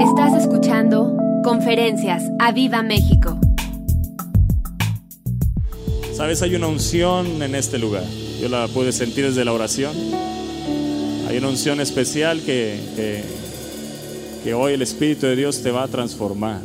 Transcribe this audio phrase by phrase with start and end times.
[0.00, 3.40] Estás escuchando Conferencias a Viva México.
[6.12, 8.02] Sabes, hay una unción en este lugar.
[8.38, 9.94] Yo la pude sentir desde la oración.
[11.26, 13.24] Hay una unción especial que, que,
[14.44, 16.60] que hoy el Espíritu de Dios te va a transformar.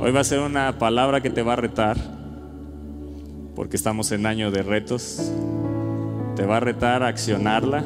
[0.00, 1.96] Hoy va a ser una palabra que te va a retar,
[3.56, 5.32] porque estamos en año de retos.
[6.36, 7.82] Te va a retar a accionarla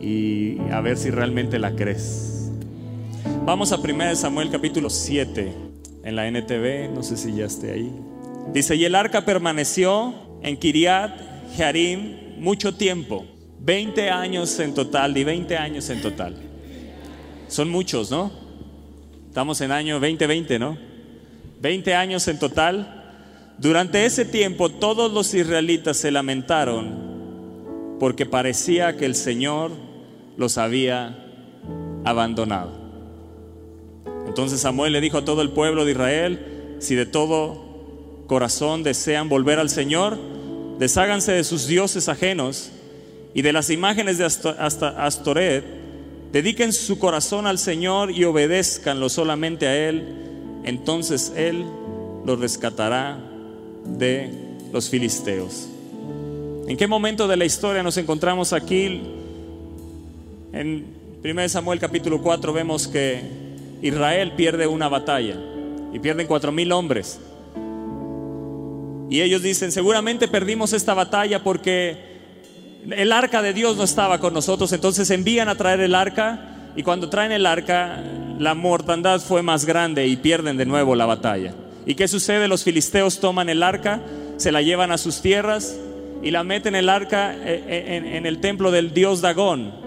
[0.00, 2.50] y a ver si realmente la crees.
[3.44, 5.52] Vamos a 1 Samuel capítulo 7
[6.04, 7.92] en la NTV, no sé si ya esté ahí.
[8.52, 11.12] Dice, y el arca permaneció en Kiriat
[11.56, 13.26] Jearim mucho tiempo,
[13.60, 16.36] 20 años en total, y 20 años en total.
[17.48, 18.30] Son muchos, ¿no?
[19.28, 20.78] Estamos en año 2020, ¿no?
[21.60, 22.96] 20 años en total.
[23.58, 27.10] Durante ese tiempo todos los israelitas se lamentaron
[28.00, 29.89] porque parecía que el Señor
[30.40, 31.18] los había
[32.02, 32.72] abandonado.
[34.26, 39.28] Entonces Samuel le dijo a todo el pueblo de Israel, si de todo corazón desean
[39.28, 40.16] volver al Señor,
[40.78, 42.70] desháganse de sus dioses ajenos
[43.34, 45.62] y de las imágenes de Astoret,
[46.32, 51.66] dediquen su corazón al Señor y obedézcanlo solamente a Él, entonces Él
[52.24, 53.18] los rescatará
[53.84, 54.30] de
[54.72, 55.68] los filisteos.
[56.66, 59.19] ¿En qué momento de la historia nos encontramos aquí?
[60.52, 60.86] En
[61.22, 63.22] 1 Samuel capítulo 4 vemos que
[63.82, 65.36] Israel pierde una batalla
[65.92, 67.20] y pierden cuatro mil hombres.
[69.10, 71.96] Y ellos dicen, seguramente perdimos esta batalla porque
[72.90, 76.82] el arca de Dios no estaba con nosotros, entonces envían a traer el arca y
[76.82, 78.02] cuando traen el arca
[78.38, 81.54] la mortandad fue más grande y pierden de nuevo la batalla.
[81.86, 82.48] ¿Y qué sucede?
[82.48, 84.00] Los filisteos toman el arca,
[84.36, 85.78] se la llevan a sus tierras
[86.22, 89.79] y la meten el arca eh, eh, en, el templo del dios Dagón.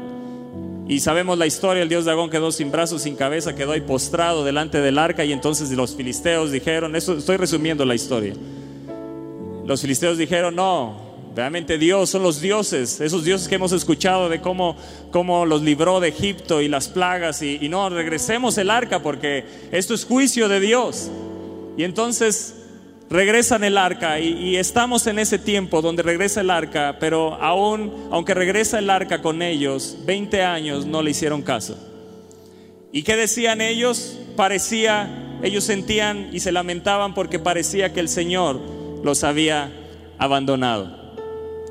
[0.88, 4.44] Y sabemos la historia, el dios Dagón quedó sin brazos, sin cabeza, quedó ahí postrado
[4.44, 8.34] delante del arca y entonces los filisteos dijeron, eso estoy resumiendo la historia.
[9.66, 11.00] Los filisteos dijeron, no,
[11.34, 14.76] realmente Dios son los dioses, esos dioses que hemos escuchado de cómo,
[15.12, 19.46] cómo los libró de Egipto y las plagas y, y no, regresemos el arca porque
[19.72, 21.10] esto es juicio de Dios.
[21.78, 22.63] Y entonces
[23.10, 28.34] regresan el arca y, estamos en ese tiempo donde regresa el arca, pero aún, aunque
[28.34, 31.78] regresa el arca con ellos, 20 años no le hicieron caso.
[32.92, 34.20] ¿Y qué decían ellos?
[34.36, 38.60] Parecía, ellos sentían y se lamentaban porque parecía que el Señor
[39.04, 39.72] los había
[40.18, 41.04] abandonado.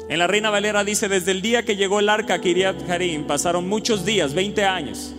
[0.09, 3.25] En la Reina Valera dice, desde el día que llegó el arca a Kiriat Harim,
[3.27, 5.15] pasaron muchos días, 20 años,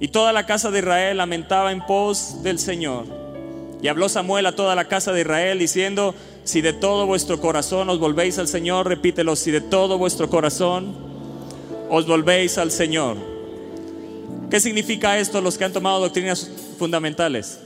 [0.00, 3.21] y toda la casa de Israel lamentaba en pos del Señor.
[3.82, 7.90] Y habló Samuel a toda la casa de Israel diciendo, si de todo vuestro corazón
[7.90, 10.94] os volvéis al Señor, repítelo, si de todo vuestro corazón
[11.90, 13.16] os volvéis al Señor.
[14.50, 16.48] ¿Qué significa esto los que han tomado doctrinas
[16.78, 17.58] fundamentales?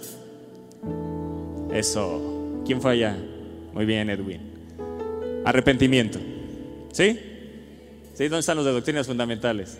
[1.70, 2.62] Eso.
[2.64, 3.14] ¿Quién fue allá?
[3.74, 4.40] Muy bien, Edwin.
[5.44, 6.18] Arrepentimiento.
[6.92, 7.20] ¿Sí?
[8.14, 8.24] ¿Sí?
[8.24, 9.76] ¿Dónde están los de doctrinas fundamentales?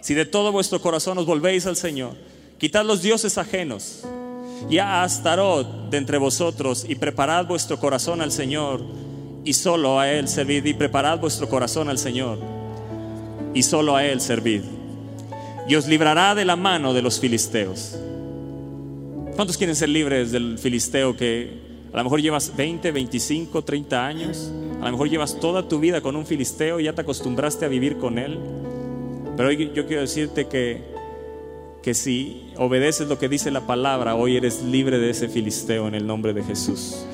[0.00, 2.12] Si de todo vuestro corazón os volvéis al Señor,
[2.56, 4.06] quitad los dioses ajenos
[4.68, 8.82] y a Astarot de entre vosotros y preparad vuestro corazón al Señor
[9.44, 12.38] y solo a Él servid y preparad vuestro corazón al Señor
[13.54, 14.62] y solo a Él servid
[15.68, 17.98] y os librará de la mano de los filisteos.
[19.36, 21.60] ¿Cuántos quieren ser libres del filisteo que
[21.92, 24.50] a lo mejor llevas 20, 25, 30 años?
[24.80, 27.68] A lo mejor llevas toda tu vida con un filisteo y ya te acostumbraste a
[27.68, 28.38] vivir con él.
[29.36, 30.97] Pero hoy yo quiero decirte que
[31.88, 35.94] que si obedeces lo que dice la palabra, hoy eres libre de ese filisteo en
[35.94, 37.06] el nombre de Jesús.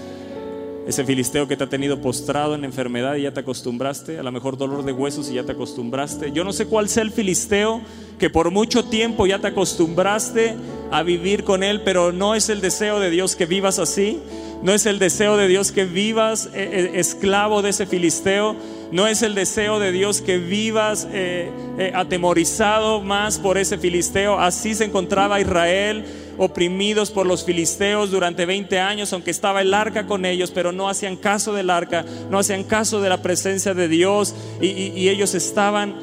[0.85, 4.33] Ese filisteo que te ha tenido postrado en enfermedad y ya te acostumbraste, a lo
[4.33, 6.33] mejor dolor de huesos y ya te acostumbraste.
[6.33, 7.83] Yo no sé cuál sea el filisteo
[8.19, 10.57] que por mucho tiempo ya te acostumbraste
[10.91, 14.19] a vivir con él, pero no es el deseo de Dios que vivas así.
[14.65, 18.57] No es el deseo de Dios que vivas eh, eh, esclavo de ese filisteo.
[18.95, 21.51] No es el deseo de Dios que vivas eh,
[21.97, 24.39] atemorizado más por ese filisteo.
[24.39, 26.05] Así se encontraba Israel
[26.39, 30.89] oprimidos por los filisteos durante 20 años, aunque estaba el arca con ellos, pero no
[30.89, 35.97] hacían caso del arca, no hacían caso de la presencia de Dios y ellos estaban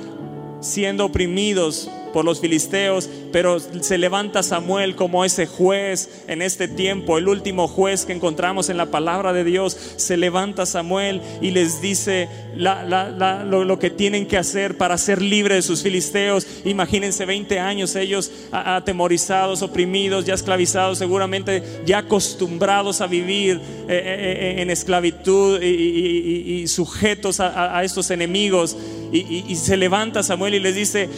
[0.59, 7.17] siendo oprimidos por los filisteos, pero se levanta Samuel como ese juez en este tiempo,
[7.17, 9.77] el último juez que encontramos en la palabra de Dios.
[9.95, 15.61] Se levanta Samuel y les dice lo, que tienen que hacer para ser libres de
[15.61, 16.45] sus filisteos.
[16.65, 24.55] Imagínense 20 años ellos atemorizados, oprimidos, ya esclavizados, seguramente ya acostumbrados a vivir eh, eh,
[24.57, 28.77] eh, en esclavitud y, sujetos a, estos enemigos.
[29.11, 31.09] y se levanta Samuel y les dice,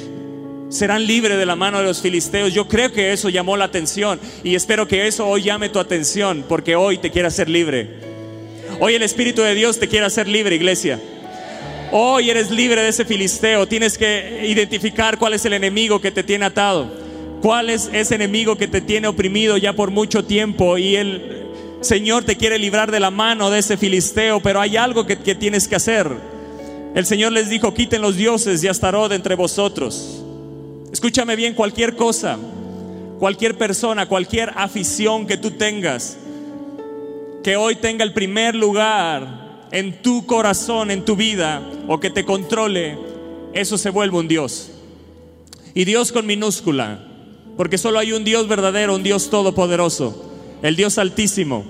[0.73, 2.53] serán libres de la mano de los filisteos.
[2.53, 6.43] Yo creo que eso llamó la atención y espero que eso hoy llame tu atención
[6.49, 7.89] porque hoy te quiere hacer libre.
[8.79, 10.99] Hoy el Espíritu de Dios te quiere hacer libre, iglesia.
[11.91, 13.67] Hoy eres libre de ese filisteo.
[13.67, 16.91] Tienes que identificar cuál es el enemigo que te tiene atado.
[17.41, 21.43] Cuál es ese enemigo que te tiene oprimido ya por mucho tiempo y el
[21.81, 25.35] Señor te quiere librar de la mano de ese filisteo, pero hay algo que, que
[25.35, 26.09] tienes que hacer.
[26.95, 30.22] El Señor les dijo, quiten los dioses y Astarot entre vosotros.
[30.93, 32.37] Escúchame bien, cualquier cosa,
[33.17, 36.19] cualquier persona, cualquier afición que tú tengas,
[37.43, 42.23] que hoy tenga el primer lugar en tu corazón, en tu vida, o que te
[42.23, 42.95] controle,
[43.53, 44.69] eso se vuelve un Dios.
[45.73, 47.03] Y Dios con minúscula,
[47.57, 50.31] porque solo hay un Dios verdadero, un Dios todopoderoso,
[50.61, 51.65] el Dios altísimo,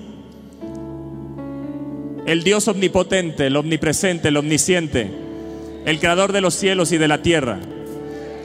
[2.26, 5.10] el Dios omnipotente, el omnipresente, el omnisciente,
[5.86, 7.58] el creador de los cielos y de la tierra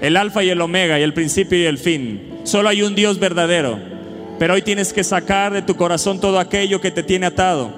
[0.02, 2.40] el alfa y el omega y el principio y el fin.
[2.44, 3.80] Solo hay un Dios verdadero.
[4.40, 7.72] Pero hoy tienes que sacar de tu corazón todo aquello que te tiene atado.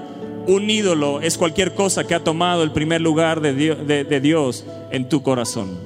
[0.46, 5.24] Un ídolo es cualquier cosa que ha tomado el primer lugar de Dios, en tu
[5.24, 5.80] corazón.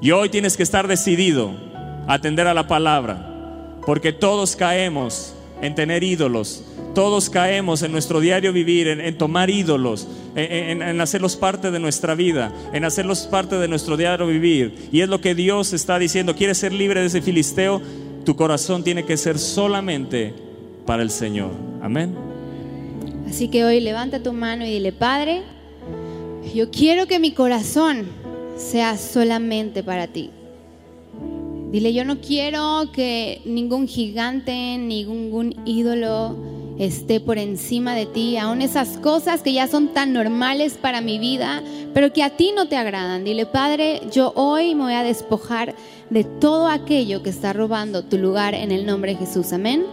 [0.00, 1.52] Y hoy tienes que estar decidido
[2.06, 8.20] a atender a la palabra, porque todos caemos en tener ídolos todos caemos en nuestro
[8.20, 13.68] diario vivir, en, tomar ídolos, en, hacerlos parte de nuestra vida, en hacerlos parte de
[13.68, 14.88] nuestro diario vivir.
[14.92, 16.34] Y es lo que Dios está diciendo.
[16.34, 17.80] ¿Quieres ser libre de ese filisteo?
[18.24, 20.34] Tu corazón tiene que ser solamente
[20.86, 21.50] para el Señor.
[21.82, 22.14] Amén.
[23.28, 25.42] Así que hoy levanta tu mano y dile, Padre,
[26.54, 28.06] yo quiero que mi corazón
[28.56, 30.30] sea solamente para ti.
[31.70, 36.36] Dile, yo no quiero que ningún gigante, ningún ídolo,
[36.86, 41.18] esté por encima de ti, aún esas cosas que ya son tan normales para mi
[41.18, 41.62] vida,
[41.94, 43.24] pero que a ti no te agradan.
[43.24, 45.74] Dile, Padre, yo hoy me voy a despojar
[46.10, 49.52] de todo aquello que está robando tu lugar en el nombre de Jesús.
[49.52, 49.84] Amén.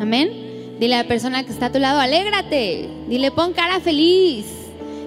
[0.00, 0.76] Amén.
[0.80, 2.88] Dile a la persona que está a tu lado, alégrate.
[3.08, 4.46] Dile, pon cara feliz.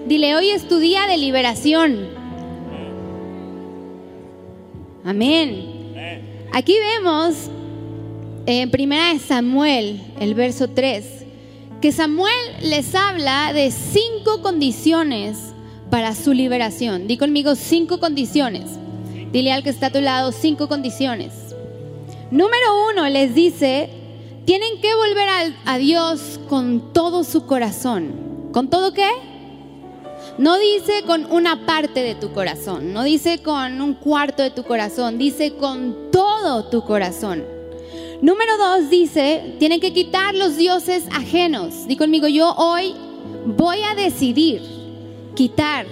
[0.07, 2.07] Dile, hoy es tu día de liberación.
[5.03, 5.81] Amén.
[6.53, 7.49] Aquí vemos
[8.59, 11.05] en primera de Samuel, el verso 3,
[11.79, 15.37] que Samuel les habla de cinco condiciones
[15.89, 17.07] para su liberación.
[17.07, 18.69] Di conmigo cinco condiciones.
[19.31, 21.31] Dile al que está a tu lado cinco condiciones.
[22.29, 23.89] Número uno les dice,
[24.45, 28.49] tienen que volver a, a Dios con todo su corazón.
[28.51, 29.09] ¿Con todo qué?
[30.37, 34.63] No dice con una parte de tu corazón, no dice con un cuarto de tu
[34.63, 37.60] corazón, dice con todo tu corazón.
[38.21, 41.87] Número dos dice, tienen que quitar los dioses ajenos.
[41.87, 42.93] Di conmigo, yo hoy
[43.45, 44.61] voy a decidir
[45.33, 45.87] quitar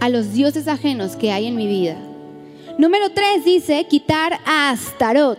[0.00, 1.98] a los dioses ajenos que hay en mi vida.
[2.78, 5.38] Número tres dice, quitar a Astarot.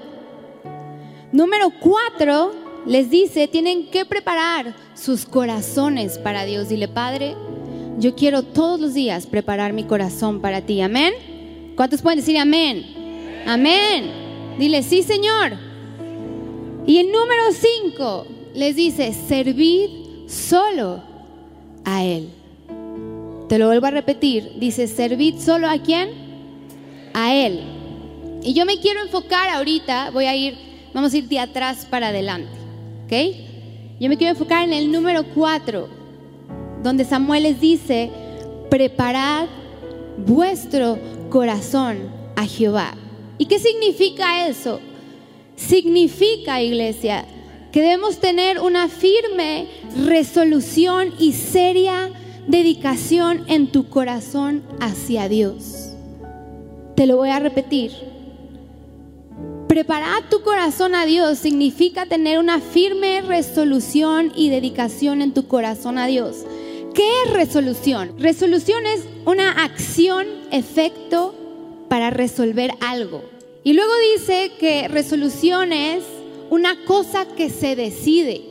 [1.31, 2.51] Número cuatro
[2.85, 6.69] les dice, tienen que preparar sus corazones para Dios.
[6.69, 7.35] Dile, Padre,
[7.97, 10.79] yo quiero todos los días preparar mi corazón para ti.
[10.81, 11.13] Amén.
[11.75, 12.85] ¿Cuántos pueden decir amén?
[13.47, 14.11] Amén.
[14.59, 15.68] Dile, sí, Señor.
[16.89, 18.25] Y el número 5
[18.55, 21.03] les dice, servid solo
[21.85, 22.29] a Él.
[23.47, 26.09] Te lo vuelvo a repetir, dice, servid solo a quién?
[27.13, 27.59] A Él.
[28.41, 30.57] Y yo me quiero enfocar ahorita, voy a ir,
[30.91, 32.49] vamos a ir de atrás para adelante,
[33.05, 33.35] ¿ok?
[33.99, 35.87] Yo me quiero enfocar en el número 4,
[36.81, 38.09] donde Samuel les dice,
[38.71, 39.45] preparad
[40.25, 40.97] vuestro
[41.29, 42.95] corazón a Jehová.
[43.37, 44.79] ¿Y qué significa eso?
[45.59, 47.25] Significa, iglesia,
[47.71, 49.67] que debemos tener una firme
[50.05, 52.11] resolución y seria
[52.47, 55.91] dedicación en tu corazón hacia Dios.
[56.95, 57.91] Te lo voy a repetir.
[59.67, 65.97] Preparar tu corazón a Dios significa tener una firme resolución y dedicación en tu corazón
[65.97, 66.45] a Dios.
[66.95, 68.15] ¿Qué es resolución?
[68.17, 71.35] Resolución es una acción, efecto
[71.89, 73.38] para resolver algo.
[73.63, 76.03] Y luego dice que resolución es
[76.49, 78.41] una cosa que se decide.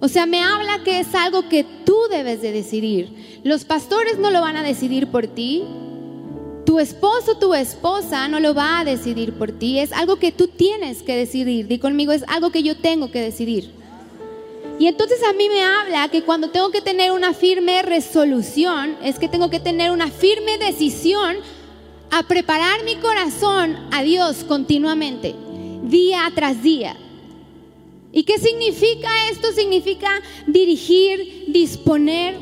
[0.00, 3.40] O sea, me habla que es algo que tú debes de decidir.
[3.44, 5.62] Los pastores no lo van a decidir por ti.
[6.64, 9.78] Tu esposo, tu esposa no lo va a decidir por ti.
[9.78, 11.68] Es algo que tú tienes que decidir.
[11.68, 13.70] Di conmigo, es algo que yo tengo que decidir.
[14.78, 19.18] Y entonces a mí me habla que cuando tengo que tener una firme resolución, es
[19.18, 21.36] que tengo que tener una firme decisión
[22.12, 25.34] a preparar mi corazón a Dios continuamente,
[25.82, 26.94] día tras día.
[28.12, 29.50] ¿Y qué significa esto?
[29.52, 30.10] Significa
[30.46, 32.38] dirigir, disponer,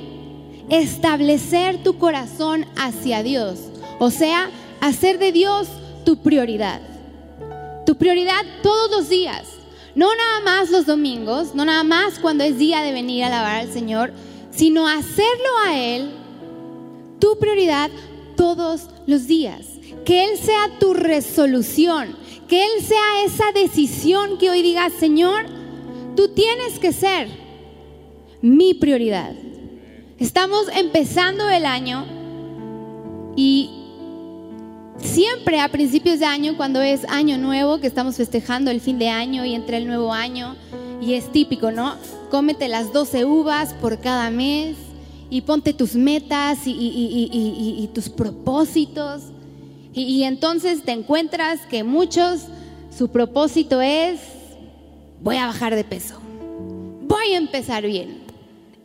[0.69, 3.61] establecer tu corazón hacia Dios.
[4.01, 4.51] O sea,
[4.81, 5.69] hacer de Dios
[6.05, 6.81] tu prioridad.
[7.87, 9.47] Tu prioridad todos los días.
[9.95, 13.61] No nada más los domingos, no nada más cuando es día de venir a alabar
[13.61, 14.13] al Señor,
[14.51, 16.11] sino hacerlo a Él
[17.21, 17.89] tu prioridad
[18.37, 19.67] todos los días.
[20.05, 22.17] Que Él sea tu resolución,
[22.49, 25.45] que Él sea esa decisión que hoy digas, Señor,
[26.17, 27.29] tú tienes que ser
[28.41, 29.35] mi prioridad.
[30.19, 32.07] Estamos empezando el año
[33.37, 33.71] y
[34.99, 39.09] siempre a principios de año, cuando es año nuevo, que estamos festejando el fin de
[39.09, 40.57] año y entre el nuevo año,
[41.01, 41.95] y es típico, ¿no?
[42.31, 44.77] Cómete las 12 uvas por cada mes
[45.31, 49.23] y ponte tus metas y, tus propósitos.
[49.95, 52.43] y entonces te encuentras que muchos,
[52.97, 54.21] su propósito es,
[55.23, 56.21] voy a bajar de peso,
[57.03, 58.21] voy a empezar bien.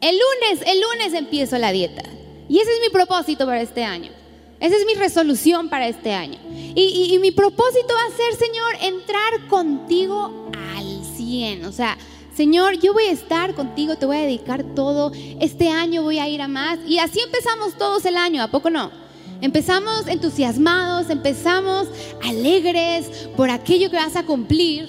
[0.01, 2.03] El lunes, el lunes empiezo la dieta.
[2.47, 4.11] Y ese es mi propósito para este año.
[4.59, 6.39] Esa es mi resolución para este año.
[6.75, 11.65] Y, mi propósito va a ser, Señor, entrar contigo al 100.
[11.65, 11.97] O sea,
[12.35, 15.13] Señor, yo voy a estar contigo, te voy a dedicar todo.
[15.39, 16.79] Este año voy a ir a más.
[16.85, 18.91] Y así empezamos todos el año, ¿a poco no?
[19.39, 21.87] Empezamos entusiasmados, empezamos
[22.21, 24.85] alegres por aquello que vas a cumplir.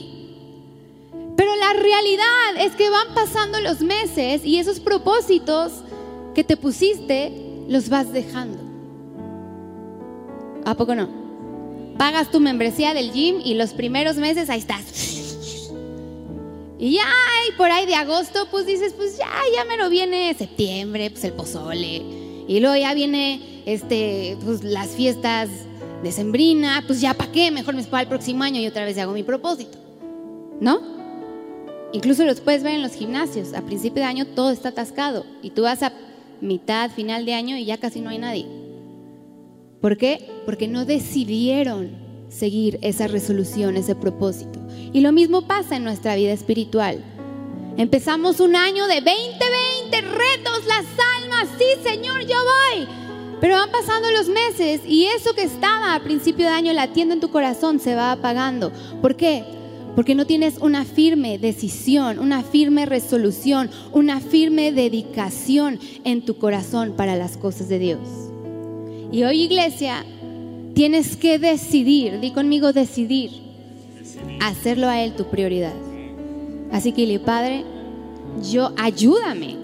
[1.37, 5.73] Pero la realidad es que van pasando los meses y esos propósitos
[6.35, 7.33] que te pusiste
[7.69, 8.59] los vas dejando.
[10.65, 11.09] ¿A poco no?
[11.97, 15.36] Pagas tu membresía del gym y los primeros meses ahí estás.
[16.79, 17.09] Y ya,
[17.49, 21.25] y por ahí de agosto, pues dices, pues ya, ya me lo viene septiembre, pues
[21.25, 22.03] el pozole.
[22.49, 25.49] Y luego ya viene, este, pues las fiestas
[26.03, 27.51] de sembrina, pues ya, ¿para qué?
[27.51, 29.79] Mejor me espero el próximo año y otra vez hago mi propósito.
[30.61, 30.81] ¿No?
[31.93, 33.55] Incluso los puedes ver en los gimnasios.
[33.55, 35.25] A principio de año todo está atascado.
[35.43, 35.93] Y tú vas a
[36.41, 38.47] mitad, final de año y ya casi no hay nadie.
[39.81, 40.29] ¿Por qué?
[40.45, 41.91] Porque no decidieron
[42.29, 44.66] seguir esa resolución, ese propósito.
[44.97, 47.05] Y lo mismo pasa en nuestra vida espiritual.
[47.77, 50.87] Empezamos un año de 2020, retos, las
[51.21, 52.89] almas, sí Señor, yo voy.
[53.39, 57.21] Pero van pasando los meses y eso que estaba a principio de año latiendo en
[57.21, 58.73] tu corazón se va apagando.
[59.03, 59.45] ¿Por qué?
[59.95, 66.95] Porque no tienes una firme decisión, una firme resolución, una firme dedicación en tu corazón
[66.97, 68.01] para las cosas de Dios.
[69.13, 70.07] Y hoy iglesia,
[70.73, 73.46] tienes que decidir, di conmigo decidir,
[74.41, 75.75] hacerlo a Él tu prioridad.
[76.73, 77.65] Así que dile, Padre,
[78.51, 79.57] yo ayúdame,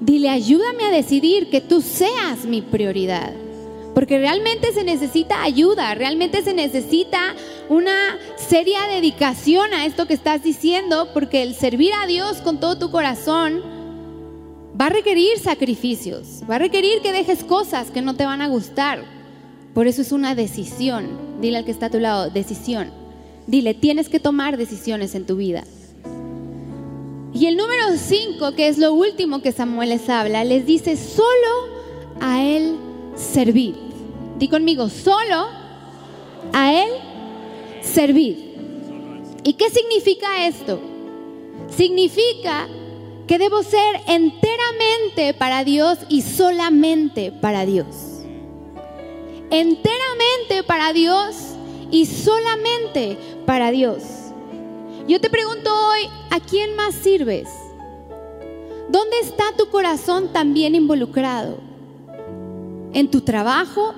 [0.00, 3.32] dile, ayúdame a decidir que tú seas mi prioridad.
[3.94, 7.34] Porque realmente se necesita ayuda, realmente se necesita
[7.68, 12.78] una seria dedicación a esto que estás diciendo, porque el servir a Dios con todo
[12.78, 13.62] tu corazón,
[14.80, 18.48] va a requerir sacrificios, va a requerir que dejes cosas que no te van a
[18.48, 19.02] gustar.
[19.74, 21.40] Por eso es una decisión.
[21.40, 22.90] Dile al que está a tu lado, decisión.
[23.48, 25.64] Dile, tienes que tomar decisiones en tu vida.
[27.32, 31.26] Y el número 5, que es lo último que Samuel les habla, les dice, solo
[32.20, 32.76] a Él
[33.16, 33.74] servir.
[34.38, 35.46] Di conmigo, solo
[36.52, 36.90] a Él
[37.80, 38.54] servir.
[39.44, 40.78] ¿Y qué significa esto?
[41.74, 42.68] Significa
[43.26, 47.86] que debo ser enteramente para Dios y solamente para Dios.
[49.50, 51.47] Enteramente para Dios
[51.90, 53.16] y solamente
[53.46, 54.02] para Dios.
[55.06, 57.48] Yo te pregunto hoy, ¿a quién más sirves?
[58.90, 61.58] ¿Dónde está tu corazón también involucrado?
[62.92, 63.94] ¿En tu trabajo?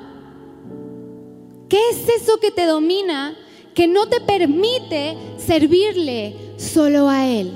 [1.68, 3.36] ¿Qué es eso que te domina
[3.74, 7.52] que no te permite servirle solo a Él?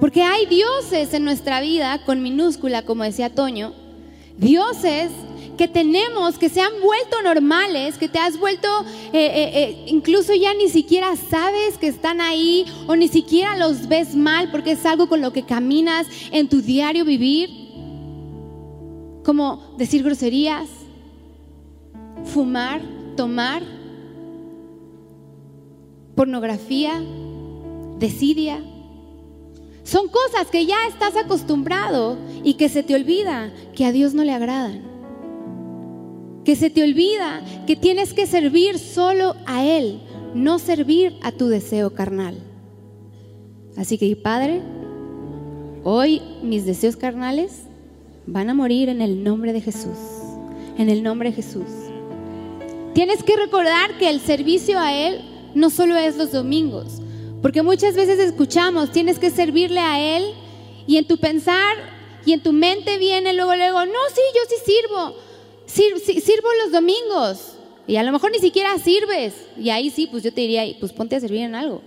[0.00, 3.72] Porque hay dioses en nuestra vida, con minúscula, como decía Toño,
[4.36, 5.10] dioses
[5.56, 8.68] que tenemos, que se han vuelto normales, que te has vuelto,
[9.12, 13.88] eh, eh, eh, incluso ya ni siquiera sabes que están ahí o ni siquiera los
[13.88, 17.50] ves mal porque es algo con lo que caminas en tu diario vivir,
[19.24, 20.68] como decir groserías,
[22.24, 22.80] fumar,
[23.16, 23.62] tomar,
[26.14, 27.02] pornografía,
[27.98, 28.62] desidia
[29.84, 34.24] son cosas que ya estás acostumbrado y que se te olvida que a Dios no
[34.24, 34.91] le agradan.
[36.44, 40.00] Que se te olvida que tienes que servir solo a Él,
[40.34, 42.36] no servir a tu deseo carnal.
[43.76, 44.60] Así que, Padre,
[45.84, 47.62] hoy mis deseos carnales
[48.26, 49.98] van a morir en el nombre de Jesús.
[50.78, 51.66] En el nombre de Jesús.
[52.94, 55.20] Tienes que recordar que el servicio a Él
[55.54, 57.00] no solo es los domingos,
[57.40, 60.24] porque muchas veces escuchamos, tienes que servirle a Él
[60.86, 61.76] y en tu pensar
[62.24, 65.14] y en tu mente viene luego, luego, no, sí, yo sí sirvo,
[65.72, 67.54] sirvo los domingos.
[67.86, 69.34] Y a lo mejor ni siquiera sirves.
[69.58, 71.82] Y ahí sí, pues yo te diría, pues ponte a servir en algo.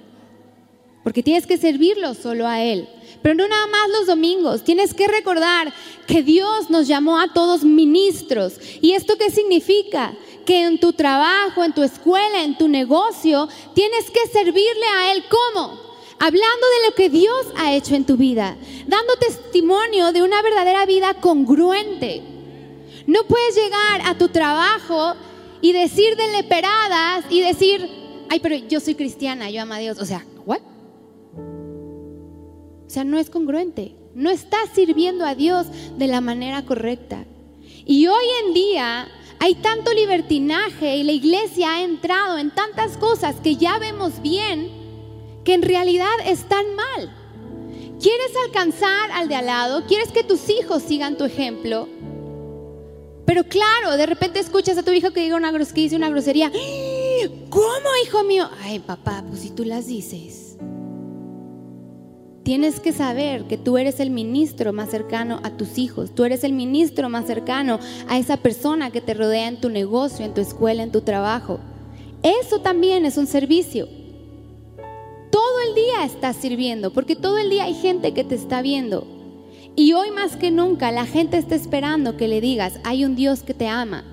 [1.04, 2.89] Porque tienes que servirlo solo a Él.
[3.22, 4.63] Pero no nada más los domingos.
[4.63, 5.72] Tienes que recordar
[6.08, 8.60] que Dios nos llamó a todos ministros.
[8.82, 10.13] ¿Y esto qué significa?
[10.46, 15.24] Que en tu trabajo, en tu escuela, en tu negocio, tienes que servirle a Él
[15.30, 15.86] como
[16.18, 18.56] hablando de lo que Dios ha hecho en tu vida,
[18.88, 22.35] dando testimonio de una verdadera vida congruente.
[23.07, 25.15] No puedes llegar a tu trabajo
[25.62, 26.25] y decir de
[27.29, 27.89] y decir,
[28.29, 30.00] ay, pero yo soy cristiana, yo amo a Dios.
[30.00, 30.62] O sea, ¿what?
[32.85, 33.95] O sea, no es congruente.
[34.13, 37.25] No estás sirviendo a Dios de la manera correcta.
[37.85, 39.07] Y hoy en día
[39.39, 44.71] hay tanto libertinaje y la iglesia ha entrado en tantas cosas que ya vemos bien
[45.43, 47.13] que en realidad están mal.
[48.01, 49.85] ¿Quieres alcanzar al de al lado?
[49.88, 51.88] ¿Quieres que tus hijos sigan tu ejemplo?
[53.25, 56.51] Pero claro, de repente escuchas a tu hijo que diga una, que una grosería.
[57.50, 58.50] ¿Cómo, hijo mío?
[58.63, 60.58] Ay, papá, pues si tú las dices.
[62.44, 66.13] Tienes que saber que tú eres el ministro más cercano a tus hijos.
[66.13, 70.24] Tú eres el ministro más cercano a esa persona que te rodea en tu negocio,
[70.24, 71.60] en tu escuela, en tu trabajo.
[72.22, 73.88] Eso también es un servicio
[75.36, 79.05] todo el día estás sirviendo, porque todo el día hay gente que te está viendo.
[79.77, 83.44] Y hoy más que nunca la gente está esperando que le digas, hay un Dios
[83.44, 84.05] que te ama.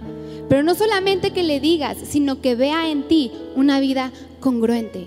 [0.49, 5.07] Pero no solamente que le digas, sino que vea en ti una vida congruente.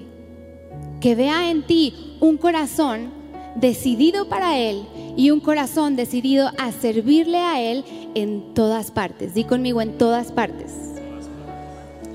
[1.02, 3.12] Que vea en ti un corazón
[3.56, 4.84] decidido para Él
[5.18, 7.84] y un corazón decidido a servirle a Él
[8.16, 9.34] en todas partes.
[9.34, 10.72] Di conmigo en todas partes.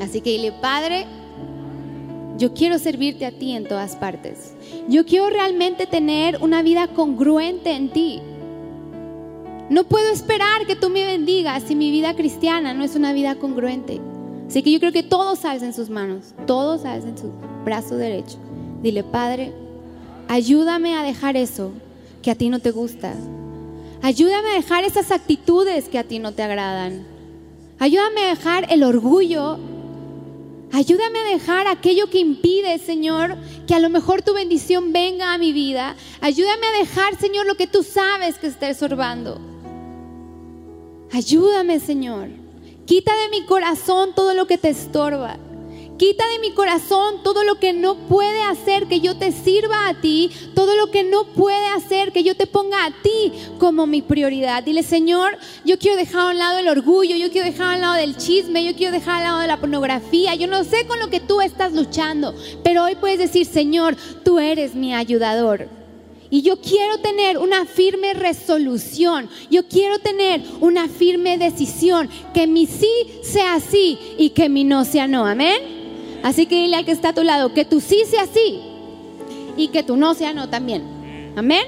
[0.01, 1.05] Así que dile, Padre,
[2.39, 4.55] yo quiero servirte a ti en todas partes.
[4.89, 8.23] Yo quiero realmente tener una vida congruente en ti.
[9.71, 13.37] No puedo esperar que tú me bendigas si mi vida cristiana no es una vida
[13.37, 14.01] congruente.
[14.49, 17.31] Así que yo creo que todos alcen sus manos, todos alcen su
[17.65, 18.37] brazo derecho.
[18.83, 19.53] Dile, Padre,
[20.27, 21.71] ayúdame a dejar eso
[22.21, 23.15] que a ti no te gusta.
[24.03, 27.07] Ayúdame a dejar esas actitudes que a ti no te agradan.
[27.79, 29.59] Ayúdame a dejar el orgullo
[30.73, 35.39] Ayúdame a dejar aquello que impide, Señor, que a lo mejor tu bendición venga a
[35.39, 35.97] mi vida.
[36.21, 39.50] Ayúdame a dejar, Señor, lo que tú sabes que está estorbando.
[41.13, 42.29] Ayúdame, Señor.
[42.87, 45.39] Quita de mi corazón todo lo que te estorba.
[45.99, 50.01] Quita de mi corazón todo lo que no puede hacer que yo te sirva a
[50.01, 54.03] ti, todo lo que no puede hacer que yo te ponga a ti como mi
[54.03, 54.63] prioridad.
[54.63, 57.81] Dile, Señor, yo quiero dejar a un lado el orgullo, yo quiero dejar a un
[57.83, 60.37] lado del chisme, yo quiero dejar a un lado la pornografía.
[60.37, 64.39] Yo no sé con lo que tú estás luchando, pero hoy puedes decir, Señor, tú
[64.39, 65.80] eres mi ayudador.
[66.31, 69.29] Y yo quiero tener una firme resolución.
[69.51, 72.09] Yo quiero tener una firme decisión.
[72.33, 72.89] Que mi sí
[73.23, 75.27] sea sí y que mi no sea no.
[75.27, 76.21] Amén.
[76.23, 78.61] Así que dile al que está a tu lado que tu sí sea sí
[79.57, 81.33] y que tu no sea no también.
[81.37, 81.65] Amén.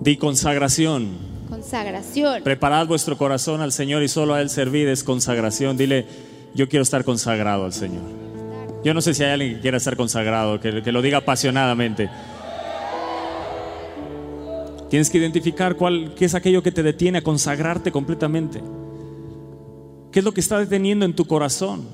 [0.00, 1.30] Di consagración.
[1.48, 2.42] Consagración.
[2.44, 5.76] Preparad vuestro corazón al Señor y solo a Él servir es consagración.
[5.76, 6.06] Dile,
[6.54, 8.19] yo quiero estar consagrado al Señor.
[8.82, 12.08] Yo no sé si hay alguien que quiera estar consagrado, que, que lo diga apasionadamente.
[14.88, 18.60] Tienes que identificar cuál, qué es aquello que te detiene a consagrarte completamente.
[20.10, 21.86] ¿Qué es lo que está deteniendo en tu corazón?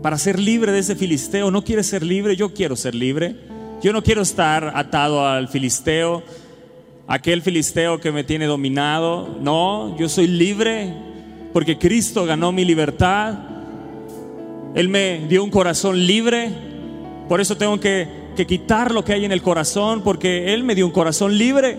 [0.00, 2.36] Para ser libre de ese filisteo, ¿no quieres ser libre?
[2.36, 3.34] Yo quiero ser libre.
[3.82, 6.22] Yo no quiero estar atado al filisteo,
[7.06, 9.36] aquel filisteo que me tiene dominado.
[9.40, 10.94] No, yo soy libre
[11.52, 13.34] porque Cristo ganó mi libertad.
[14.74, 16.50] Él me dio un corazón libre.
[17.28, 18.08] Por eso tengo que,
[18.46, 21.78] quitar lo que hay en el corazón porque Él me dio un corazón libre.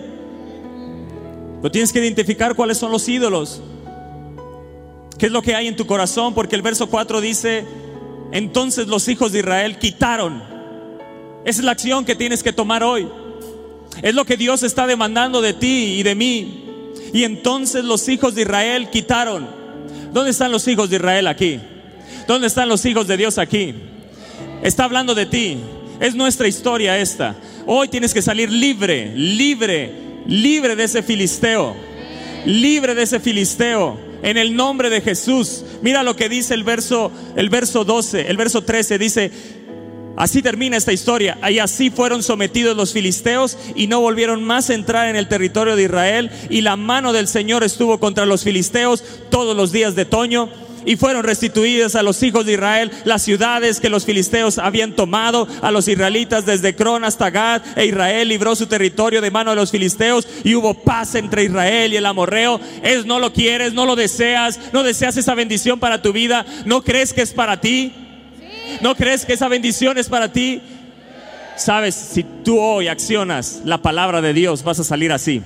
[1.60, 3.60] Pero tienes que identificar cuáles son los ídolos.
[5.18, 6.34] ¿Qué es lo que hay en tu corazón?
[6.34, 7.64] Porque el verso 4 dice,
[8.32, 10.42] entonces los hijos de Israel quitaron.
[11.44, 13.08] Esa es la acción que tienes que tomar hoy.
[14.02, 16.62] Es lo que Dios está demandando de ti y de mí.
[17.12, 19.46] Y entonces los hijos de Israel quitaron.
[20.12, 21.60] ¿Dónde están los hijos de Israel aquí?
[22.26, 23.74] ¿Dónde están los hijos de Dios aquí?
[24.62, 25.58] Está hablando de ti.
[26.00, 27.36] Es nuestra historia esta.
[27.66, 29.92] Hoy tienes que salir libre, libre,
[30.26, 31.76] libre de ese filisteo.
[32.44, 35.64] Libre de ese filisteo en el nombre de Jesús.
[35.82, 39.30] Mira lo que dice el verso, el verso 12, el verso 13 dice,
[40.16, 41.38] así termina esta historia.
[41.48, 45.76] Y así fueron sometidos los filisteos y no volvieron más a entrar en el territorio
[45.76, 46.30] de Israel.
[46.50, 50.96] Y la mano del Señor estuvo contra los filisteos todos los días de otoño y
[50.96, 55.70] fueron restituidas a los hijos de Israel las ciudades que los filisteos habían tomado a
[55.70, 59.70] los israelitas desde Cron hasta Gad e Israel libró su territorio de mano de los
[59.70, 62.60] filisteos y hubo paz entre Israel y el amorreo.
[62.82, 66.82] Es no lo quieres, no lo deseas, no deseas esa bendición para tu vida, no
[66.82, 67.92] crees que es para ti.
[68.80, 70.60] ¿No crees que esa bendición es para ti?
[71.56, 75.42] Sabes, si tú hoy accionas la palabra de Dios, vas a salir así.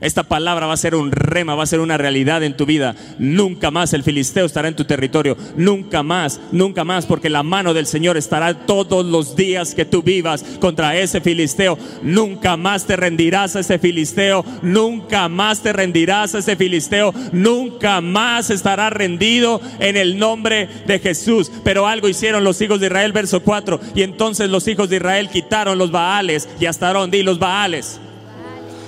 [0.00, 2.94] Esta palabra va a ser un rema, va a ser una realidad en tu vida.
[3.18, 5.36] Nunca más el filisteo estará en tu territorio.
[5.56, 10.02] Nunca más, nunca más, porque la mano del Señor estará todos los días que tú
[10.02, 11.78] vivas contra ese filisteo.
[12.02, 14.44] Nunca más te rendirás a ese filisteo.
[14.62, 17.12] Nunca más te rendirás a ese filisteo.
[17.32, 21.50] Nunca más estará rendido en el nombre de Jesús.
[21.64, 23.80] Pero algo hicieron los hijos de Israel, verso 4.
[23.96, 27.10] Y entonces los hijos de Israel quitaron los Baales y Astarón.
[27.10, 28.00] Di los Baales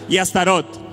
[0.09, 0.90] y Astarot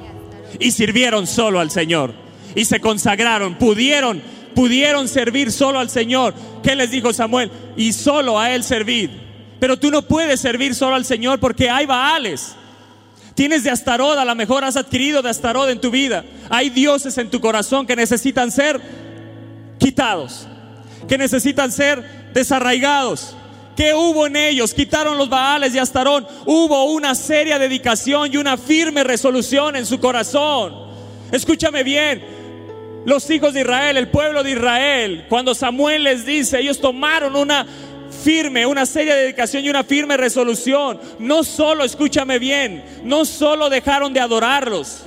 [0.59, 2.13] y sirvieron solo al Señor.
[2.55, 4.21] Y se consagraron, pudieron,
[4.55, 6.33] pudieron servir solo al Señor.
[6.63, 7.51] ¿Qué les dijo Samuel?
[7.75, 9.11] Y solo a Él servir.
[9.59, 12.55] Pero tú no puedes servir solo al Señor porque hay Baales.
[13.37, 16.25] Tienes de Astarod, a lo mejor has adquirido de Astarod en tu vida.
[16.49, 18.81] Hay dioses en tu corazón que necesitan ser
[19.77, 20.47] quitados,
[21.07, 23.36] que necesitan ser desarraigados.
[23.77, 24.73] ¿Qué hubo en ellos?
[24.73, 26.27] Quitaron los Baales y Astarón.
[26.47, 30.73] Hubo una seria dedicación y una firme resolución en su corazón.
[31.31, 32.23] Escúchame bien.
[33.05, 37.67] Los hijos de Israel, el pueblo de Israel, cuando Samuel les dice, ellos tomaron una
[38.23, 40.99] firme, una seria dedicación y una firme resolución.
[41.19, 45.03] No solo, escúchame bien, no solo dejaron de adorarlos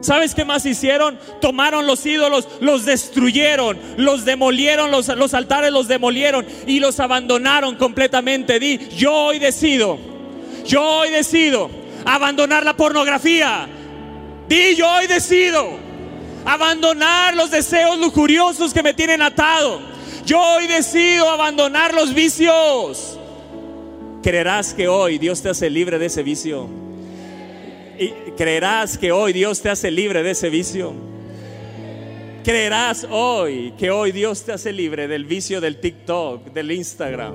[0.00, 1.18] ¿Sabes qué más hicieron?
[1.40, 7.74] Tomaron los ídolos, los destruyeron, los demolieron, los, los, altares los demolieron y los abandonaron
[7.74, 8.60] completamente.
[8.60, 9.98] Di, yo hoy decido,
[10.64, 11.68] yo hoy decido
[12.04, 13.68] abandonar la pornografía.
[14.48, 15.66] Di, yo hoy decido
[16.44, 19.80] abandonar los deseos lujuriosos que me tienen atado.
[20.24, 23.18] Yo hoy decido abandonar los vicios.
[24.22, 26.77] ¿Creerás que hoy Dios te hace libre de ese vicio?
[27.98, 30.92] ¿Y creerás que hoy Dios te hace libre de ese vicio?
[32.44, 37.34] ¿Creerás hoy que hoy Dios te hace libre del vicio del TikTok, del Instagram,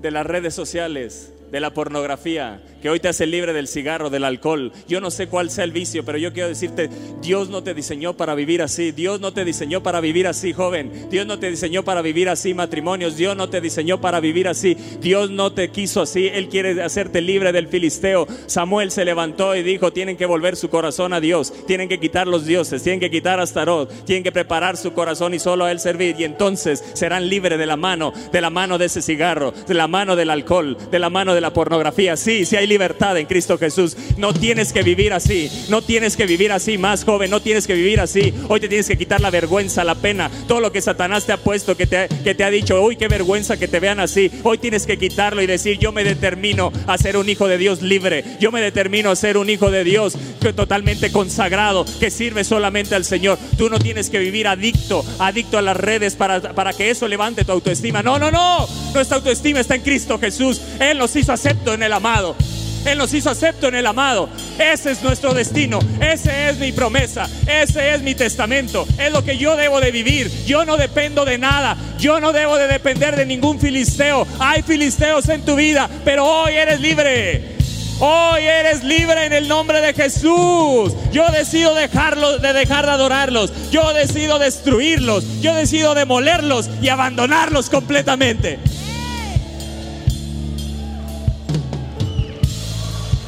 [0.00, 1.34] de las redes sociales?
[1.50, 4.72] De la pornografía, que hoy te hace libre del cigarro, del alcohol.
[4.88, 6.88] Yo no sé cuál sea el vicio, pero yo quiero decirte,
[7.20, 8.92] Dios no te diseñó para vivir así.
[8.92, 11.08] Dios no te diseñó para vivir así, joven.
[11.10, 13.16] Dios no te diseñó para vivir así, matrimonios.
[13.16, 14.76] Dios no te diseñó para vivir así.
[15.00, 16.28] Dios no te quiso así.
[16.28, 18.26] Él quiere hacerte libre del filisteo.
[18.46, 21.52] Samuel se levantó y dijo, tienen que volver su corazón a Dios.
[21.66, 22.82] Tienen que quitar los dioses.
[22.82, 24.04] Tienen que quitar a Astarot.
[24.04, 26.16] Tienen que preparar su corazón y solo a Él servir.
[26.18, 29.88] Y entonces serán libres de la mano, de la mano de ese cigarro, de la
[29.88, 32.16] mano del alcohol, de la mano de la pornografía.
[32.16, 33.96] Sí, sí hay libertad en Cristo Jesús.
[34.16, 35.50] No tienes que vivir así.
[35.68, 37.30] No tienes que vivir así, más joven.
[37.30, 38.32] No tienes que vivir así.
[38.48, 40.30] Hoy te tienes que quitar la vergüenza, la pena.
[40.46, 43.08] Todo lo que Satanás te ha puesto, que te, que te ha dicho, uy, qué
[43.08, 44.30] vergüenza que te vean así.
[44.42, 47.82] Hoy tienes que quitarlo y decir, yo me determino a ser un hijo de Dios
[47.82, 48.24] libre.
[48.40, 50.16] Yo me determino a ser un hijo de Dios
[50.54, 53.38] totalmente consagrado, que sirve solamente al Señor.
[53.56, 57.44] Tú no tienes que vivir adicto, adicto a las redes para, para que eso levante
[57.44, 58.02] tu autoestima.
[58.02, 58.66] No, no, no.
[58.94, 60.60] Nuestra autoestima está en Cristo Jesús.
[60.78, 62.36] Él nos hizo acepto en el amado.
[62.84, 64.28] Él nos hizo acepto en el amado.
[64.58, 65.78] Ese es nuestro destino.
[66.00, 67.28] Esa es mi promesa.
[67.46, 68.86] Ese es mi testamento.
[68.98, 70.30] Es lo que yo debo de vivir.
[70.46, 71.76] Yo no dependo de nada.
[71.98, 74.26] Yo no debo de depender de ningún filisteo.
[74.38, 77.60] Hay filisteos en tu vida, pero hoy eres libre.
[78.02, 80.94] Hoy eres libre en el nombre de Jesús.
[81.12, 83.52] Yo decido dejarlos, de dejar de adorarlos.
[83.70, 85.42] Yo decido destruirlos.
[85.42, 88.58] Yo decido demolerlos y abandonarlos completamente.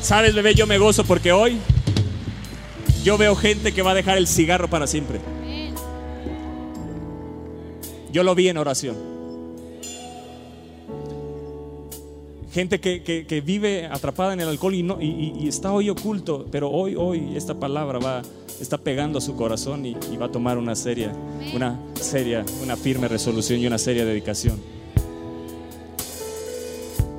[0.03, 1.59] Sabes, bebé, yo me gozo porque hoy
[3.05, 5.21] yo veo gente que va a dejar el cigarro para siempre.
[8.11, 8.97] Yo lo vi en oración.
[12.53, 16.97] Gente que, vive atrapada en el alcohol y, no, y, está hoy oculto, pero hoy,
[16.97, 18.23] hoy esta palabra va,
[18.61, 21.13] está pegando a su corazón y, y va a tomar una seria,
[21.55, 24.61] una seria, una firme resolución y una seria dedicación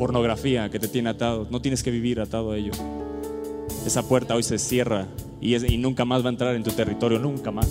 [0.04, 1.48] pornografía que te tiene atado.
[1.50, 2.74] No tienes que vivir atado a ello.
[3.86, 5.08] Esa puerta hoy se cierra
[5.40, 7.70] y, nunca más va a entrar en tu territorio, nunca más.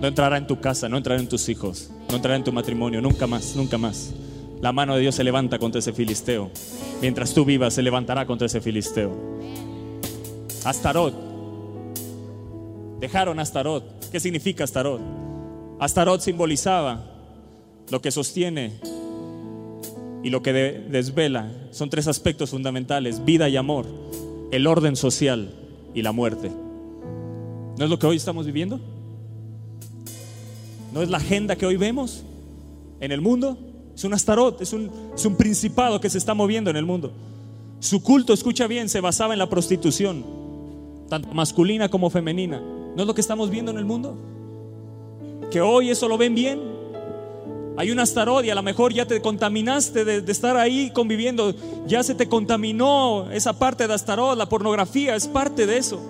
[0.00, 3.00] No entrará en tu casa, no entrará en tus hijos, no entrará en tu matrimonio,
[3.00, 4.12] nunca más, nunca más.
[4.60, 6.50] La mano de Dios se levanta contra ese filisteo.
[7.00, 9.12] Mientras tú vivas, se levantará contra ese filisteo.
[10.64, 11.14] Astarot.
[12.98, 14.10] Dejaron Astarot.
[14.10, 15.00] ¿Qué significa Astarot?
[15.78, 17.04] Astarot simbolizaba
[17.88, 18.80] lo que sostiene
[20.22, 23.86] y lo que desvela son tres aspectos fundamentales, vida y amor,
[24.50, 25.50] el orden social
[25.94, 26.50] y la muerte.
[27.78, 28.78] ¿No es lo que hoy estamos viviendo?
[30.92, 32.22] ¿No es la agenda que hoy vemos
[33.00, 33.58] en el mundo?
[33.94, 37.12] Es un astarot, es un, es un principado que se está moviendo en el mundo.
[37.80, 40.24] Su culto, escucha bien, se basaba en la prostitución,
[41.08, 42.60] tanto masculina como femenina.
[42.60, 44.16] ¿No es lo que estamos viendo en el mundo?
[45.50, 46.71] Que hoy eso lo ven bien.
[47.76, 51.54] Hay un astarot y a lo mejor ya te contaminaste de, de estar ahí conviviendo.
[51.86, 56.00] Ya se te contaminó esa parte de astarot, la pornografía es parte de eso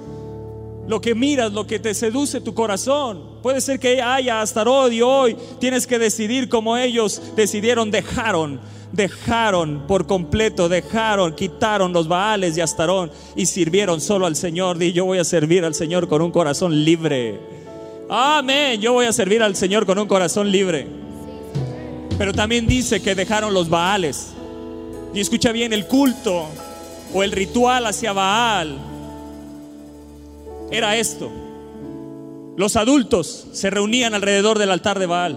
[0.86, 3.22] lo que miras, lo que te seduce tu corazón.
[3.42, 8.60] Puede ser que haya hasta hoy hoy tienes que decidir como ellos decidieron, dejaron,
[8.92, 14.78] dejaron por completo, dejaron, quitaron los Baales y Astarón y sirvieron solo al Señor.
[14.78, 17.40] Di, yo voy a servir al Señor con un corazón libre.
[18.08, 20.86] Amén, yo voy a servir al Señor con un corazón libre.
[22.22, 24.28] Pero también dice que dejaron los Baales.
[25.12, 26.46] Y escucha bien, el culto
[27.12, 28.78] o el ritual hacia Baal
[30.70, 31.32] era esto.
[32.56, 35.36] Los adultos se reunían alrededor del altar de Baal,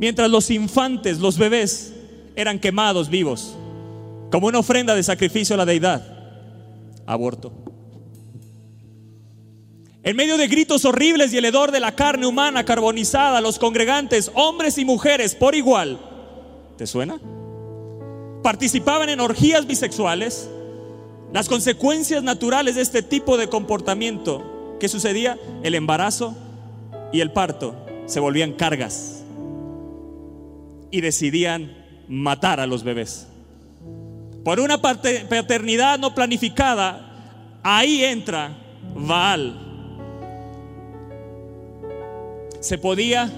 [0.00, 1.92] mientras los infantes, los bebés,
[2.34, 3.54] eran quemados vivos,
[4.32, 6.04] como una ofrenda de sacrificio a la deidad.
[7.06, 7.71] Aborto.
[10.04, 14.32] En medio de gritos horribles y el hedor de la carne humana carbonizada, los congregantes,
[14.34, 16.00] hombres y mujeres por igual,
[16.76, 17.20] ¿te suena?
[18.42, 20.50] Participaban en orgías bisexuales,
[21.32, 25.38] las consecuencias naturales de este tipo de comportamiento, ¿qué sucedía?
[25.62, 26.34] El embarazo
[27.12, 29.22] y el parto se volvían cargas
[30.90, 31.76] y decidían
[32.08, 33.28] matar a los bebés.
[34.44, 38.58] Por una paternidad no planificada, ahí entra
[38.96, 39.71] Baal.
[42.62, 43.28] Se podía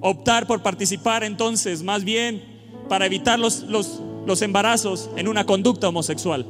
[0.00, 2.42] optar por participar entonces más bien
[2.88, 6.44] para evitar los, los, los embarazos en una conducta homosexual.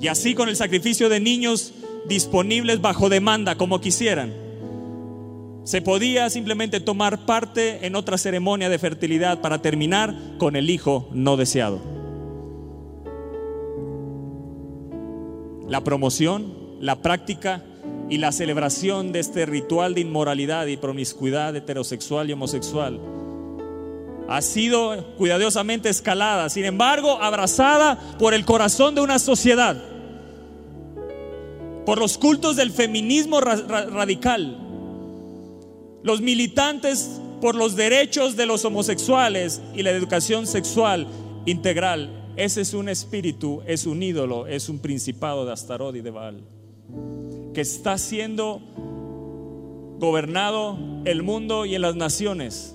[0.00, 1.74] Y así con el sacrificio de niños
[2.06, 4.32] disponibles bajo demanda, como quisieran.
[5.64, 11.08] Se podía simplemente tomar parte en otra ceremonia de fertilidad para terminar con el hijo
[11.12, 11.80] no deseado.
[15.66, 17.64] La promoción, la práctica
[18.08, 23.00] y la celebración de este ritual de inmoralidad y promiscuidad heterosexual y homosexual
[24.28, 29.76] ha sido cuidadosamente escalada, sin embargo, abrazada por el corazón de una sociedad
[31.84, 34.56] por los cultos del feminismo radical,
[36.02, 41.06] los militantes por los derechos de los homosexuales y la educación sexual
[41.44, 42.32] integral.
[42.36, 46.42] Ese es un espíritu, es un ídolo, es un principado de Astarot y de Baal,
[47.52, 48.60] que está siendo
[49.98, 52.74] gobernado el mundo y en las naciones,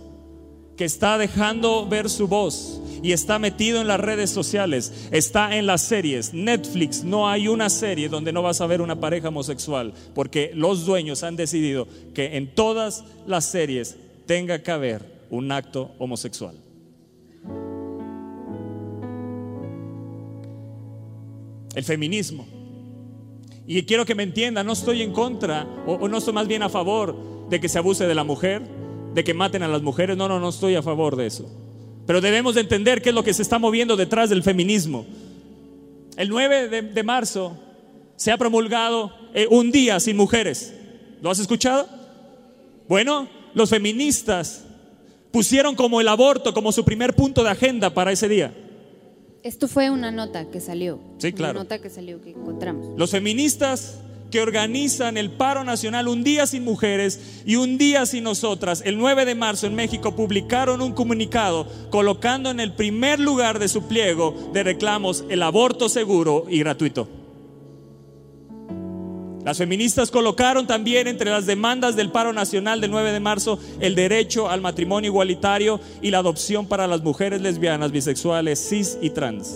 [0.78, 5.66] que está dejando ver su voz y está metido en las redes sociales, está en
[5.66, 6.34] las series.
[6.34, 10.86] Netflix, no hay una serie donde no vas a ver una pareja homosexual, porque los
[10.86, 16.56] dueños han decidido que en todas las series tenga que haber un acto homosexual.
[21.76, 22.59] El feminismo.
[23.72, 26.70] Y quiero que me entiendan, no estoy en contra, o, no estoy más bien a
[26.70, 27.16] favor
[27.52, 28.64] de que se abuse de la mujer,
[29.14, 30.18] de que maten a las mujeres.
[30.18, 31.48] No, no, no estoy a favor de eso.
[32.08, 35.06] Pero debemos de entender qué es lo que se está moviendo detrás del feminismo.
[36.18, 37.60] El 9 de, marzo
[38.16, 40.74] se ha promulgado eh, un día sin mujeres.
[41.22, 41.88] ¿Lo has escuchado?
[42.88, 44.66] Bueno, los feministas
[45.30, 48.52] pusieron como el aborto como su primer punto de agenda para ese día.
[49.44, 51.00] Esto fue una nota que salió.
[51.18, 51.60] Sí, claro.
[51.60, 52.98] Una nota que salió que encontramos.
[52.98, 54.00] Los feministas
[54.32, 58.98] que organizan el paro nacional Un Día Sin Mujeres y Un Día Sin Nosotras, el
[58.98, 63.84] 9 de marzo en México, publicaron un comunicado colocando en el primer lugar de su
[63.84, 67.19] pliego de reclamos el aborto seguro y gratuito.
[69.44, 73.96] Las feministas colocaron también entre las demandas del paro nacional del 9 de marzo el
[73.96, 79.56] derecho al matrimonio igualitario y la adopción para las mujeres lesbianas, bisexuales, cis y trans.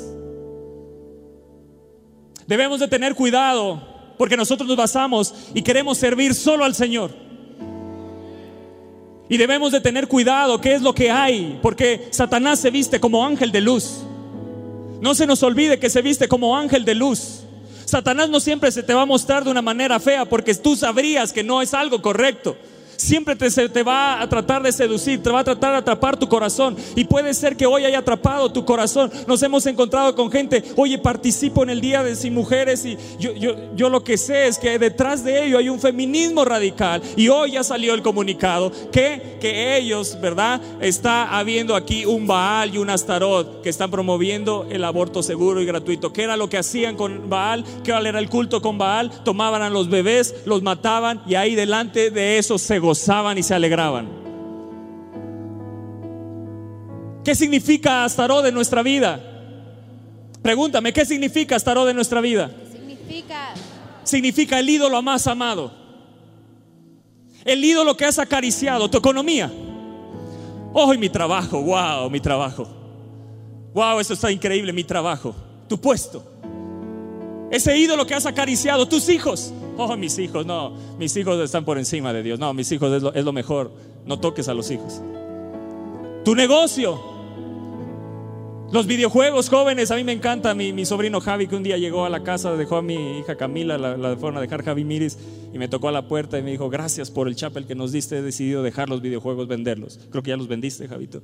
[2.47, 3.81] Debemos de tener cuidado
[4.17, 7.11] porque nosotros nos basamos y queremos servir solo al Señor.
[9.29, 13.25] Y debemos de tener cuidado qué es lo que hay, porque Satanás se viste como
[13.25, 14.03] ángel de luz.
[15.01, 17.42] No se nos olvide que se viste como ángel de luz.
[17.93, 21.31] Satanás no siempre se te va a mostrar de una manera fea porque tú sabrías
[21.31, 22.57] que no es algo correcto.
[22.97, 26.75] Siempre te, va a tratar de seducir, te va a tratar de atrapar tu corazón.
[26.95, 29.11] Y puede ser que hoy haya atrapado tu corazón.
[29.27, 33.33] Nos hemos encontrado con gente, oye, participo en el Día de Sin Mujeres y yo,
[33.33, 37.01] yo, yo lo que sé es que detrás de ello hay un feminismo radical.
[37.15, 40.61] Y hoy ya salió el comunicado que, que ellos, ¿verdad?
[40.81, 45.65] Está habiendo aquí un Baal y un Astarot que están promoviendo el aborto seguro y
[45.65, 46.13] gratuito.
[46.13, 47.63] ¿Qué era lo que hacían con Baal?
[47.83, 49.11] ¿Qué era el culto con Baal?
[49.23, 53.55] Tomaban a los bebés, los mataban y ahí delante de eso se gozaban y se
[53.55, 54.07] alegraban.
[57.23, 59.19] ¿Qué significa Astarot en nuestra vida?
[60.41, 62.51] Pregúntame, ¿qué significa Astarot en nuestra vida?
[62.69, 63.53] Significa
[64.03, 65.71] Significa el ídolo más amado.
[67.45, 69.51] El ídolo que has acariciado, tu economía.
[70.73, 72.67] Oh, y mi trabajo, wow, mi trabajo.
[73.73, 75.33] Wow, eso está increíble, mi trabajo.
[75.69, 76.23] Tu puesto.
[77.49, 79.53] Ese ídolo que has acariciado, tus hijos.
[79.77, 82.39] Oh, mis hijos, no, mis hijos están por encima de Dios.
[82.39, 83.71] No, mis hijos es lo, mejor.
[84.05, 85.01] No toques a los hijos.
[86.23, 86.99] Tu negocio.
[88.71, 90.53] Los videojuegos jóvenes, a mí me encanta.
[90.55, 93.35] Mi, mi sobrino Javi, que un día llegó a la casa, dejó a mi hija
[93.35, 95.17] Camila, la, la fueron a dejar Javi Miris,
[95.53, 97.91] y me tocó a la puerta y me dijo: Gracias por el chapel que nos
[97.91, 98.17] diste.
[98.17, 99.99] He decidido dejar los videojuegos, venderlos.
[100.09, 101.21] Creo que ya los vendiste, Javito.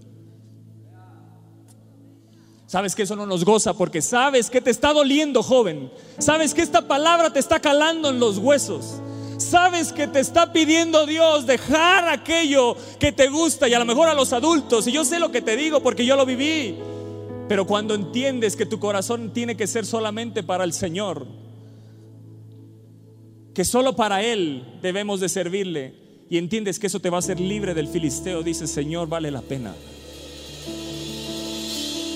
[2.70, 5.92] Sabes que eso no nos goza porque sabes que te está doliendo, joven.
[6.20, 9.02] Sabes que esta palabra te está calando en los huesos.
[9.40, 14.08] Sabes que te está pidiendo Dios dejar aquello que te gusta y a lo mejor
[14.08, 14.86] a los adultos.
[14.86, 16.78] Y yo sé lo que te digo porque yo lo viví.
[17.48, 21.26] Pero cuando entiendes que tu corazón tiene que ser solamente para el Señor,
[23.56, 25.96] que solo para Él debemos de servirle,
[26.30, 29.42] y entiendes que eso te va a hacer libre del filisteo, dices, Señor, vale la
[29.42, 29.74] pena.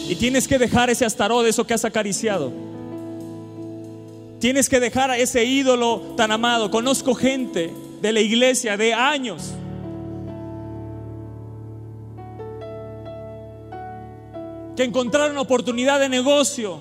[0.08, 2.52] Y tienes que dejar ese astarot, eso que has acariciado.
[4.40, 6.70] Tienes que dejar a ese ídolo tan amado.
[6.70, 9.54] Conozco gente de la iglesia de años.
[14.76, 16.80] Que encontraron oportunidad de negocio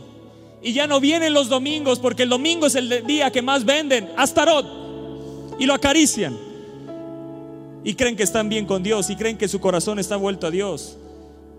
[0.60, 4.10] y ya no vienen los domingos porque el domingo es el día que más venden.
[4.16, 5.60] Astarot.
[5.60, 6.36] Y lo acarician.
[7.84, 10.50] Y creen que están bien con Dios y creen que su corazón está vuelto a
[10.50, 10.98] Dios.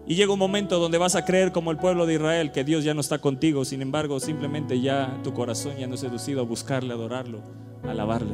[0.05, 2.83] Y llega un momento donde vas a creer como el pueblo de Israel que Dios
[2.83, 3.63] ya no está contigo.
[3.63, 7.39] Sin embargo, simplemente ya tu corazón ya no es seducido a buscarle, adorarlo,
[7.87, 8.33] alabarle.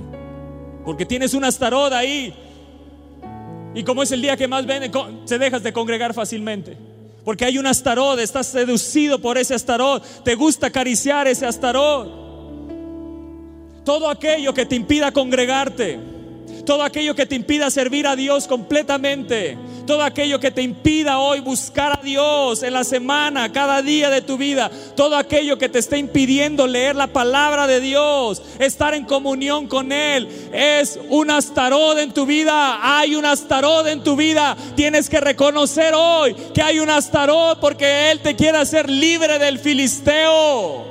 [0.84, 2.34] Porque tienes un astarot ahí.
[3.76, 4.90] Y como es el día que más vende,
[5.26, 6.76] se dejas de congregar fácilmente.
[7.24, 10.04] Porque hay un astarot, estás seducido por ese astarot.
[10.24, 12.10] Te gusta acariciar ese astarot.
[13.86, 16.00] Todo aquello que te impida congregarte.
[16.66, 19.58] Todo aquello que te impida servir a Dios completamente.
[19.90, 24.22] Todo aquello que te impida hoy buscar a Dios en la semana, cada día de
[24.22, 24.70] tu vida.
[24.96, 29.92] Todo aquello que te esté impidiendo leer la palabra de Dios, estar en comunión con
[29.92, 30.30] Él.
[30.54, 33.00] Es un astarot en tu vida.
[33.00, 34.56] Hay un astarot en tu vida.
[34.76, 39.58] Tienes que reconocer hoy que hay un astarot porque Él te quiere hacer libre del
[39.58, 40.86] filisteo.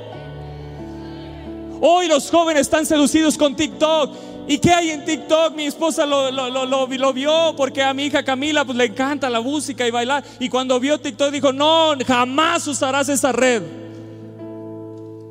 [1.79, 4.28] Hoy los jóvenes están seducidos con TikTok.
[4.49, 5.53] ¿Y qué hay en TikTok?
[5.53, 9.87] Mi esposa lo, lo, vio porque a mi hija Camila pues, le encanta la música
[9.87, 10.23] y bailar.
[10.39, 13.61] Y cuando vio TikTok dijo, no, jamás usarás esa red.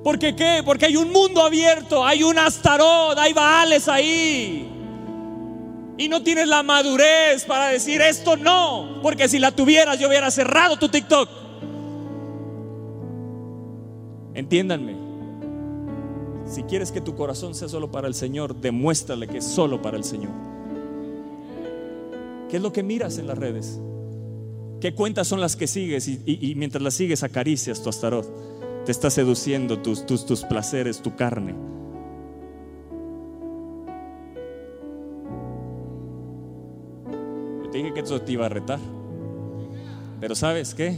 [0.04, 0.62] ¿Por qué qué?
[0.64, 4.68] Porque hay un mundo abierto, hay un astarot, hay baales ahí.
[5.98, 9.00] Y no tienes la madurez para decir esto no.
[9.02, 11.28] Porque si la tuvieras yo hubiera cerrado tu TikTok.
[14.34, 15.07] Entiéndanme.
[16.48, 19.98] Si quieres que tu corazón sea solo para el Señor, demuéstrale que es solo para
[19.98, 20.32] el Señor.
[22.48, 23.78] ¿Qué es lo que miras en las redes?
[24.80, 26.08] ¿Qué cuentas son las que sigues?
[26.08, 28.26] Y, mientras las sigues acaricias tu astarot.
[28.86, 31.54] Te está seduciendo tus, tus, tus placeres, tu carne.
[37.64, 38.78] Yo te dije que eso te iba a retar.
[40.20, 40.96] Pero ¿sabes qué?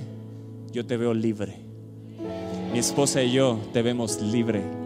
[0.71, 1.57] Yo te veo libre.
[2.73, 4.80] Mi esposa y yo te vemos libre.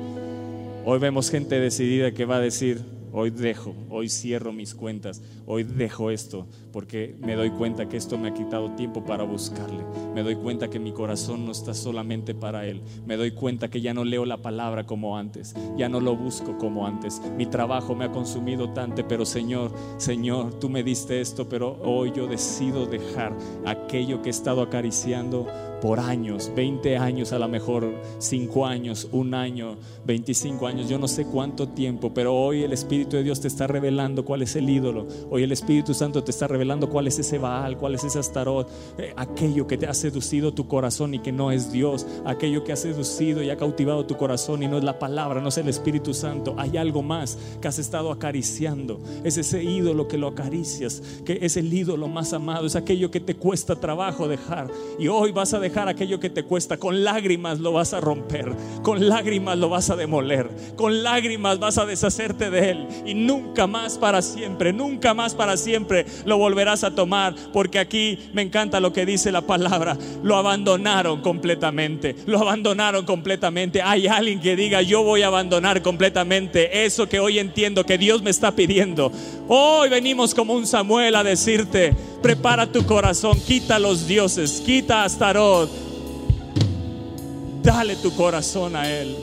[0.86, 5.62] Hoy vemos gente decidida que va a decir, hoy dejo, hoy cierro mis cuentas, hoy
[5.62, 9.82] dejo esto, porque me doy cuenta que esto me ha quitado tiempo para buscarle.
[10.14, 12.82] Me doy cuenta que mi corazón no está solamente para Él.
[13.06, 16.58] Me doy cuenta que ya no leo la palabra como antes, ya no lo busco
[16.58, 17.22] como antes.
[17.34, 22.12] Mi trabajo me ha consumido tanto, pero Señor, Señor, tú me diste esto, pero hoy
[22.14, 25.46] yo decido dejar aquello que he estado acariciando
[25.84, 31.06] por años, 20 años a lo mejor, 5 años, un año, 25 años, yo no
[31.06, 34.70] sé cuánto tiempo, pero hoy el Espíritu de Dios te está revelando cuál es el
[34.70, 38.18] ídolo, hoy el Espíritu Santo te está revelando cuál es ese Baal, cuál es ese
[38.18, 38.66] Astarot,
[38.96, 42.72] eh, aquello que te ha seducido tu corazón y que no es Dios, aquello que
[42.72, 45.68] ha seducido y ha cautivado tu corazón y no es la palabra, no es el
[45.68, 51.02] Espíritu Santo, hay algo más que has estado acariciando, es ese ídolo que lo acaricias,
[51.26, 54.70] que es el ídolo más amado, es aquello que te cuesta trabajo dejar.
[54.98, 58.52] Y hoy vas a dejar aquello que te cuesta, con lágrimas lo vas a romper,
[58.82, 63.66] con lágrimas lo vas a demoler, con lágrimas vas a deshacerte de él y nunca
[63.66, 68.80] más para siempre, nunca más para siempre lo volverás a tomar, porque aquí me encanta
[68.80, 73.82] lo que dice la palabra, lo abandonaron completamente, lo abandonaron completamente.
[73.82, 78.22] Hay alguien que diga, yo voy a abandonar completamente eso que hoy entiendo que Dios
[78.22, 79.10] me está pidiendo.
[79.48, 85.06] Hoy venimos como un Samuel a decirte, prepara tu corazón, quita los dioses, quita a
[87.62, 89.16] Dale tu corazón a Él,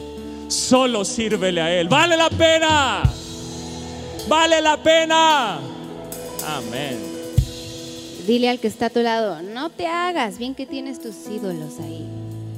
[0.48, 3.04] solo sírvele a Él, vale la pena,
[4.28, 5.60] vale la pena,
[6.48, 6.98] amén.
[8.26, 11.80] Dile al que está a tu lado, no te hagas, bien que tienes tus ídolos
[11.80, 12.08] ahí,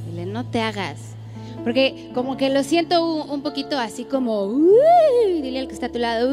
[0.09, 0.97] dile, no te hagas.
[1.63, 4.53] Porque como que lo siento un, poquito así como,
[5.25, 6.29] dile al que está a tu lado,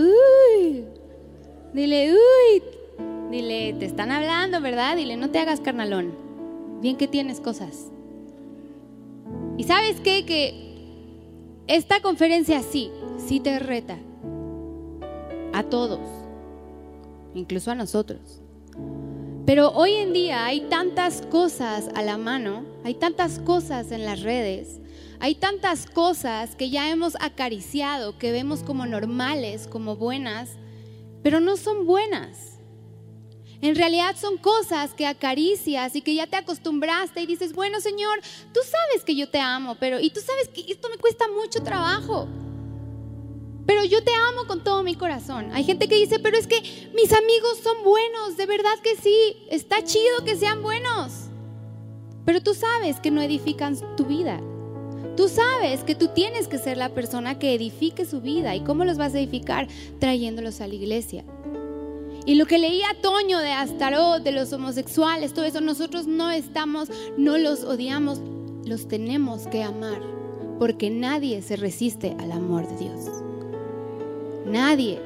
[1.73, 2.63] dile, uy,
[3.31, 4.97] Dile, te están hablando, ¿verdad?
[4.97, 6.13] Dile, no te hagas carnalón.
[6.81, 7.91] Bien que tienes cosas.
[9.57, 10.25] Y sabes qué?
[10.25, 10.71] Que
[11.67, 13.99] esta conferencia sí, sí te reta.
[15.53, 16.01] A todos.
[17.35, 18.41] Incluso a nosotros.
[19.47, 24.23] Pero hoy en día hay tantas cosas a la mano, hay tantas cosas en las
[24.23, 24.81] redes,
[25.19, 30.51] hay tantas cosas que ya hemos acariciado, que vemos como normales, como buenas,
[31.23, 32.50] pero no son buenas.
[33.63, 38.21] En realidad son cosas que acaricias y que ya te acostumbraste y dices, bueno Señor,
[38.55, 41.63] tú sabes que yo te amo, pero y tú sabes que esto me cuesta mucho
[41.63, 42.27] trabajo.
[43.67, 45.51] Pero yo te amo con todo mi corazón.
[45.53, 46.61] Hay gente que dice, pero es que
[46.95, 51.13] mis amigos son buenos, de verdad que sí, está chido que sean buenos.
[52.25, 54.41] Pero tú sabes que no edifican tu vida.
[55.17, 58.57] Tú sabes que tú tienes que ser la persona que edifique su vida.
[58.57, 59.69] ¿Y cómo los vas a edificar?
[59.99, 61.25] Trayéndolos a la iglesia.
[62.27, 66.91] Y lo que leía Toño de Astarot, de los homosexuales, todo eso, nosotros no estamos,
[67.17, 68.21] no los odiamos,
[68.65, 70.01] los tenemos que amar,
[70.59, 73.07] porque nadie se resiste al amor de Dios.
[74.45, 75.01] Nadie.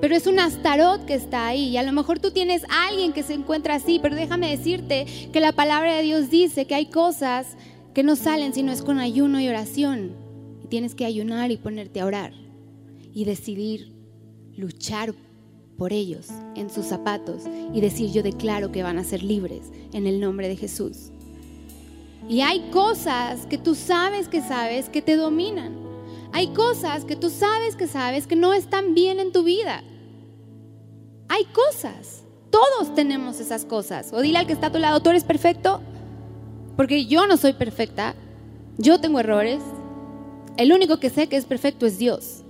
[0.00, 1.70] Pero es un Astarot que está ahí.
[1.70, 5.40] Y a lo mejor tú tienes alguien que se encuentra así, pero déjame decirte que
[5.40, 7.56] la palabra de Dios dice que hay cosas
[7.94, 10.14] que no salen si no es con ayuno y oración.
[10.62, 12.32] Y tienes que ayunar y ponerte a orar
[13.12, 13.92] y decidir
[14.56, 15.14] luchar
[15.78, 16.26] por ellos
[16.56, 20.48] en sus zapatos y decir yo declaro que van a ser libres en el nombre
[20.48, 21.12] de Jesús.
[22.28, 25.78] Y hay cosas que tú sabes que sabes que te dominan.
[26.32, 29.82] Hay cosas que tú sabes que sabes que no están bien en tu vida.
[31.28, 32.24] Hay cosas.
[32.50, 34.12] Todos tenemos esas cosas.
[34.12, 35.80] O dile al que está a tu lado, tú eres perfecto.
[36.76, 38.14] Porque yo no soy perfecta.
[38.78, 39.60] Yo tengo errores.
[40.56, 42.42] El único que sé que es perfecto es Dios.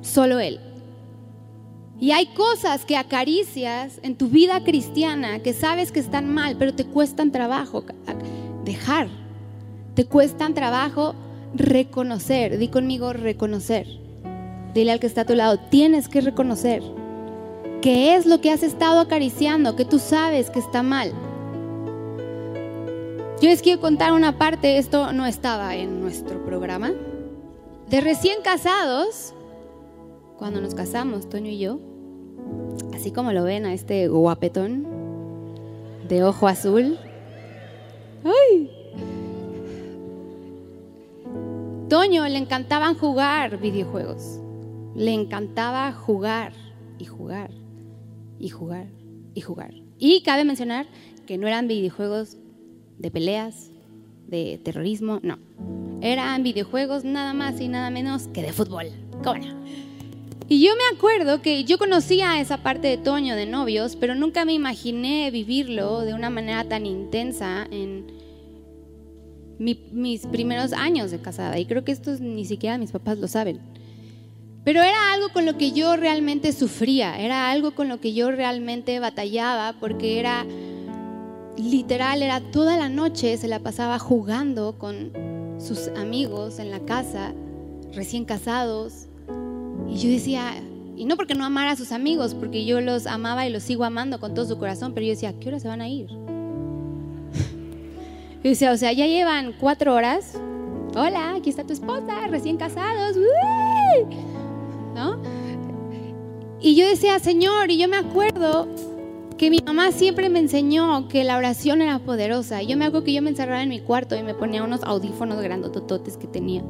[0.00, 0.71] Solo Él.
[2.02, 6.74] Y hay cosas que acaricias en tu vida cristiana que sabes que están mal, pero
[6.74, 7.84] te cuestan trabajo
[8.64, 9.06] dejar.
[9.94, 11.14] Te cuestan trabajo
[11.54, 12.58] reconocer.
[12.58, 13.86] Di conmigo reconocer.
[14.74, 16.82] Dile al que está a tu lado, tienes que reconocer
[17.82, 21.12] qué es lo que has estado acariciando, que tú sabes que está mal.
[23.40, 26.90] Yo les quiero contar una parte, esto no estaba en nuestro programa.
[27.88, 29.34] De recién casados,
[30.36, 31.91] cuando nos casamos, Toño y yo,
[32.94, 34.86] así como lo ven a este guapetón
[36.08, 36.98] de ojo azul.
[38.24, 38.70] ¡Ay!
[41.88, 44.40] Toño le encantaban jugar videojuegos.
[44.94, 46.52] Le encantaba jugar
[46.98, 47.50] y jugar
[48.38, 48.86] y jugar
[49.34, 49.74] y jugar.
[49.98, 50.86] Y cabe mencionar
[51.26, 52.36] que no eran videojuegos
[52.98, 53.70] de peleas,
[54.26, 55.38] de terrorismo, no.
[56.00, 58.86] Eran videojuegos nada más y nada menos que de fútbol.
[59.22, 59.54] ¿Cómo no?
[60.52, 64.44] Y yo me acuerdo que yo conocía esa parte de Toño de novios, pero nunca
[64.44, 68.12] me imaginé vivirlo de una manera tan intensa en
[69.58, 71.58] mis primeros años de casada.
[71.58, 73.60] Y creo que esto ni siquiera mis papás lo saben.
[74.62, 78.30] Pero era algo con lo que yo realmente sufría, era algo con lo que yo
[78.30, 80.44] realmente batallaba, porque era
[81.56, 85.12] literal, era toda la noche, se la pasaba jugando con
[85.58, 87.32] sus amigos en la casa,
[87.94, 89.08] recién casados,
[89.88, 90.62] y yo decía,
[90.96, 93.84] y no porque no amara a sus amigos, porque yo los amaba y los sigo
[93.84, 96.08] amando con todo su corazón, pero yo decía, ¿a qué hora se van a ir?
[98.44, 100.36] Y decía, o sea, ya llevan cuatro horas.
[100.96, 103.16] Hola, aquí está tu esposa, recién casados.
[103.16, 104.16] ¡Uy!
[104.94, 105.16] ¿No?
[106.60, 108.66] Y yo decía, Señor, y yo me acuerdo
[109.38, 112.62] que mi mamá siempre me enseñó que la oración era poderosa.
[112.62, 114.82] Y yo me acuerdo que yo me encerraba en mi cuarto y me ponía unos
[114.82, 116.62] audífonos grandotototes que tenía.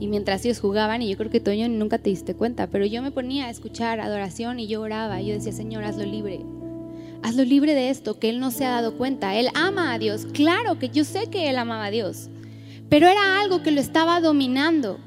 [0.00, 3.00] Y mientras ellos jugaban, y yo creo que Toño nunca te diste cuenta, pero yo
[3.02, 5.20] me ponía a escuchar adoración y yo oraba.
[5.20, 6.40] Y yo decía, Señor, hazlo libre.
[7.22, 9.34] Hazlo libre de esto, que Él no se ha dado cuenta.
[9.36, 10.26] Él ama a Dios.
[10.32, 12.28] Claro que yo sé que Él amaba a Dios.
[12.88, 14.98] Pero era algo que lo estaba dominando.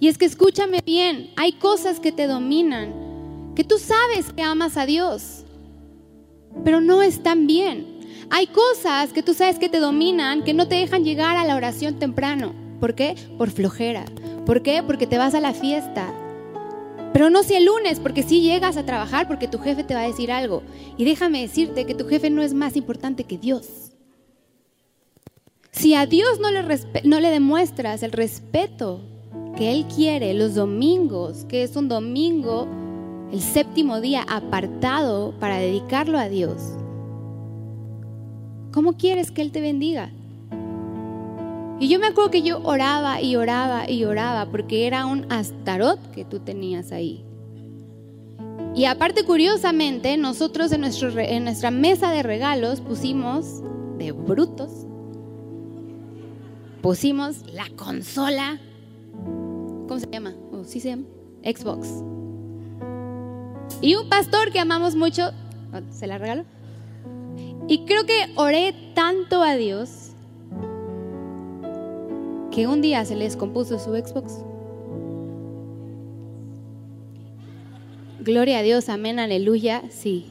[0.00, 4.76] Y es que escúchame bien, hay cosas que te dominan, que tú sabes que amas
[4.76, 5.44] a Dios,
[6.64, 8.00] pero no están bien.
[8.30, 11.56] Hay cosas que tú sabes que te dominan, que no te dejan llegar a la
[11.56, 12.63] oración temprano.
[12.84, 13.14] ¿Por qué?
[13.38, 14.04] Por flojera.
[14.44, 14.82] ¿Por qué?
[14.82, 16.12] Porque te vas a la fiesta.
[17.14, 20.02] Pero no si el lunes, porque si llegas a trabajar, porque tu jefe te va
[20.02, 20.62] a decir algo.
[20.98, 23.92] Y déjame decirte que tu jefe no es más importante que Dios.
[25.70, 26.62] Si a Dios no le,
[27.04, 29.00] no le demuestras el respeto
[29.56, 32.68] que Él quiere los domingos, que es un domingo,
[33.32, 36.60] el séptimo día apartado para dedicarlo a Dios,
[38.74, 40.12] ¿cómo quieres que Él te bendiga?
[41.80, 46.10] Y yo me acuerdo que yo oraba y oraba y oraba porque era un astarot
[46.12, 47.24] que tú tenías ahí.
[48.74, 53.62] Y aparte, curiosamente, nosotros en, nuestra mesa de regalos pusimos
[53.98, 54.86] de brutos
[56.84, 58.60] pusimos la consola,
[59.88, 60.34] ¿cómo se llama?
[60.52, 61.04] Oh, ¿Sí se llama?
[61.42, 61.88] Xbox.
[63.80, 65.30] Y un pastor que amamos mucho,
[65.90, 66.44] se la regaló.
[67.68, 70.03] Y creo que oré tanto a Dios
[72.54, 74.34] que un día se le descompuso su Xbox.
[78.20, 80.26] Gloria a Dios, amén, aleluya, sí.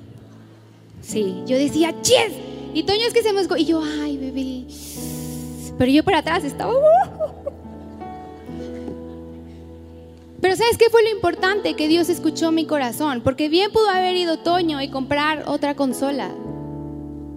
[1.01, 2.31] Sí, yo decía, ¡Ches!
[2.73, 3.41] Y Toño es que se me...
[3.57, 4.65] Y yo, ay, bebé.
[5.77, 6.73] Pero yo por atrás estaba...
[6.73, 7.43] Uh".
[10.39, 11.75] Pero ¿sabes qué fue lo importante?
[11.75, 13.21] Que Dios escuchó mi corazón.
[13.21, 16.31] Porque bien pudo haber ido Toño y comprar otra consola.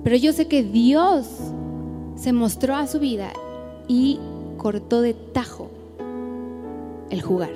[0.05, 1.26] Pero yo sé que Dios
[2.16, 3.32] se mostró a su vida
[3.89, 4.18] y
[4.57, 5.70] cortó de tajo
[7.11, 7.52] el jugar.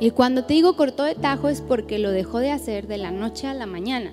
[0.00, 3.10] Y cuando te digo cortó de tajo es porque lo dejó de hacer de la
[3.10, 4.12] noche a la mañana.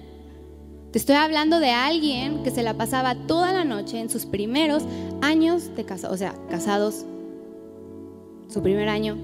[0.91, 4.83] Te estoy hablando de alguien que se la pasaba toda la noche en sus primeros
[5.21, 7.05] años de casados, o sea, casados,
[8.47, 9.15] su primer año,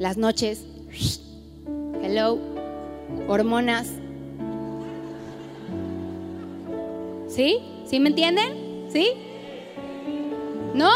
[0.00, 0.66] las noches,
[2.02, 2.38] hello,
[3.28, 3.88] hormonas.
[7.28, 7.58] ¿Sí?
[7.86, 8.88] ¿Sí me entienden?
[8.90, 9.12] ¿Sí?
[10.74, 10.90] ¿No?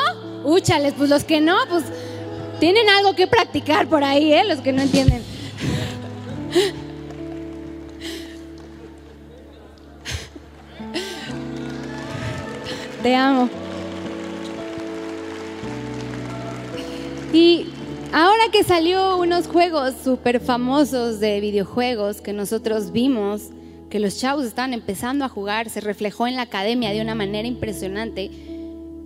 [0.45, 1.84] Úchales, pues los que no, pues
[2.61, 4.45] tienen algo que practicar por ahí, ¿eh?
[4.45, 5.22] Los que no entienden.
[13.03, 13.49] te amo.
[17.32, 17.66] Y
[18.12, 23.51] ahora que salió unos juegos súper famosos de videojuegos que nosotros vimos,
[23.91, 27.47] que los chavos estaban empezando a jugar, se reflejó en la academia de una manera
[27.47, 28.30] impresionante,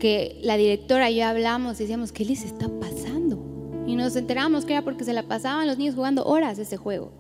[0.01, 3.39] que la directora y yo hablamos y decíamos, ¿qué les está pasando?
[3.87, 7.13] Y nos enteramos que era porque se la pasaban los niños jugando horas ese juego.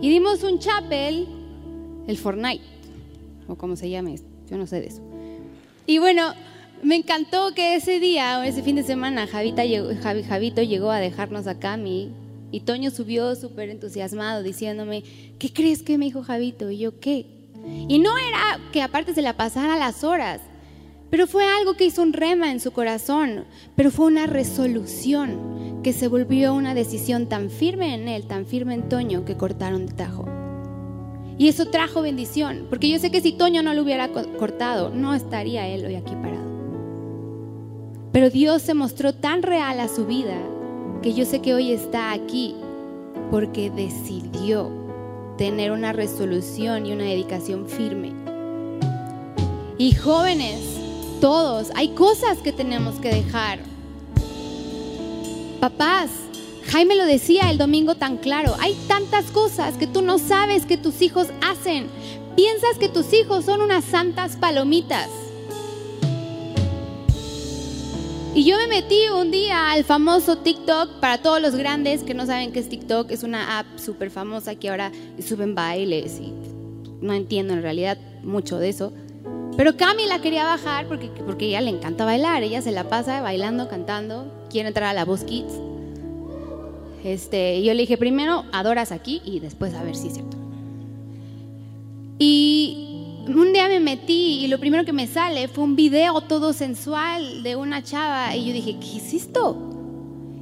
[0.00, 1.26] Y dimos un chapel,
[2.06, 2.64] el Fortnite,
[3.48, 5.02] o como se llame, yo no sé de eso.
[5.86, 6.32] Y bueno,
[6.82, 11.46] me encantó que ese día, ese fin de semana, Javita llegó, Javito llegó a dejarnos
[11.46, 12.12] acá a mí
[12.52, 15.02] y Toño subió súper entusiasmado diciéndome,
[15.38, 16.70] ¿qué crees que me dijo Javito?
[16.70, 17.26] Y yo, ¿qué?
[17.88, 20.40] Y no era que aparte se la pasara las horas,
[21.10, 23.44] pero fue algo que hizo un rema en su corazón,
[23.74, 28.74] pero fue una resolución que se volvió una decisión tan firme en él, tan firme
[28.74, 30.26] en Toño, que cortaron de tajo.
[31.38, 35.14] Y eso trajo bendición, porque yo sé que si Toño no lo hubiera cortado, no
[35.14, 36.46] estaría él hoy aquí parado.
[38.10, 40.38] Pero Dios se mostró tan real a su vida
[41.02, 42.56] que yo sé que hoy está aquí
[43.30, 44.70] porque decidió
[45.36, 48.12] tener una resolución y una dedicación firme.
[49.76, 50.80] Y jóvenes,
[51.20, 53.58] todos, hay cosas que tenemos que dejar.
[55.60, 56.10] Papás,
[56.68, 60.76] Jaime lo decía el domingo tan claro, hay tantas cosas que tú no sabes que
[60.76, 61.88] tus hijos hacen.
[62.34, 65.08] Piensas que tus hijos son unas santas palomitas.
[68.34, 72.26] Y yo me metí un día al famoso TikTok, para todos los grandes que no
[72.26, 74.92] saben qué es TikTok, es una app súper famosa que ahora
[75.26, 76.34] suben bailes y
[77.00, 78.92] no entiendo en realidad mucho de eso.
[79.56, 83.22] Pero Cami la quería bajar porque, porque ella le encanta bailar, ella se la pasa
[83.22, 85.52] bailando, cantando, quiere entrar a la Voz Kids.
[87.04, 90.36] Este, yo le dije, primero adoras aquí y después a ver si es cierto.
[92.18, 92.82] Y,
[93.28, 97.42] un día me metí y lo primero que me sale fue un video todo sensual
[97.42, 99.56] de una chava y yo dije, ¿qué es esto?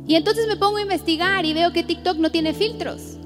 [0.06, 3.18] Y entonces me pongo a investigar y veo que TikTok no tiene filtros.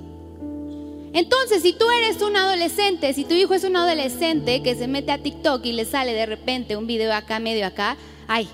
[1.19, 5.11] Entonces, si tú eres un adolescente, si tu hijo es un adolescente que se mete
[5.11, 7.97] a TikTok y le sale de repente un video acá, medio acá,
[8.29, 8.49] ay,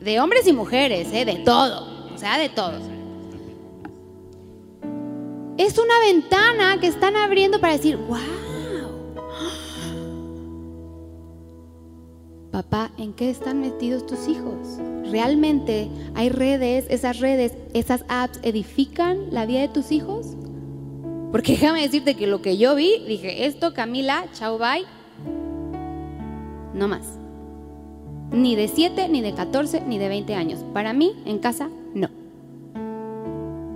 [0.00, 1.24] de hombres y mujeres, ¿eh?
[1.24, 2.78] de todo, o sea, de todo.
[5.56, 8.16] Es una ventana que están abriendo para decir, wow.
[12.52, 14.78] Papá, ¿en qué están metidos tus hijos?
[15.10, 20.36] ¿Realmente hay redes, esas redes, esas apps edifican la vida de tus hijos?
[21.30, 24.84] Porque déjame decirte que lo que yo vi, dije, esto Camila, chao, bye,
[26.74, 27.18] no más.
[28.32, 30.60] Ni de 7, ni de 14, ni de 20 años.
[30.72, 32.08] Para mí, en casa, no.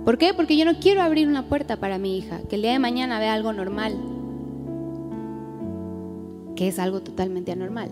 [0.03, 0.33] ¿Por qué?
[0.33, 3.19] Porque yo no quiero abrir una puerta para mi hija, que el día de mañana
[3.19, 3.95] vea algo normal,
[6.55, 7.89] que es algo totalmente anormal.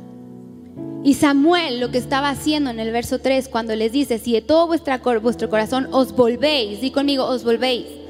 [1.04, 4.42] Y Samuel lo que estaba haciendo en el verso 3, cuando les dice, si de
[4.42, 8.01] todo vuestro corazón os volvéis, di conmigo, os volvéis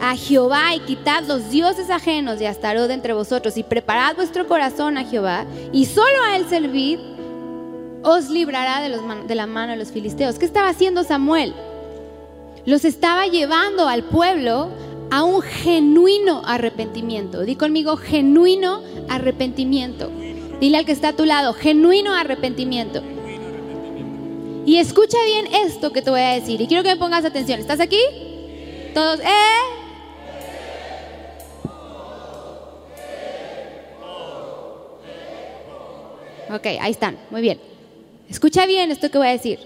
[0.00, 4.98] a Jehová y quitad los dioses ajenos y Astarot entre vosotros y preparad vuestro corazón
[4.98, 6.98] a Jehová y solo a él servid,
[8.02, 10.38] os librará de, los, de la mano de los filisteos.
[10.38, 11.54] ¿Qué estaba haciendo Samuel?
[12.64, 14.68] Los estaba llevando al pueblo
[15.10, 17.42] a un genuino arrepentimiento.
[17.42, 20.10] Di conmigo, genuino arrepentimiento.
[20.60, 23.02] Dile al que está a tu lado, genuino arrepentimiento.
[24.64, 26.60] Y escucha bien esto que te voy a decir.
[26.60, 27.60] Y quiero que me pongas atención.
[27.60, 28.00] ¿Estás aquí?
[28.94, 29.75] Todos, ¿eh?
[36.50, 37.58] Ok, ahí están, muy bien.
[38.28, 39.58] Escucha bien esto que voy a decir.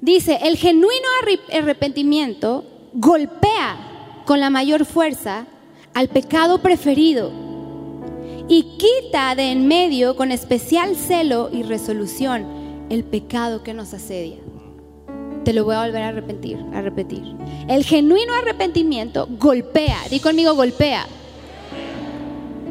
[0.00, 1.08] Dice, el genuino
[1.52, 2.64] arrepentimiento
[2.94, 5.46] golpea con la mayor fuerza
[5.94, 7.32] al pecado preferido
[8.48, 14.38] y quita de en medio con especial celo y resolución el pecado que nos asedia.
[15.44, 17.22] Te lo voy a volver a repetir, a repetir.
[17.68, 21.06] El genuino arrepentimiento golpea, di conmigo golpea,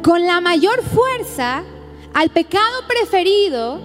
[0.02, 1.64] con la mayor fuerza
[2.14, 3.80] al pecado preferido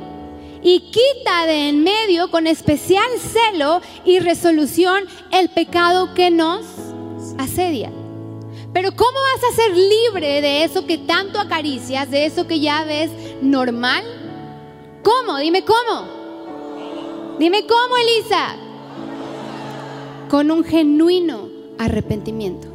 [0.62, 6.66] y quita de en medio con especial celo y resolución el pecado que nos
[7.38, 7.92] asedia.
[8.74, 12.84] Pero ¿cómo vas a ser libre de eso que tanto acaricias, de eso que ya
[12.84, 13.10] ves
[13.42, 14.04] normal?
[15.04, 15.38] ¿Cómo?
[15.38, 17.36] Dime cómo.
[17.40, 18.56] Dime cómo, Elisa.
[20.30, 21.48] Con un genuino
[21.78, 22.75] arrepentimiento.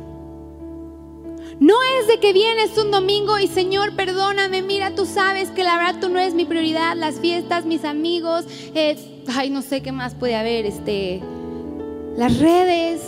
[1.61, 5.77] No es de que vienes un domingo y Señor, perdóname, mira, tú sabes que la
[5.77, 8.47] verdad tú no eres mi prioridad, las fiestas, mis amigos,
[9.37, 11.21] ay, no sé qué más puede haber, este,
[12.17, 13.03] las redes,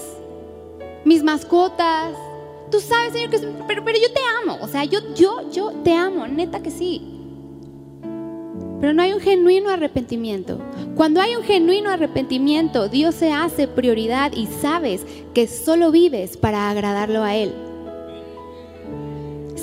[1.06, 2.14] mis mascotas.
[2.70, 5.94] Tú sabes, Señor, que pero, pero yo te amo, o sea, yo, yo, yo te
[5.94, 7.08] amo, neta que sí.
[8.82, 10.58] Pero no hay un genuino arrepentimiento.
[10.94, 16.68] Cuando hay un genuino arrepentimiento, Dios se hace prioridad y sabes que solo vives para
[16.68, 17.71] agradarlo a Él.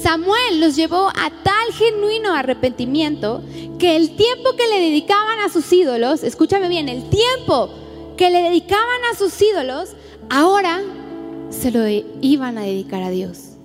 [0.01, 3.43] Samuel los llevó a tal genuino arrepentimiento
[3.77, 7.69] que el tiempo que le dedicaban a sus ídolos, escúchame bien, el tiempo
[8.15, 9.89] que le dedicaban a sus ídolos,
[10.29, 10.81] ahora
[11.49, 11.85] se lo
[12.21, 13.57] iban a dedicar a Dios.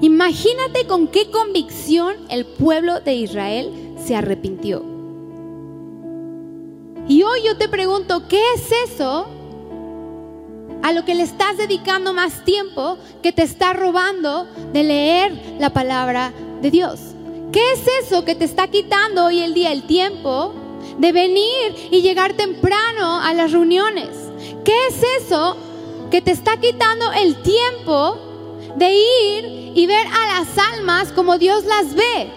[0.00, 4.84] Imagínate con qué convicción el pueblo de Israel se arrepintió.
[7.08, 9.26] Y hoy yo te pregunto, ¿qué es eso
[10.82, 15.70] a lo que le estás dedicando más tiempo que te está robando de leer la
[15.70, 17.00] palabra de Dios.
[17.52, 20.54] ¿Qué es eso que te está quitando hoy el día el tiempo
[20.98, 24.08] de venir y llegar temprano a las reuniones?
[24.64, 25.56] ¿Qué es eso
[26.10, 28.18] que te está quitando el tiempo
[28.76, 32.30] de ir y ver a las almas como Dios las ve?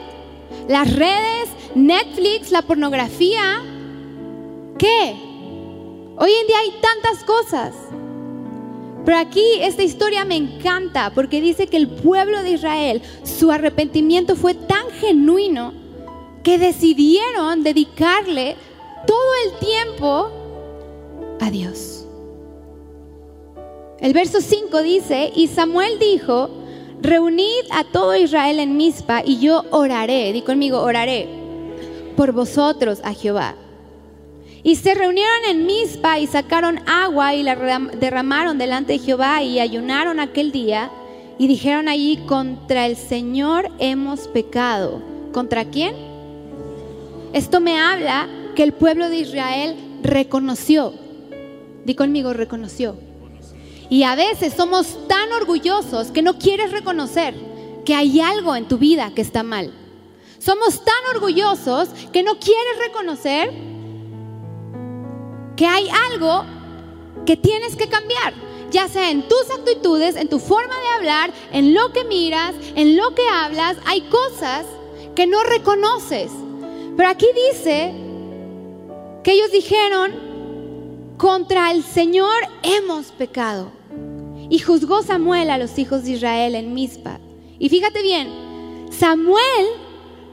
[0.67, 3.61] Las redes, Netflix, la pornografía.
[4.77, 5.15] ¿Qué?
[6.17, 7.73] Hoy en día hay tantas cosas.
[9.05, 14.35] Pero aquí esta historia me encanta porque dice que el pueblo de Israel, su arrepentimiento
[14.35, 15.73] fue tan genuino
[16.41, 18.55] que decidieron dedicarle
[19.05, 20.31] todo el tiempo
[21.39, 22.05] a Dios.
[23.99, 26.49] El verso 5 dice, y Samuel dijo,
[27.01, 31.27] reunid a todo Israel en Mizpa y yo oraré, di conmigo, oraré
[32.17, 33.55] por vosotros a Jehová.
[34.65, 37.55] Y se reunieron en Mizpa y sacaron agua y la
[37.99, 40.89] derramaron delante de Jehová y ayunaron aquel día
[41.37, 45.03] y dijeron allí, contra el Señor hemos pecado.
[45.31, 45.93] ¿Contra quién?
[47.31, 50.93] Esto me habla que el pueblo de Israel reconoció.
[51.85, 52.95] Di conmigo, reconoció.
[53.91, 57.35] Y a veces somos tan orgullosos que no quieres reconocer
[57.85, 59.71] que hay algo en tu vida que está mal.
[60.39, 63.74] Somos tan orgullosos que no quieres reconocer
[65.55, 66.45] que hay algo
[67.25, 68.33] que tienes que cambiar,
[68.71, 72.97] ya sea en tus actitudes, en tu forma de hablar, en lo que miras, en
[72.97, 74.65] lo que hablas, hay cosas
[75.15, 76.31] que no reconoces.
[76.97, 77.93] Pero aquí dice
[79.23, 80.25] que ellos dijeron,
[81.17, 83.71] contra el Señor hemos pecado.
[84.49, 87.19] Y juzgó Samuel a los hijos de Israel en Mizpa.
[87.57, 89.65] Y fíjate bien, Samuel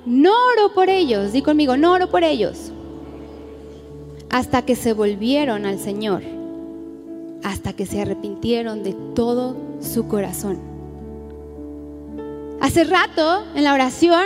[0.04, 2.71] no oró por ellos, di conmigo, no oró por ellos,
[4.32, 6.22] hasta que se volvieron al Señor,
[7.44, 10.58] hasta que se arrepintieron de todo su corazón.
[12.60, 14.24] Hace rato, en la oración,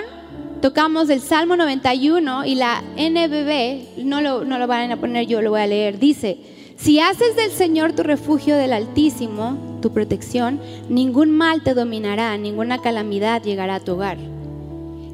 [0.62, 5.42] tocamos el Salmo 91 y la NBB, no lo, no lo van a poner yo,
[5.42, 6.38] lo voy a leer, dice,
[6.76, 12.78] si haces del Señor tu refugio del Altísimo, tu protección, ningún mal te dominará, ninguna
[12.78, 14.35] calamidad llegará a tu hogar.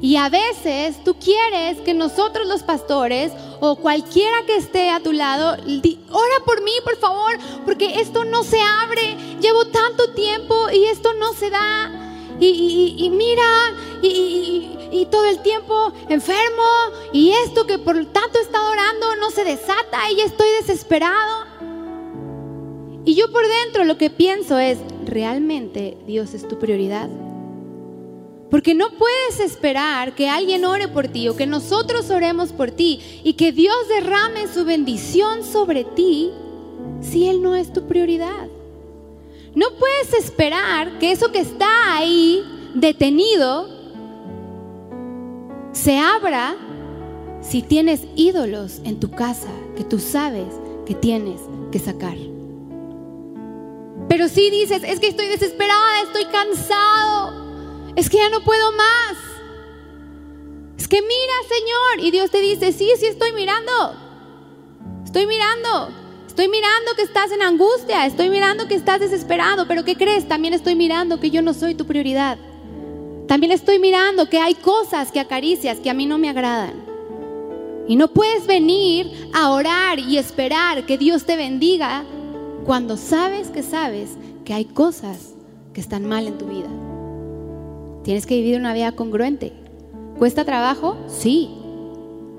[0.03, 3.31] Y a veces tú quieres que nosotros los pastores
[3.61, 8.43] o cualquiera que esté a tu lado, ora por mí, por favor, porque esto no
[8.43, 11.89] se abre, llevo tanto tiempo y esto no se da.
[12.37, 13.43] Y, mira,
[14.01, 16.67] y, todo el tiempo enfermo,
[17.13, 21.45] y esto que por tanto he estado orando no se desata y estoy desesperado.
[23.05, 27.09] Y yo por dentro lo que pienso es, ¿realmente Dios es tu prioridad?
[28.53, 33.01] Porque no puedes esperar que alguien ore por ti o que nosotros oremos por ti
[33.23, 36.29] y que Dios derrame su bendición sobre ti
[37.01, 38.47] si Él no es tu prioridad.
[39.55, 42.43] No puedes esperar que eso que está ahí
[42.75, 43.69] detenido
[45.71, 46.55] se abra
[47.41, 50.53] si tienes ídolos en tu casa que tú sabes
[50.85, 51.41] que tienes
[51.71, 52.17] que sacar.
[54.07, 57.42] Pero si dices, es que estoy desesperada, estoy cansado,
[57.95, 59.17] es que ya no puedo más.
[60.77, 62.07] Es que mira, Señor.
[62.07, 63.71] Y Dios te dice, sí, sí estoy mirando.
[65.05, 65.89] Estoy mirando.
[66.27, 68.05] Estoy mirando que estás en angustia.
[68.05, 69.67] Estoy mirando que estás desesperado.
[69.67, 70.27] Pero ¿qué crees?
[70.27, 72.37] También estoy mirando que yo no soy tu prioridad.
[73.27, 76.83] También estoy mirando que hay cosas que acaricias que a mí no me agradan.
[77.87, 82.05] Y no puedes venir a orar y esperar que Dios te bendiga
[82.65, 84.11] cuando sabes que sabes
[84.45, 85.33] que hay cosas
[85.73, 86.69] que están mal en tu vida.
[88.03, 89.53] Tienes que vivir una vida congruente.
[90.17, 90.97] ¿Cuesta trabajo?
[91.07, 91.49] Sí,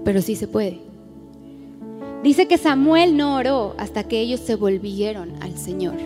[0.04, 0.80] pero sí se puede.
[2.22, 5.96] Dice que Samuel no oró hasta que ellos se volvieron al Señor.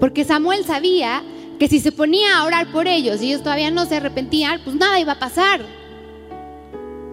[0.00, 1.22] Porque Samuel sabía
[1.58, 4.76] que si se ponía a orar por ellos y ellos todavía no se arrepentían, pues
[4.76, 5.60] nada iba a pasar.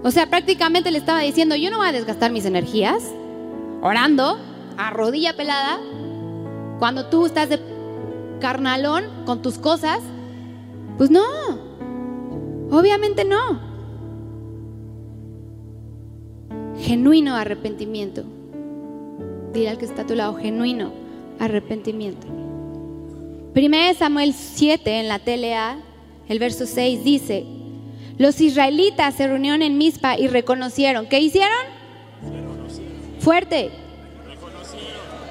[0.03, 3.03] O sea, prácticamente le estaba diciendo, yo no voy a desgastar mis energías
[3.82, 4.39] orando
[4.77, 5.79] a rodilla pelada
[6.79, 7.59] cuando tú estás de
[8.39, 9.99] carnalón con tus cosas.
[10.97, 11.21] Pues no,
[12.72, 13.59] Obviamente no.
[16.80, 18.24] Genuino arrepentimiento.
[19.53, 20.93] Dile al que está a tu lado, genuino
[21.39, 22.28] arrepentimiento.
[23.53, 25.80] Primera Samuel 7 en la TLA,
[26.30, 27.45] el verso 6 dice,
[28.17, 31.07] los israelitas se reunieron en Mizpa y reconocieron.
[31.07, 31.51] ¿Qué hicieron?
[33.19, 33.72] Fuerte.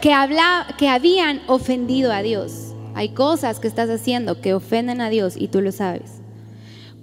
[0.03, 2.75] Que, habla, que habían ofendido a Dios.
[2.95, 6.20] Hay cosas que estás haciendo que ofenden a Dios y tú lo sabes.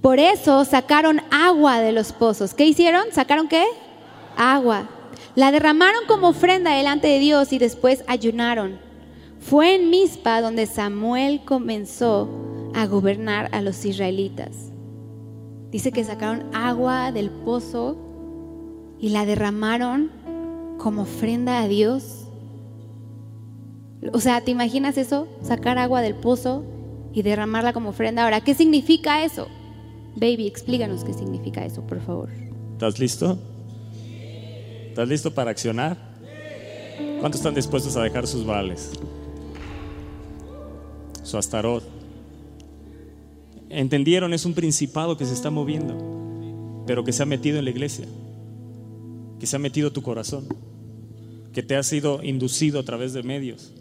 [0.01, 2.53] Por eso sacaron agua de los pozos.
[2.53, 3.05] ¿Qué hicieron?
[3.11, 3.65] ¿Sacaron qué?
[4.35, 4.89] Agua.
[5.35, 8.79] La derramaron como ofrenda delante de Dios y después ayunaron.
[9.39, 12.29] Fue en Mizpa donde Samuel comenzó
[12.73, 14.71] a gobernar a los israelitas.
[15.71, 17.97] Dice que sacaron agua del pozo
[18.99, 20.11] y la derramaron
[20.77, 22.25] como ofrenda a Dios.
[24.13, 25.27] O sea, ¿te imaginas eso?
[25.41, 26.63] Sacar agua del pozo
[27.13, 28.23] y derramarla como ofrenda.
[28.23, 29.47] Ahora, ¿qué significa eso?
[30.19, 32.29] Baby, explícanos qué significa eso, por favor.
[32.73, 33.37] ¿Estás listo?
[34.87, 35.95] ¿Estás listo para accionar?
[37.19, 38.93] ¿Cuántos están dispuestos a dejar sus vales?
[41.21, 41.83] Su astarot.
[43.69, 44.33] ¿Entendieron?
[44.33, 48.07] Es un principado que se está moviendo, pero que se ha metido en la iglesia,
[49.39, 50.47] que se ha metido tu corazón,
[51.53, 53.71] que te ha sido inducido a través de medios.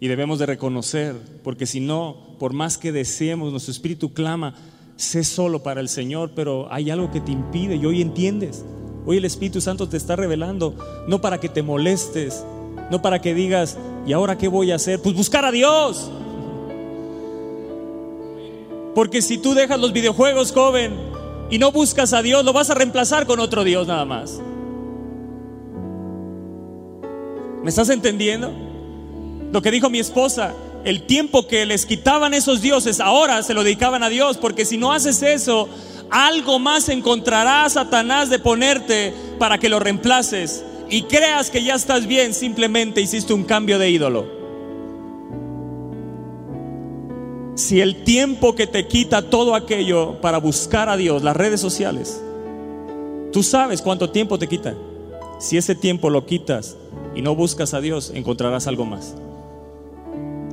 [0.00, 4.54] Y debemos de reconocer, porque si no, por más que deseemos, nuestro espíritu clama,
[4.96, 8.64] sé solo para el Señor, pero hay algo que te impide y hoy entiendes.
[9.04, 10.74] Hoy el Espíritu Santo te está revelando,
[11.06, 12.42] no para que te molestes,
[12.90, 13.76] no para que digas,
[14.06, 15.02] ¿y ahora qué voy a hacer?
[15.02, 16.10] Pues buscar a Dios.
[18.94, 20.94] Porque si tú dejas los videojuegos, joven,
[21.50, 24.40] y no buscas a Dios, lo vas a reemplazar con otro Dios nada más.
[27.62, 28.69] ¿Me estás entendiendo?
[29.52, 33.64] Lo que dijo mi esposa, el tiempo que les quitaban esos dioses, ahora se lo
[33.64, 35.68] dedicaban a Dios, porque si no haces eso,
[36.10, 42.06] algo más encontrará Satanás de ponerte para que lo reemplaces y creas que ya estás
[42.06, 44.40] bien, simplemente hiciste un cambio de ídolo.
[47.54, 52.22] Si el tiempo que te quita todo aquello para buscar a Dios, las redes sociales,
[53.32, 54.74] tú sabes cuánto tiempo te quita.
[55.38, 56.76] Si ese tiempo lo quitas
[57.14, 59.14] y no buscas a Dios, encontrarás algo más.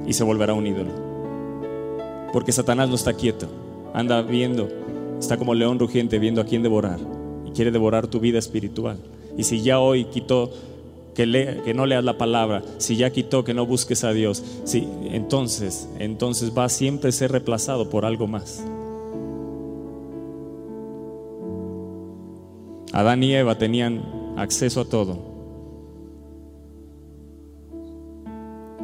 [0.08, 0.92] Y se volverá un ídolo.
[2.34, 3.48] Porque Satanás no está quieto,
[3.94, 4.70] anda viendo,
[5.20, 7.00] está como león rugiente viendo a quién devorar
[7.46, 8.98] y quiere devorar tu vida espiritual.
[9.38, 10.52] Y si ya hoy quitó
[11.14, 15.90] que, no leas la palabra, si ya quitó que no busques a Dios, si, entonces,
[15.98, 18.64] entonces va a siempre ser reemplazado por algo más.
[22.94, 25.37] Adán y Eva tenían acceso a todo.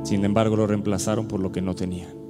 [0.03, 2.23] Sin embargo, lo reemplazaron por lo que no tenían.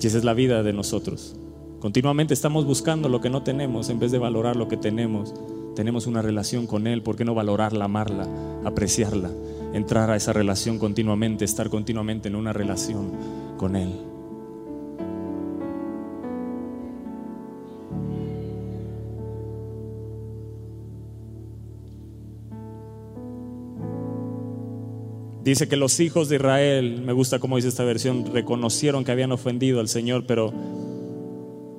[0.00, 1.36] Y esa es la vida de nosotros.
[1.80, 5.34] Continuamente estamos buscando lo que no tenemos en vez de valorar lo que tenemos.
[5.74, 8.26] Tenemos una relación con Él, ¿por qué no valorarla, amarla,
[8.64, 9.30] apreciarla?
[9.72, 13.12] Entrar a esa relación continuamente, estar continuamente en una relación
[13.56, 13.92] con Él.
[25.48, 29.32] Dice que los hijos de Israel, me gusta cómo dice esta versión, reconocieron que habían
[29.32, 30.52] ofendido al Señor, pero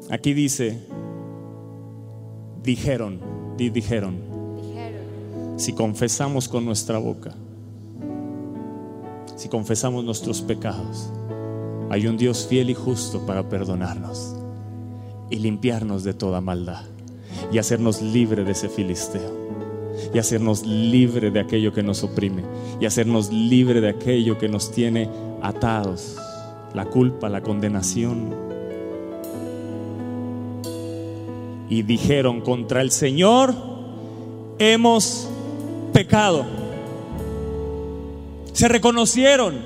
[0.10, 0.80] aquí dice,
[2.64, 3.20] dijeron,
[3.58, 4.18] dijeron,
[5.58, 7.36] si confesamos con nuestra boca,
[9.36, 11.12] si confesamos nuestros pecados,
[11.92, 14.36] hay un Dios fiel y justo para perdonarnos
[15.30, 16.86] y limpiarnos de toda maldad
[17.52, 19.39] y hacernos libre de ese filisteo
[20.14, 22.44] y hacernos libre de aquello que nos oprime
[22.80, 25.10] y hacernos libre de aquello que nos tiene
[25.42, 26.16] atados,
[26.74, 28.34] la culpa, la condenación.
[31.70, 33.54] Y dijeron, contra el Señor
[34.58, 35.30] hemos
[35.94, 36.46] pecado.
[38.54, 39.60] Se reconocieron.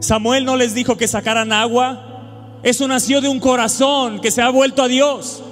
[0.00, 2.60] Samuel no les dijo que sacaran agua.
[2.62, 5.42] Eso nació de un corazón que se ha vuelto a Dios.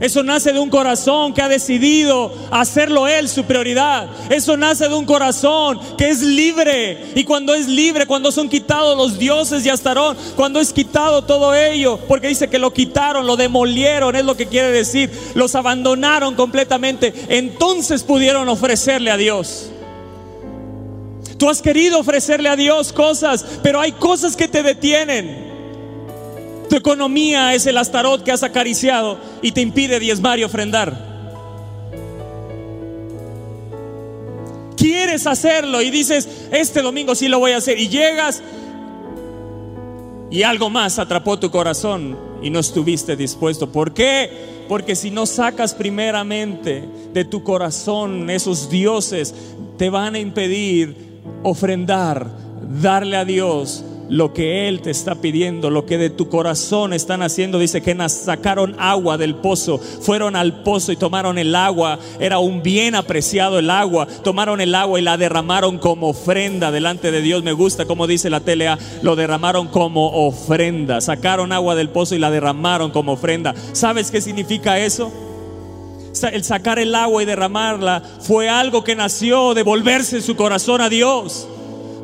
[0.00, 4.08] Eso nace de un corazón que ha decidido hacerlo Él su prioridad.
[4.30, 7.12] Eso nace de un corazón que es libre.
[7.14, 11.54] Y cuando es libre, cuando son quitados los dioses y Astarón, cuando es quitado todo
[11.54, 16.34] ello, porque dice que lo quitaron, lo demolieron, es lo que quiere decir, los abandonaron
[16.34, 19.70] completamente, entonces pudieron ofrecerle a Dios.
[21.38, 25.47] Tú has querido ofrecerle a Dios cosas, pero hay cosas que te detienen.
[26.68, 31.08] Tu economía es el astarot que has acariciado y te impide diezmar y ofrendar.
[34.76, 37.78] Quieres hacerlo y dices, este domingo sí lo voy a hacer.
[37.78, 38.42] Y llegas
[40.30, 43.72] y algo más atrapó tu corazón y no estuviste dispuesto.
[43.72, 44.30] ¿Por qué?
[44.68, 49.34] Porque si no sacas primeramente de tu corazón esos dioses,
[49.78, 50.94] te van a impedir
[51.42, 52.30] ofrendar,
[52.80, 57.22] darle a Dios lo que Él te está pidiendo, lo que de tu corazón están
[57.22, 57.58] haciendo.
[57.58, 61.98] Dice que sacaron agua del pozo, fueron al pozo y tomaron el agua.
[62.20, 64.06] Era un bien apreciado el agua.
[64.06, 67.42] Tomaron el agua y la derramaron como ofrenda delante de Dios.
[67.42, 71.00] Me gusta como dice la telea, lo derramaron como ofrenda.
[71.00, 73.54] Sacaron agua del pozo y la derramaron como ofrenda.
[73.72, 75.12] ¿Sabes qué significa eso?
[76.32, 80.88] El sacar el agua y derramarla fue algo que nació de volverse su corazón a
[80.88, 81.46] Dios.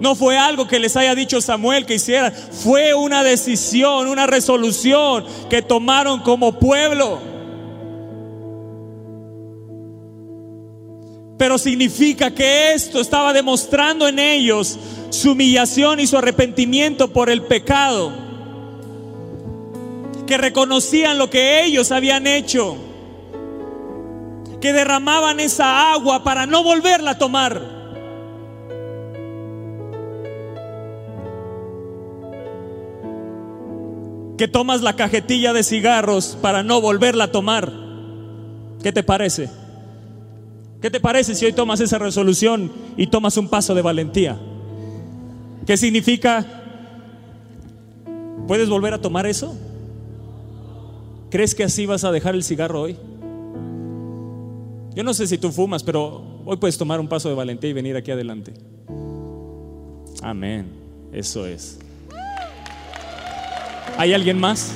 [0.01, 2.33] No fue algo que les haya dicho Samuel que hicieran.
[2.33, 7.21] Fue una decisión, una resolución que tomaron como pueblo.
[11.39, 14.79] Pero significa que esto estaba demostrando en ellos
[15.11, 18.13] su humillación y su arrepentimiento por el pecado.
[20.27, 22.77] Que reconocían lo que ellos habían hecho.
[24.61, 27.74] Que derramaban esa agua para no volverla a tomar.
[34.37, 37.73] Que tomas la cajetilla de cigarros para no volverla a tomar.
[38.83, 39.49] ¿Qué te parece?
[40.81, 44.39] ¿Qué te parece si hoy tomas esa resolución y tomas un paso de valentía?
[45.67, 46.45] ¿Qué significa?
[48.47, 49.57] ¿Puedes volver a tomar eso?
[51.31, 52.97] ¿Crees que así vas a dejar el cigarro hoy?
[54.95, 57.73] Yo no sé si tú fumas, pero hoy puedes tomar un paso de valentía y
[57.73, 58.53] venir aquí adelante.
[60.23, 60.67] Amén.
[61.13, 61.79] Eso es.
[63.97, 64.73] ¿Hay alguien más?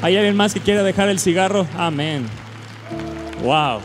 [0.00, 1.66] ¿Hay alguien más que quiera dejar el cigarro?
[1.76, 2.26] Amén.
[3.42, 3.80] Wow.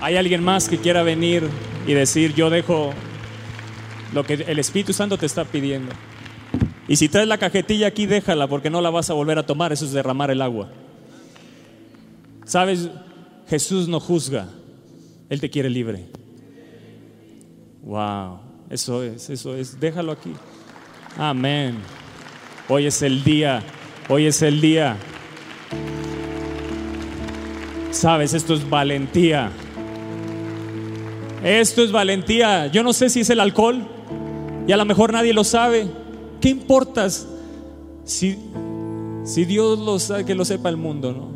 [0.00, 1.48] ¿Hay alguien más que quiera venir
[1.86, 2.92] y decir, yo dejo
[4.14, 5.92] lo que el Espíritu Santo te está pidiendo?
[6.86, 9.72] Y si traes la cajetilla aquí, déjala porque no la vas a volver a tomar,
[9.72, 10.68] eso es derramar el agua.
[12.44, 12.88] ¿Sabes?
[13.48, 14.48] Jesús no juzga,
[15.28, 16.06] Él te quiere libre.
[17.82, 18.40] Wow,
[18.70, 20.32] eso es, eso es, déjalo aquí.
[21.16, 21.76] Amén.
[22.68, 23.62] Hoy es el día,
[24.08, 24.96] hoy es el día.
[27.90, 29.50] Sabes, esto es valentía.
[31.42, 32.68] Esto es valentía.
[32.68, 33.86] Yo no sé si es el alcohol
[34.66, 35.88] y a lo mejor nadie lo sabe.
[36.40, 37.26] ¿Qué importas
[38.04, 38.38] si,
[39.24, 41.30] si Dios lo sabe, que lo sepa el mundo, no?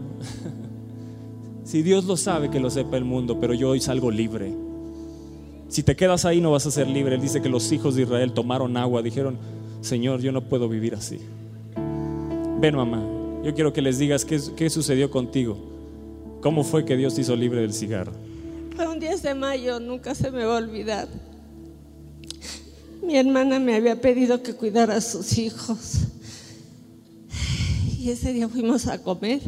[1.64, 4.55] si Dios lo sabe, que lo sepa el mundo, pero yo hoy salgo libre.
[5.68, 7.16] Si te quedas ahí no vas a ser libre.
[7.16, 9.37] Él dice que los hijos de Israel tomaron agua, dijeron,
[9.85, 11.18] Señor, yo no puedo vivir así.
[12.59, 13.07] Ven mamá,
[13.45, 15.59] yo quiero que les digas qué, sucedió contigo.
[16.41, 18.12] ¿Cómo fue que Dios te hizo libre del cigarro?
[18.74, 21.07] Fue un 10 de mayo, nunca se me va a olvidar.
[23.03, 25.99] Mi hermana me había pedido que cuidara a sus hijos.
[27.99, 29.43] Y ese día fuimos a comer.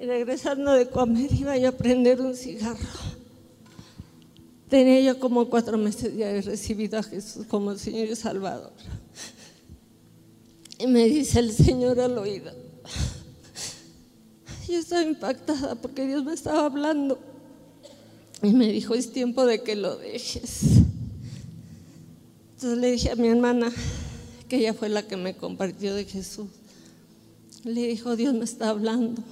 [0.00, 2.78] Y regresando de comer iba yo a prender un cigarro.
[4.68, 8.72] Tenía yo como cuatro meses de haber recibido a Jesús como Señor y Salvador.
[10.78, 12.52] Y me dice el Señor al oído.
[14.68, 17.18] Yo estaba impactada porque Dios me estaba hablando.
[18.42, 20.62] Y me dijo, es tiempo de que lo dejes.
[22.54, 23.72] Entonces le dije a mi hermana,
[24.48, 26.48] que ella fue la que me compartió de Jesús.
[27.64, 29.22] Le dijo, Dios me está hablando.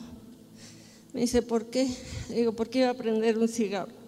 [1.13, 1.89] Me dice, ¿por qué?
[2.31, 4.06] Le digo, porque iba a prender un cigarro.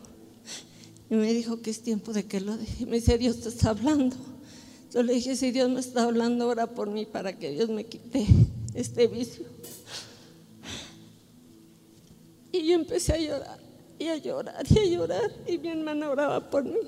[1.10, 2.86] Y me dijo que es tiempo de que lo deje.
[2.86, 4.16] Me dice, Dios te está hablando.
[4.92, 7.84] Yo le dije, si Dios me está hablando, ahora por mí para que Dios me
[7.84, 8.26] quite
[8.74, 9.44] este vicio.
[12.52, 13.60] Y yo empecé a llorar
[13.98, 16.78] y a llorar y a llorar y mi hermana oraba por mí.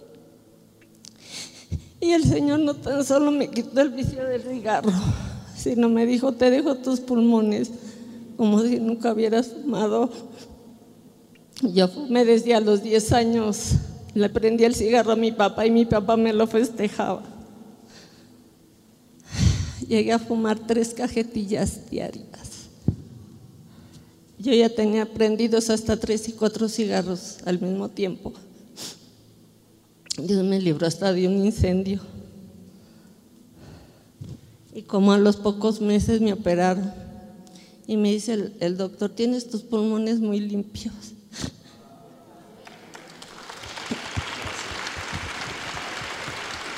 [2.00, 4.90] Y el Señor no tan solo me quitó el vicio del cigarro,
[5.54, 7.70] sino me dijo, te dejo tus pulmones
[8.38, 10.10] como si nunca hubieras fumado.
[11.60, 13.72] Yo fumé desde a los 10 años,
[14.14, 17.22] le prendí el cigarro a mi papá y mi papá me lo festejaba.
[19.86, 22.68] Llegué a fumar tres cajetillas diarias.
[24.38, 28.32] Yo ya tenía prendidos hasta tres y cuatro cigarros al mismo tiempo.
[30.16, 32.00] Dios me libró hasta de un incendio.
[34.74, 36.92] Y como a los pocos meses me operaron
[37.86, 40.94] y me dice el, el doctor, tienes tus pulmones muy limpios.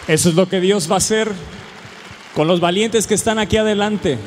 [0.08, 1.30] Eso es lo que Dios va a hacer
[2.34, 4.18] con los valientes que están aquí adelante.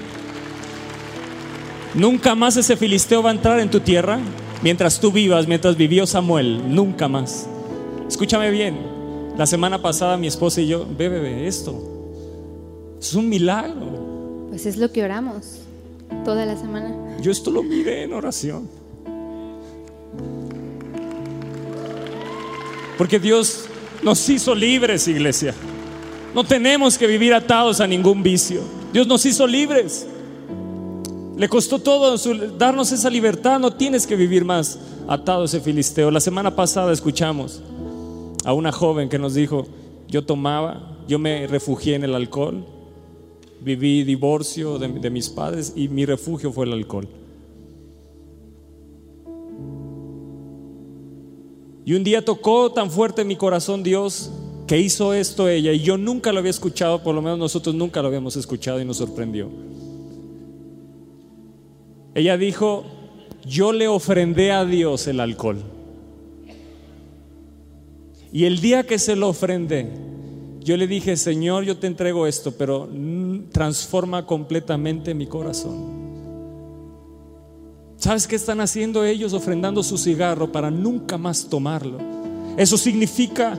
[1.94, 4.20] Nunca más ese filisteo va a entrar en tu tierra
[4.62, 6.74] mientras tú vivas, mientras vivió Samuel.
[6.74, 7.48] Nunca más.
[8.08, 8.78] Escúchame bien.
[9.38, 12.98] La semana pasada mi esposa y yo, ve, bebé, esto.
[13.00, 14.48] Es un milagro.
[14.50, 15.60] Pues es lo que oramos
[16.24, 17.18] toda la semana.
[17.22, 18.70] Yo esto lo miré en oración.
[22.98, 23.66] Porque Dios
[24.04, 25.54] nos hizo libres, iglesia.
[26.34, 28.62] No tenemos que vivir atados a ningún vicio.
[28.92, 30.08] Dios nos hizo libres.
[31.38, 32.18] Le costó todo
[32.58, 33.60] darnos esa libertad.
[33.60, 36.12] No tienes que vivir más atado a ese filisteo.
[36.12, 37.62] La semana pasada escuchamos
[38.44, 39.68] a una joven que nos dijo,
[40.08, 42.66] yo tomaba, yo me refugié en el alcohol,
[43.62, 47.08] viví divorcio de mis padres y mi refugio fue el alcohol.
[51.86, 54.32] Y un día tocó tan fuerte mi corazón Dios
[54.66, 58.02] que hizo esto ella y yo nunca lo había escuchado, por lo menos nosotros nunca
[58.02, 59.50] lo habíamos escuchado y nos sorprendió.
[62.16, 62.86] Ella dijo,
[63.46, 65.62] yo le ofrendé a Dios el alcohol.
[68.32, 69.88] Y el día que se lo ofrendé,
[70.62, 72.90] yo le dije, Señor, yo te entrego esto, pero
[73.52, 75.95] transforma completamente mi corazón.
[78.06, 79.34] ¿Sabes qué están haciendo ellos?
[79.34, 81.98] Ofrendando su cigarro para nunca más tomarlo.
[82.56, 83.58] Eso significa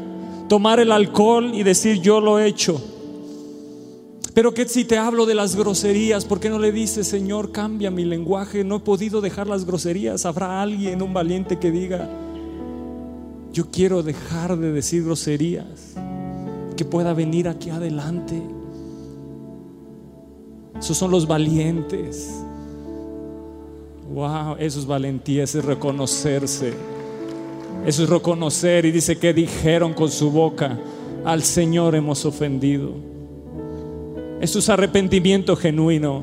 [0.48, 2.80] tomar el alcohol y decir, yo lo he hecho.
[4.34, 7.90] Pero que si te hablo de las groserías, ¿por qué no le dices, Señor, cambia
[7.90, 8.62] mi lenguaje?
[8.62, 10.24] No he podido dejar las groserías.
[10.26, 12.08] Habrá alguien, un valiente que diga,
[13.52, 15.94] yo quiero dejar de decir groserías,
[16.76, 18.40] que pueda venir aquí adelante.
[20.78, 22.45] Esos son los valientes.
[24.12, 26.72] Wow, eso es valentía, eso es reconocerse.
[27.84, 30.78] Eso es reconocer y dice que dijeron con su boca,
[31.24, 32.92] al Señor hemos ofendido.
[34.40, 36.22] Eso es arrepentimiento genuino.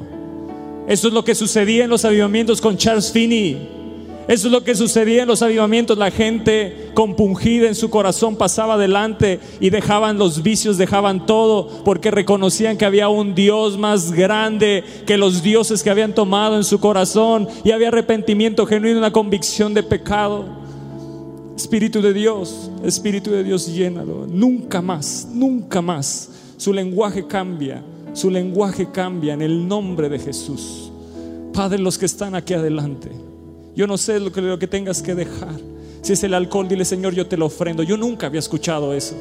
[0.88, 3.82] Eso es lo que sucedía en los avivamientos con Charles Finney.
[4.28, 5.97] Eso es lo que sucedía en los avivamientos.
[5.97, 12.09] La gente compungida en su corazón pasaba adelante y dejaban los vicios, dejaban todo, porque
[12.09, 16.80] reconocían que había un Dios más grande que los dioses que habían tomado en su
[16.80, 20.45] corazón y había arrepentimiento genuino, una convicción de pecado.
[21.57, 24.26] Espíritu de Dios, Espíritu de Dios, llénalo.
[24.28, 26.30] Nunca más, nunca más.
[26.57, 30.91] Su lenguaje cambia, su lenguaje cambia en el nombre de Jesús.
[31.53, 33.11] Padre, los que están aquí adelante,
[33.76, 35.59] yo no sé lo que, lo que tengas que dejar.
[36.01, 37.84] Si es el alcohol, dile Señor, yo te lo ofrendo.
[37.84, 39.15] Yo nunca había escuchado eso.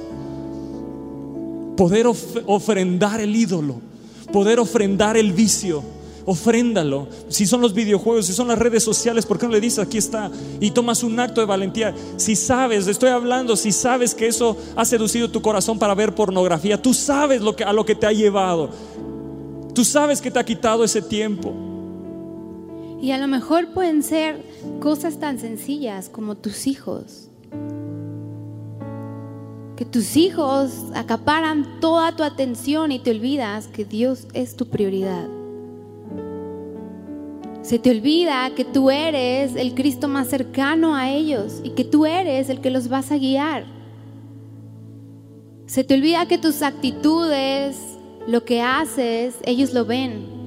[1.76, 3.80] Poder ofrendar el ídolo,
[4.32, 5.82] poder ofrendar el vicio
[6.26, 7.09] ofréndalo.
[7.28, 9.98] Si son los videojuegos, si son las redes sociales, ¿por qué no le dices aquí
[9.98, 10.30] está?
[10.61, 11.94] Y tomas un acto de valentía.
[12.16, 16.80] Si sabes, estoy hablando, si sabes que eso ha seducido tu corazón para ver pornografía,
[16.80, 18.70] tú sabes lo que, a lo que te ha llevado.
[19.74, 21.71] Tú sabes que te ha quitado ese tiempo.
[23.03, 24.40] Y a lo mejor pueden ser
[24.78, 27.28] cosas tan sencillas como tus hijos.
[29.74, 35.26] Que tus hijos acaparan toda tu atención y te olvidas que Dios es tu prioridad.
[37.62, 42.07] Se te olvida que tú eres el Cristo más cercano a ellos y que tú
[42.07, 43.64] eres el que los vas a guiar.
[45.66, 47.98] Se te olvida que tus actitudes,
[48.28, 50.41] lo que haces, ellos lo ven.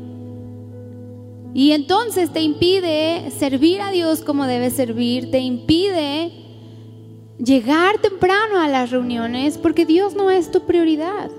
[1.55, 6.33] Y entonces te impide servir a Dios como debes servir, te impide
[7.37, 11.31] llegar temprano a las reuniones porque Dios no es tu prioridad.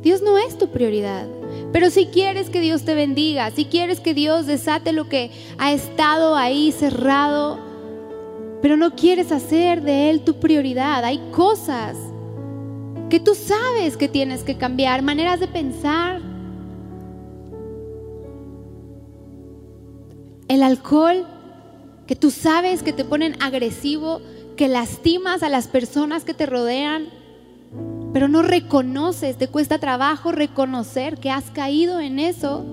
[0.00, 1.26] Dios no es tu prioridad.
[1.72, 5.72] Pero si quieres que Dios te bendiga, si quieres que Dios desate lo que ha
[5.72, 7.58] estado ahí cerrado,
[8.62, 11.96] pero no quieres hacer de Él tu prioridad, hay cosas
[13.10, 16.25] que tú sabes que tienes que cambiar, maneras de pensar.
[20.48, 21.26] El alcohol,
[22.06, 24.20] que tú sabes que te ponen agresivo,
[24.56, 27.08] que lastimas a las personas que te rodean
[28.16, 32.64] pero no reconoces, te cuesta trabajo reconocer que has caído en eso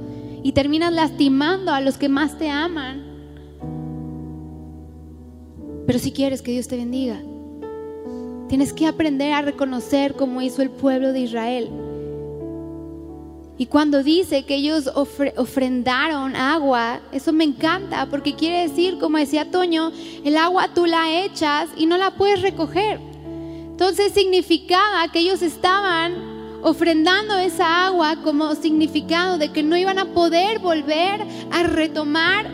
[0.41, 3.03] y terminas lastimando a los que más te aman.
[5.85, 7.21] Pero si quieres que Dios te bendiga,
[8.47, 11.69] tienes que aprender a reconocer como hizo el pueblo de Israel.
[13.57, 19.51] Y cuando dice que ellos ofrendaron agua, eso me encanta porque quiere decir, como decía
[19.51, 19.91] Toño,
[20.23, 22.99] el agua tú la echas y no la puedes recoger.
[23.69, 26.33] Entonces significaba que ellos estaban
[26.63, 32.47] ofrendando esa agua como significado de que no iban a poder volver a retomar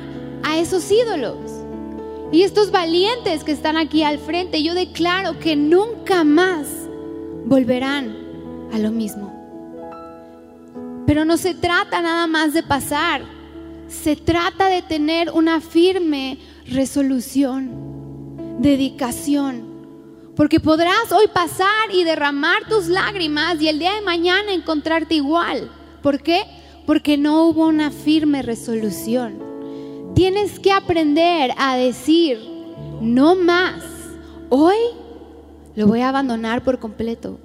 [0.44, 1.38] a esos ídolos.
[2.32, 6.68] Y estos valientes que están aquí al frente, yo declaro que nunca más
[7.46, 8.16] volverán
[8.74, 9.39] a lo mismo.
[11.10, 13.24] Pero no se trata nada más de pasar,
[13.88, 16.38] se trata de tener una firme
[16.68, 19.70] resolución, dedicación
[20.36, 25.72] porque podrás hoy pasar y derramar tus lágrimas y el día de mañana encontrarte igual.
[26.04, 26.44] ¿Por qué?
[26.86, 29.40] Porque no hubo una firme resolución.
[30.14, 32.40] Tienes que aprender a decir,
[33.02, 33.84] no más.
[34.50, 34.78] Hoy
[35.76, 37.40] lo voy a abandonar por completo.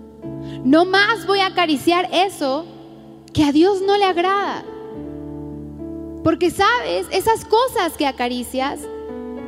[0.64, 2.66] No más voy a acariciar eso
[3.34, 4.64] que a Dios no le agrada.
[6.22, 8.80] Porque sabes, esas cosas que acaricias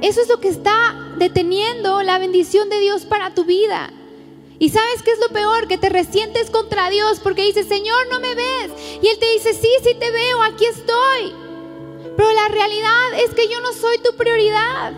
[0.03, 3.91] eso es lo que está deteniendo la bendición de Dios para tu vida.
[4.59, 8.21] Y sabes qué es lo peor, que te resientes contra Dios porque dices, Señor, no
[8.21, 8.73] me ves.
[9.03, 11.35] Y Él te dice, sí, sí te veo, aquí estoy.
[12.17, 14.93] Pero la realidad es que yo no soy tu prioridad.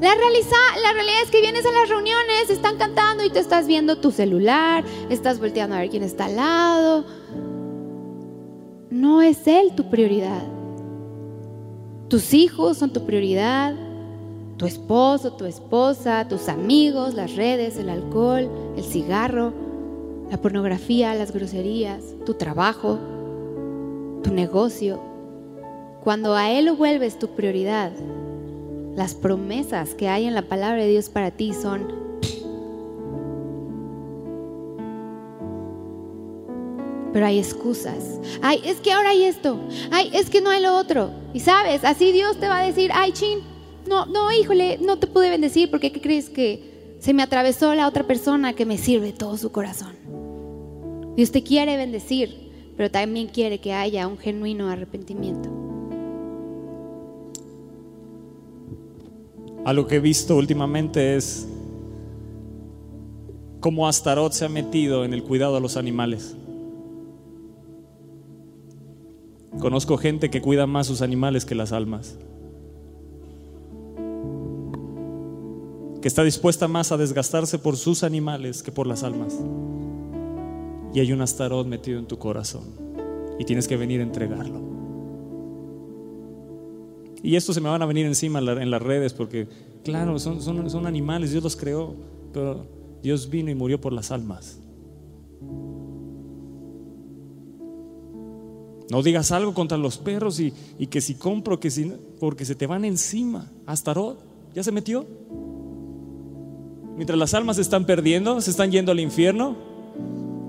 [0.00, 3.96] La, la realidad es que vienes a las reuniones, están cantando y te estás viendo
[3.96, 7.04] tu celular, estás volteando a ver quién está al lado.
[8.94, 10.44] No es Él tu prioridad.
[12.06, 13.74] Tus hijos son tu prioridad,
[14.56, 19.52] tu esposo, tu esposa, tus amigos, las redes, el alcohol, el cigarro,
[20.30, 23.00] la pornografía, las groserías, tu trabajo,
[24.22, 25.00] tu negocio.
[26.04, 27.90] Cuando a Él lo vuelves tu prioridad,
[28.94, 32.03] las promesas que hay en la palabra de Dios para ti son
[37.14, 38.18] pero hay excusas.
[38.42, 39.56] Ay, es que ahora hay esto.
[39.92, 41.12] Ay, es que no hay lo otro.
[41.32, 43.38] Y sabes, así Dios te va a decir, ay, chin,
[43.88, 47.86] no, no, híjole, no te pude bendecir porque ¿qué crees que se me atravesó la
[47.86, 49.94] otra persona que me sirve todo su corazón?
[51.14, 55.48] Dios te quiere bendecir, pero también quiere que haya un genuino arrepentimiento.
[59.64, 61.46] Algo que he visto últimamente es
[63.60, 66.34] cómo Astarot se ha metido en el cuidado de los animales.
[69.64, 72.18] Conozco gente que cuida más sus animales que las almas.
[76.02, 79.40] Que está dispuesta más a desgastarse por sus animales que por las almas.
[80.92, 82.64] Y hay un astarot metido en tu corazón.
[83.38, 84.60] Y tienes que venir a entregarlo.
[87.22, 89.48] Y esto se me van a venir encima en las redes porque,
[89.82, 91.94] claro, son, son animales, Dios los creó,
[92.34, 92.66] pero
[93.02, 94.58] Dios vino y murió por las almas.
[98.90, 100.52] No digas algo contra los perros y,
[100.86, 103.50] que si compro, que si, porque se te van encima.
[103.66, 104.18] Astarot,
[104.54, 105.06] ¿ya se metió?
[106.96, 109.56] Mientras las almas se están perdiendo, se están yendo al infierno.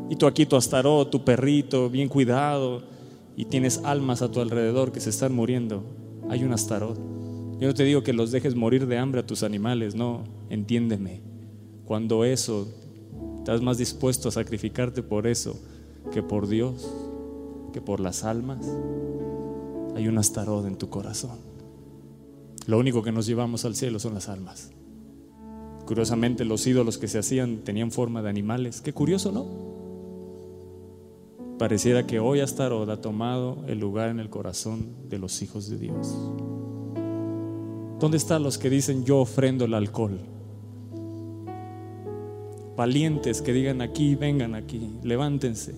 [0.09, 2.83] Y tú aquí, tu Astarot, tu perrito, bien cuidado,
[3.35, 5.83] y tienes almas a tu alrededor que se están muriendo.
[6.29, 6.97] Hay un Astarot.
[7.59, 11.21] Yo no te digo que los dejes morir de hambre a tus animales, no, entiéndeme.
[11.85, 12.67] Cuando eso,
[13.37, 15.57] estás más dispuesto a sacrificarte por eso
[16.11, 16.85] que por Dios
[17.75, 18.65] que por las almas
[19.97, 21.39] hay un astarot en tu corazón.
[22.67, 24.71] Lo único que nos llevamos al cielo son las almas.
[25.85, 28.79] Curiosamente, los ídolos que se hacían tenían forma de animales.
[28.79, 29.45] Qué curioso, ¿no?
[31.59, 35.77] Pareciera que hoy Astarot ha tomado el lugar en el corazón de los hijos de
[35.77, 36.15] Dios.
[37.99, 40.17] ¿Dónde están los que dicen yo ofrendo el alcohol?
[42.77, 45.75] Valientes que digan aquí, vengan aquí, levántense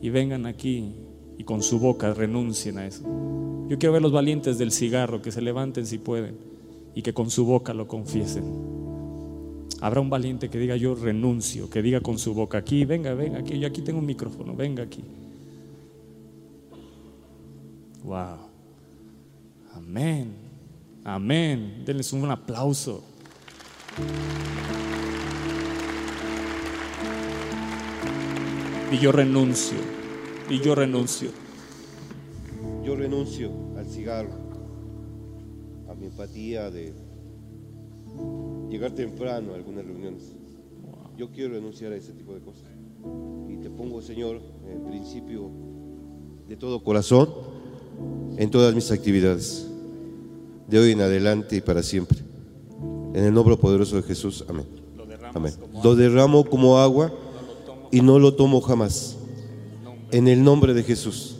[0.00, 1.01] y vengan aquí
[1.42, 3.02] y con su boca renuncien a eso.
[3.68, 6.36] Yo quiero ver los valientes del cigarro que se levanten si pueden
[6.94, 8.44] y que con su boca lo confiesen.
[9.80, 13.40] Habrá un valiente que diga yo renuncio, que diga con su boca aquí, venga, venga
[13.40, 15.02] aquí, yo aquí tengo un micrófono, venga aquí.
[18.04, 18.38] Wow.
[19.74, 20.36] Amén.
[21.02, 21.82] Amén.
[21.84, 23.02] Denles un aplauso.
[28.92, 30.01] Y yo renuncio
[30.48, 31.30] y yo renuncio.
[32.84, 34.34] Yo renuncio al cigarro,
[35.88, 36.92] a mi empatía de
[38.68, 40.32] llegar temprano a algunas reuniones.
[41.16, 42.64] Yo quiero renunciar a ese tipo de cosas.
[43.48, 45.50] Y te pongo, Señor, en principio
[46.48, 47.28] de todo corazón
[48.36, 49.66] en todas mis actividades,
[50.66, 52.18] de hoy en adelante y para siempre.
[53.14, 54.66] En el nombre poderoso de Jesús, amén.
[55.34, 55.54] Amén.
[55.82, 57.12] Lo derramo como agua
[57.90, 59.16] y no lo tomo jamás.
[60.12, 61.38] En el nombre de Jesús.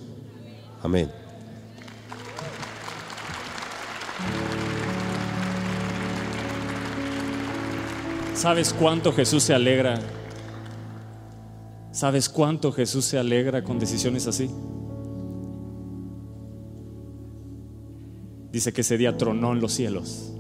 [0.83, 1.11] Amén.
[8.35, 10.01] ¿Sabes cuánto Jesús se alegra?
[11.93, 14.51] ¿Sabes cuánto Jesús se alegra con decisiones así?
[18.51, 20.33] Dice que ese día tronó en los cielos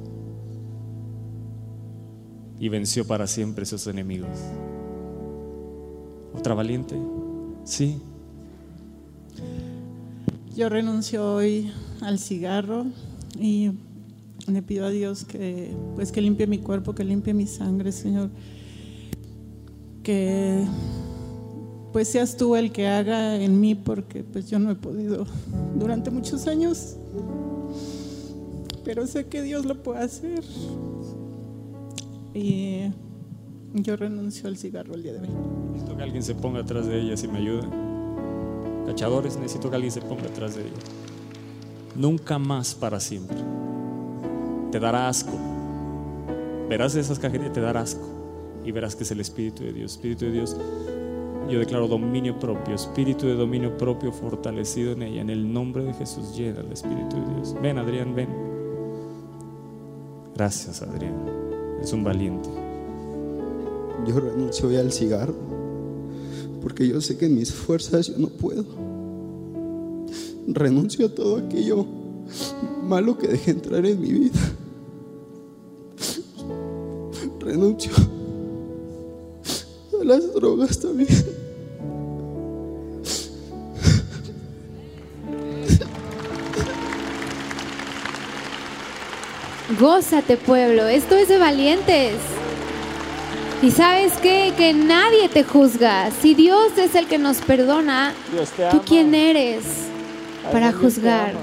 [2.58, 4.38] y venció para siempre sus enemigos.
[6.34, 6.96] ¿Otra valiente?
[7.64, 8.00] Sí.
[10.56, 11.72] Yo renuncio hoy
[12.02, 12.84] al cigarro
[13.38, 13.70] y
[14.46, 18.28] le pido a Dios que pues que limpie mi cuerpo, que limpie mi sangre, Señor.
[20.02, 20.62] Que
[21.92, 25.26] pues seas tú el que haga en mí porque pues yo no he podido
[25.78, 26.96] durante muchos años.
[28.84, 30.44] Pero sé que Dios lo puede hacer.
[32.34, 32.90] Y
[33.72, 35.28] yo renuncio al cigarro el día de hoy.
[35.72, 37.81] Necesito que alguien se ponga atrás de ella si me ayuda.
[38.86, 40.72] Cachadores, necesito que alguien se ponga detrás de ella.
[41.94, 43.36] Nunca más para siempre.
[44.70, 45.32] Te dará asco.
[46.68, 48.06] Verás esas cajetillas y te dará asco.
[48.64, 49.92] Y verás que es el Espíritu de Dios.
[49.92, 50.56] Espíritu de Dios.
[51.48, 55.20] Yo declaro dominio propio, espíritu de dominio propio fortalecido en ella.
[55.20, 57.56] En el nombre de Jesús llena el Espíritu de Dios.
[57.60, 58.28] Ven, Adrián, ven.
[60.34, 61.14] Gracias, Adrián.
[61.80, 62.48] Es un valiente.
[64.06, 65.51] Yo renuncio hoy al cigarro
[66.62, 68.64] porque yo sé que en mis fuerzas yo no puedo.
[70.46, 71.84] Renuncio a todo aquello
[72.84, 74.40] malo que dejé entrar en mi vida.
[77.40, 77.92] Renuncio
[80.00, 81.08] a las drogas también.
[89.80, 92.41] Gózate pueblo, esto es de valientes.
[93.62, 94.52] Y sabes qué?
[94.56, 96.10] Que nadie te juzga.
[96.10, 98.12] Si Dios es el que nos perdona,
[98.72, 99.64] ¿tú quién eres
[100.50, 101.34] para juzgar?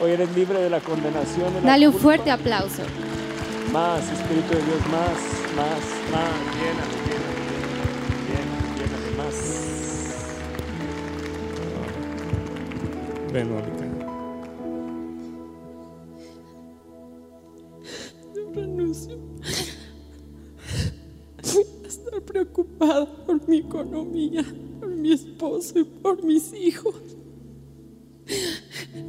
[0.00, 1.52] Hoy eres libre de la condenación.
[1.62, 2.82] Dale un fuerte aplauso.
[3.72, 5.18] Más, Espíritu de Dios, más,
[5.54, 6.34] más, más.
[6.58, 6.96] Lléname,
[8.26, 9.36] lléname, lléname, más.
[13.32, 13.89] Ven, Mónica.
[22.80, 24.44] Por mi economía,
[24.80, 26.94] por mi esposo y por mis hijos.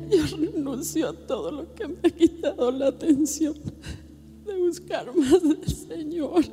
[0.09, 3.55] Yo renuncio a todo lo que me ha quitado la atención
[4.45, 6.43] de buscar más del Señor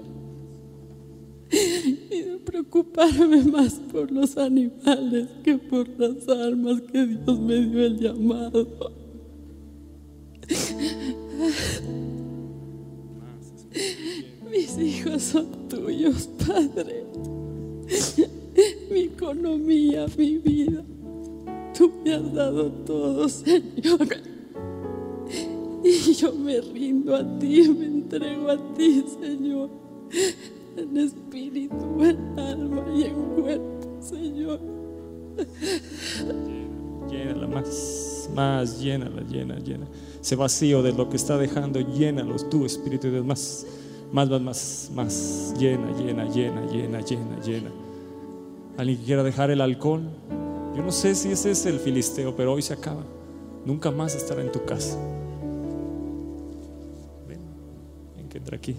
[1.50, 7.84] y de preocuparme más por los animales que por las almas que Dios me dio
[7.84, 8.92] el llamado.
[14.50, 17.04] Mis hijos son tuyos, Padre.
[18.90, 20.84] Mi economía, mi vida.
[21.76, 24.08] Tú me has dado todo, Señor.
[25.84, 29.70] Y yo me rindo a ti, me entrego a ti, Señor.
[30.76, 34.60] En espíritu, en alma y en cuerpo, Señor.
[37.10, 39.86] Llénala más, más, llénala, llena, llena.
[40.20, 43.66] Ese vacío de lo que está dejando, llénalos tú, Espíritu de Dios, más,
[44.12, 45.54] más, más, más, más.
[45.58, 47.70] Llena, llena, llena, llena, llena, llena.
[48.76, 50.02] Alguien que quiera dejar el alcohol.
[50.74, 53.02] Yo no sé si ese es el filisteo, pero hoy se acaba.
[53.64, 54.96] Nunca más estará en tu casa.
[57.26, 57.40] Ven,
[58.16, 58.76] ven que entra aquí.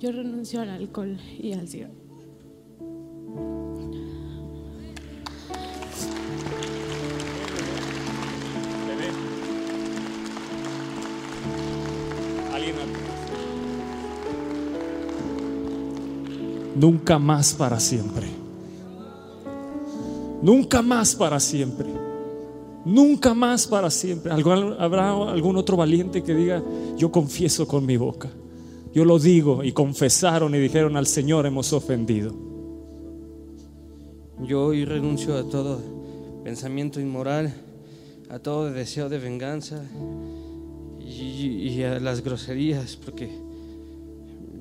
[0.00, 2.07] Yo renuncio al alcohol y al cigarro.
[16.78, 18.26] Nunca más para siempre.
[20.42, 21.88] Nunca más para siempre.
[22.84, 24.32] Nunca más para siempre.
[24.32, 26.62] ¿Algún- ¿Habrá algún otro valiente que diga,
[26.96, 28.28] yo confieso con mi boca?
[28.94, 32.32] Yo lo digo y confesaron y dijeron al Señor hemos ofendido.
[34.46, 35.80] Yo hoy renuncio a todo
[36.44, 37.52] pensamiento inmoral,
[38.30, 39.82] a todo deseo de venganza
[41.00, 43.28] y, y a las groserías, porque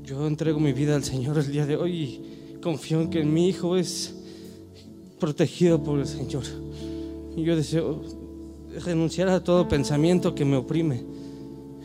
[0.07, 3.49] yo entrego mi vida al Señor el día de hoy y confío en que mi
[3.49, 4.15] hijo es
[5.19, 6.43] protegido por el Señor.
[7.35, 8.01] Y yo deseo
[8.85, 11.03] renunciar a todo pensamiento que me oprime,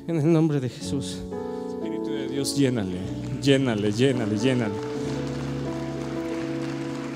[0.07, 1.19] en el nombre de Jesús.
[1.69, 2.99] Espíritu de Dios, llénale,
[3.43, 4.75] llénale, llénale, llénale.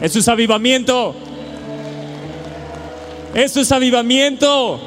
[0.00, 1.14] Eso es avivamiento.
[3.32, 4.80] Eso es avivamiento.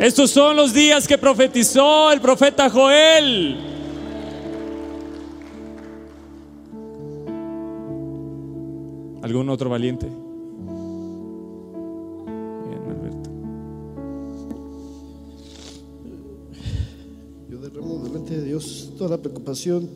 [0.00, 3.69] Estos son los días que profetizó el profeta Joel.
[9.30, 10.06] ¿Algún otro valiente?
[12.66, 13.30] Bien, Alberto.
[17.48, 19.88] Yo derramo delante de Dios toda la preocupación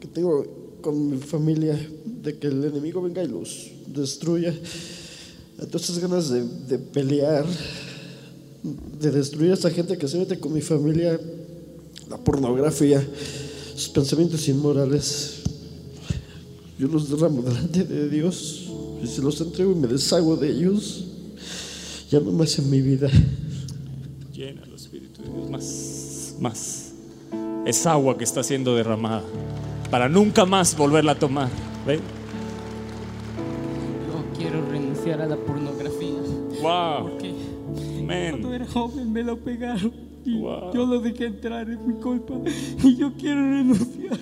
[0.00, 0.44] que tengo
[0.80, 4.52] con mi familia de que el enemigo venga y los destruya.
[5.72, 7.46] Esas ganas de, de pelear,
[9.00, 11.20] de destruir a esta gente que se mete con mi familia,
[12.10, 13.06] la pornografía,
[13.76, 15.37] sus pensamientos inmorales.
[16.78, 18.70] Yo los derramo delante de Dios
[19.02, 21.04] y se los entrego y me deshago de ellos.
[22.10, 23.08] Ya no más en mi vida.
[24.32, 26.92] Llénalo, Espíritu de Dios, más, más.
[27.66, 29.22] Es agua que está siendo derramada
[29.90, 31.48] para nunca más volverla a tomar.
[31.86, 31.96] ¿Ve?
[34.06, 36.14] Yo quiero renunciar a la pornografía.
[36.62, 37.10] Wow.
[37.10, 37.34] Porque
[38.06, 39.92] cuando era joven me lo pegaron.
[40.24, 40.72] Y Wow.
[40.74, 42.34] yo lo dejé entrar, es mi culpa.
[42.84, 44.18] Y yo quiero renunciar.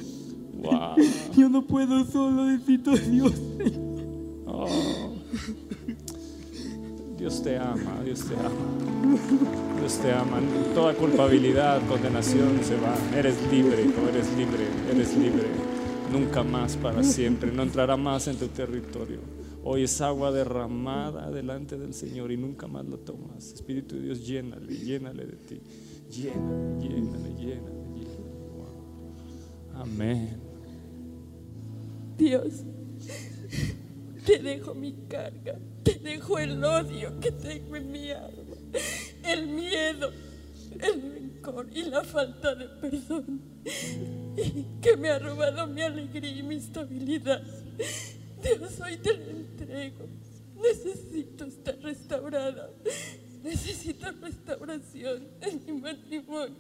[0.67, 0.97] Wow.
[1.37, 3.33] Yo no puedo solo, necesito a Dios.
[4.47, 4.67] Oh.
[7.19, 9.79] Dios te ama, Dios te ama.
[9.79, 10.41] Dios te ama.
[10.75, 12.95] Toda culpabilidad, condenación se va.
[13.17, 15.49] Eres libre, hijo, eres libre, eres libre.
[16.13, 17.51] Nunca más para siempre.
[17.53, 19.21] No entrará más en tu territorio.
[19.65, 23.53] Hoy es agua derramada delante del Señor y nunca más la tomas.
[23.53, 25.61] Espíritu de Dios, llénale, llénale de ti.
[26.09, 28.37] Llénale, llénale, llénale, llénale.
[28.55, 29.83] Wow.
[29.83, 30.46] Amén.
[32.17, 32.65] Dios,
[34.25, 38.57] te dejo mi carga, te dejo el odio que tengo en mi alma,
[39.25, 40.11] el miedo,
[40.81, 43.41] el rencor y la falta de perdón
[44.81, 47.43] que me ha robado mi alegría y mi estabilidad.
[48.43, 50.07] Dios, hoy te lo entrego.
[50.57, 52.71] Necesito estar restaurada.
[53.43, 56.57] Necesito restauración en mi matrimonio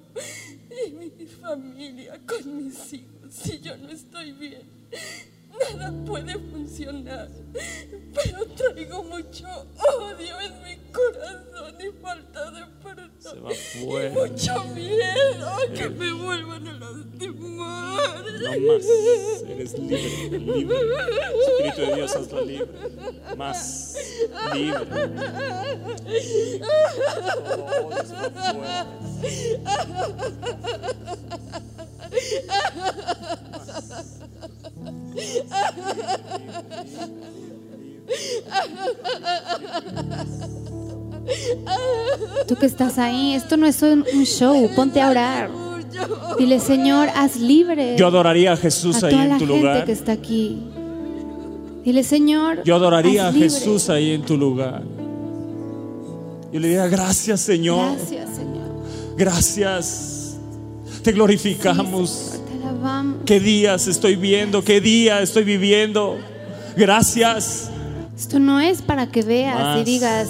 [0.86, 3.32] y mi familia con mis hijos.
[3.32, 4.62] Si yo no estoy bien,
[5.74, 7.28] nada puede funcionar.
[8.14, 9.46] Pero traigo mucho
[9.76, 13.10] odio en mi corazón y falta de perdón.
[13.18, 13.52] Se va.
[13.52, 18.24] Y mucho miedo a que me vuelvan a lastimar.
[18.42, 18.86] No más.
[19.48, 20.76] Eres libre, libre.
[21.46, 22.68] Espíritu de Dios, hazla libre.
[23.36, 23.96] Más
[24.54, 24.86] libre.
[27.58, 28.12] Oh, Dios,
[28.60, 28.86] va.
[42.46, 45.50] Tú que estás ahí, esto no es un show, ponte a orar.
[46.38, 49.60] Dile, Señor, haz libre Yo adoraría a Jesús a ahí toda en la tu gente
[49.60, 49.84] lugar.
[49.86, 50.62] que está aquí.
[51.84, 53.32] Dile, Señor, Yo adoraría a.
[53.32, 54.82] Jesús ahí en tu lugar.
[56.52, 58.68] Yo le diría, gracias Señor, Gracias, Señor.
[59.16, 60.36] gracias.
[61.02, 62.32] Te glorificamos.
[62.32, 62.45] Te
[62.76, 63.16] alabamos.
[63.24, 64.62] ¿Qué días estoy viendo?
[64.62, 66.18] ¿Qué día estoy viviendo?
[66.76, 67.70] Gracias.
[68.16, 69.80] Esto no es para que veas Más.
[69.80, 70.28] y digas,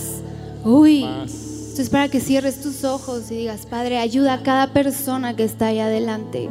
[0.65, 1.31] uy, Más.
[1.33, 5.45] esto es para que cierres tus ojos y digas, Padre, ayuda a cada persona que
[5.45, 6.49] está ahí adelante.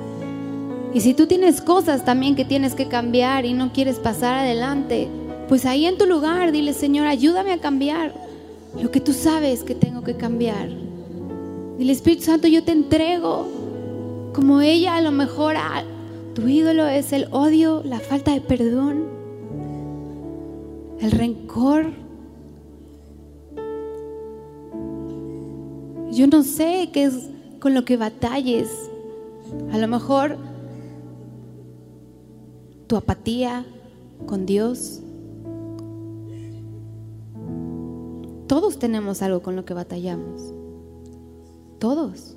[0.93, 5.09] Y si tú tienes cosas también que tienes que cambiar y no quieres pasar adelante,
[5.49, 8.13] pues ahí en tu lugar dile, Señor, ayúdame a cambiar
[8.81, 10.69] lo que tú sabes que tengo que cambiar.
[11.77, 13.64] Dile, Espíritu Santo, yo te entrego
[14.36, 15.56] como ella a lo mejor
[16.34, 19.06] tu ídolo es el odio, la falta de perdón,
[20.99, 21.94] el rencor.
[26.12, 27.30] Yo no sé qué es
[27.62, 28.70] con lo que batalles.
[29.72, 30.38] A lo mejor
[32.88, 33.66] tu apatía
[34.26, 34.99] con Dios.
[38.48, 40.53] Todos tenemos algo con lo que batallamos.
[41.80, 42.35] Todos.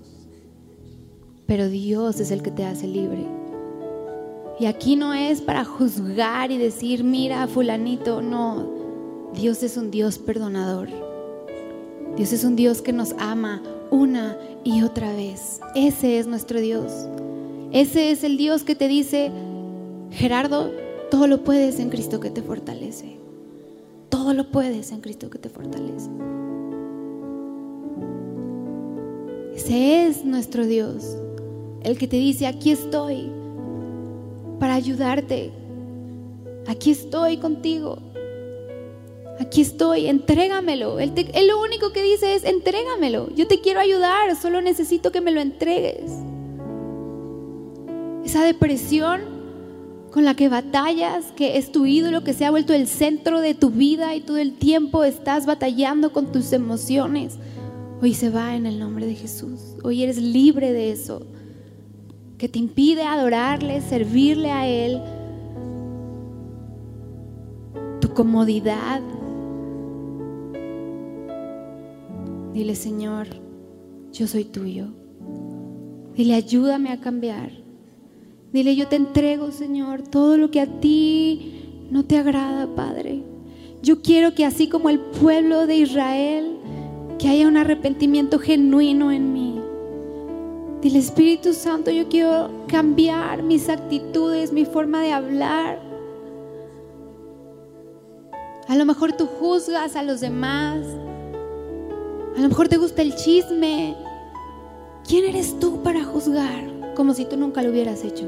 [1.49, 3.25] Pero Dios es el que te hace libre.
[4.61, 8.69] Y aquí no es para juzgar y decir, mira, fulanito, no.
[9.33, 10.91] Dios es un Dios perdonador.
[12.19, 15.61] Dios es un Dios que nos ama una y otra vez.
[15.75, 16.93] Ese es nuestro Dios.
[17.73, 19.33] Ese es el Dios que te dice,
[20.11, 20.70] Gerardo,
[21.11, 23.16] todo lo puedes en Cristo que te fortalece.
[24.11, 26.11] Todo lo puedes en Cristo que te fortalece.
[29.55, 31.16] Ese es nuestro Dios.
[31.82, 33.30] El que te dice, aquí estoy
[34.59, 35.52] para ayudarte.
[36.66, 37.98] Aquí estoy contigo.
[39.40, 40.98] Aquí estoy, entrégamelo.
[40.98, 43.28] Él, te- lo único que dice es, entrégamelo.
[43.34, 46.10] Yo te quiero ayudar, solo necesito que me lo entregues.
[48.24, 49.20] Esa depresión
[50.10, 53.55] con la que batallas, que es tu ídolo, que se ha vuelto el centro de
[53.55, 57.38] tu vida y todo el tiempo estás batallando con tus emociones.
[58.02, 59.60] Hoy se va en el nombre de Jesús.
[59.84, 61.26] Hoy eres libre de eso,
[62.39, 65.01] que te impide adorarle, servirle a Él.
[68.01, 69.02] Tu comodidad.
[72.55, 73.27] Dile, Señor,
[74.12, 74.86] yo soy tuyo.
[76.15, 77.51] Dile, ayúdame a cambiar.
[78.52, 83.23] Dile, yo te entrego, Señor, todo lo que a ti no te agrada, Padre.
[83.82, 86.56] Yo quiero que así como el pueblo de Israel,
[87.19, 89.48] que haya un arrepentimiento genuino en mí.
[90.80, 95.80] Dile, Espíritu Santo, yo quiero cambiar mis actitudes, mi forma de hablar.
[98.68, 100.86] A lo mejor tú juzgas a los demás.
[102.36, 103.96] A lo mejor te gusta el chisme.
[105.09, 106.94] ¿Quién eres tú para juzgar?
[106.94, 108.26] Como si tú nunca lo hubieras hecho.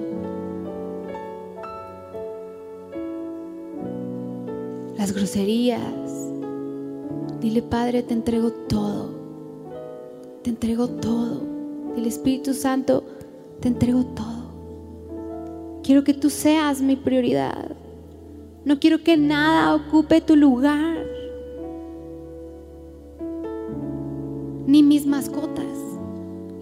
[4.99, 5.81] Las groserías.
[7.41, 9.11] Dile, Padre, te entrego todo.
[10.43, 11.50] Te entrego todo.
[12.01, 13.05] Dile, Espíritu Santo,
[13.61, 15.81] te entrego todo.
[15.83, 17.77] Quiero que tú seas mi prioridad.
[18.65, 20.97] No quiero que nada ocupe tu lugar.
[24.67, 25.67] Ni mis mascotas.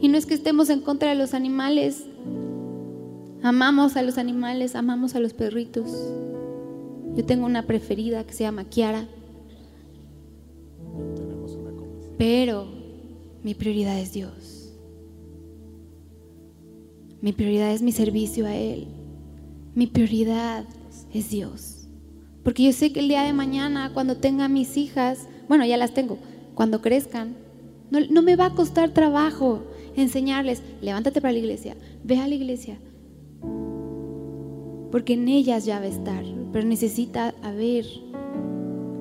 [0.00, 2.04] Y no es que estemos en contra de los animales.
[3.40, 5.88] Amamos a los animales, amamos a los perritos.
[7.14, 9.06] Yo tengo una preferida que se llama Kiara.
[12.16, 12.66] Pero
[13.44, 14.57] mi prioridad es Dios.
[17.20, 18.86] Mi prioridad es mi servicio a Él.
[19.74, 20.64] Mi prioridad
[21.12, 21.88] es Dios.
[22.44, 25.92] Porque yo sé que el día de mañana, cuando tenga mis hijas, bueno, ya las
[25.92, 26.18] tengo,
[26.54, 27.36] cuando crezcan,
[27.90, 29.62] no, no me va a costar trabajo
[29.96, 32.78] enseñarles, levántate para la iglesia, ve a la iglesia.
[34.90, 37.84] Porque en ellas ya va a estar, pero necesita haber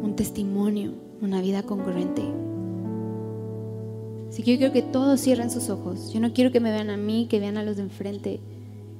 [0.04, 2.24] un testimonio, una vida congruente.
[4.38, 6.14] Así que yo quiero que todos cierren sus ojos.
[6.14, 8.40] Yo no quiero que me vean a mí, que vean a los de enfrente.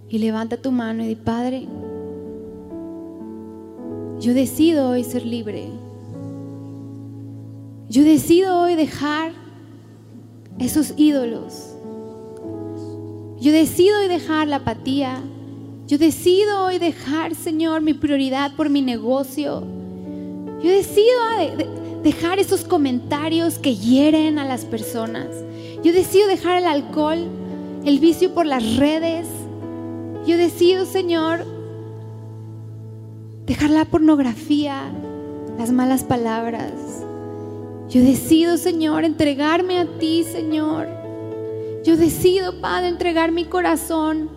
[0.10, 1.68] Y levanta tu mano y di, Padre,
[4.20, 5.68] yo decido hoy ser libre.
[7.88, 9.32] Yo decido hoy dejar
[10.58, 11.76] esos ídolos.
[13.40, 15.22] Yo decido hoy dejar la apatía.
[15.86, 19.62] Yo decido hoy dejar, Señor, mi prioridad por mi negocio.
[20.64, 25.28] Yo decido de- de- dejar esos comentarios que hieren a las personas.
[25.84, 27.18] Yo decido dejar el alcohol,
[27.84, 29.28] el vicio por las redes.
[30.26, 31.46] Yo decido, Señor,
[33.46, 34.84] dejar la pornografía,
[35.60, 36.72] las malas palabras.
[37.90, 40.88] Yo decido, Señor, entregarme a ti, Señor.
[41.84, 44.30] Yo decido, Padre, entregar mi corazón.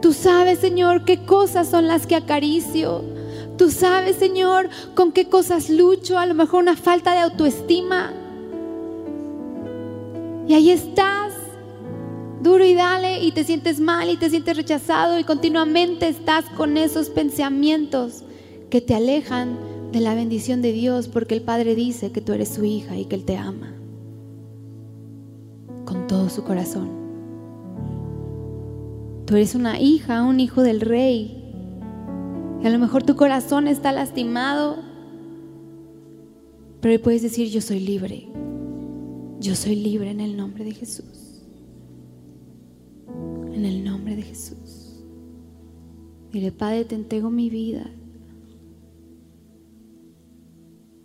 [0.00, 3.17] Tú sabes, Señor, qué cosas son las que acaricio.
[3.58, 6.16] Tú sabes, Señor, con qué cosas lucho.
[6.16, 8.12] A lo mejor una falta de autoestima.
[10.46, 11.34] Y ahí estás,
[12.40, 16.78] duro y dale, y te sientes mal y te sientes rechazado y continuamente estás con
[16.78, 18.22] esos pensamientos
[18.70, 19.58] que te alejan
[19.92, 23.04] de la bendición de Dios porque el Padre dice que tú eres su hija y
[23.04, 23.74] que Él te ama
[25.84, 26.88] con todo su corazón.
[29.26, 31.37] Tú eres una hija, un hijo del rey.
[32.62, 34.76] Y a lo mejor tu corazón está lastimado,
[36.80, 38.28] pero hoy puedes decir, yo soy libre.
[39.40, 41.42] Yo soy libre en el nombre de Jesús.
[43.52, 45.04] En el nombre de Jesús.
[46.32, 47.88] Dile, Padre, te entrego mi vida.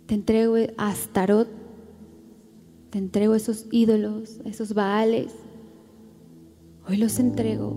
[0.06, 1.48] Te entrego a Astarot.
[2.90, 5.32] Te entrego esos ídolos, esos baales.
[6.88, 7.74] Hoy los entrego.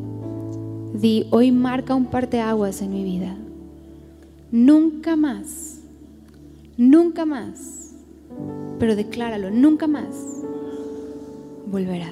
[0.94, 3.38] Di, hoy marca un parteaguas en mi vida.
[4.52, 5.80] Nunca más.
[6.78, 7.94] Nunca más.
[8.80, 10.38] Pero decláralo, nunca más
[11.70, 12.12] volverá.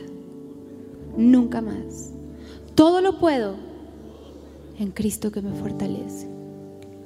[1.18, 2.12] Nunca más.
[2.76, 3.56] Todo lo puedo
[4.78, 6.28] en Cristo que me fortalece.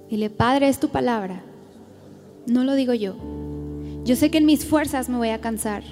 [0.10, 1.44] Dile, Padre, es tu palabra.
[2.48, 3.16] No lo digo yo.
[4.04, 5.84] Yo sé que en mis fuerzas me voy a cansar,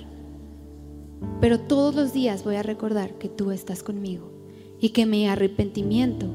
[1.40, 4.32] pero todos los días voy a recordar que tú estás conmigo
[4.80, 6.28] y que mi arrepentimiento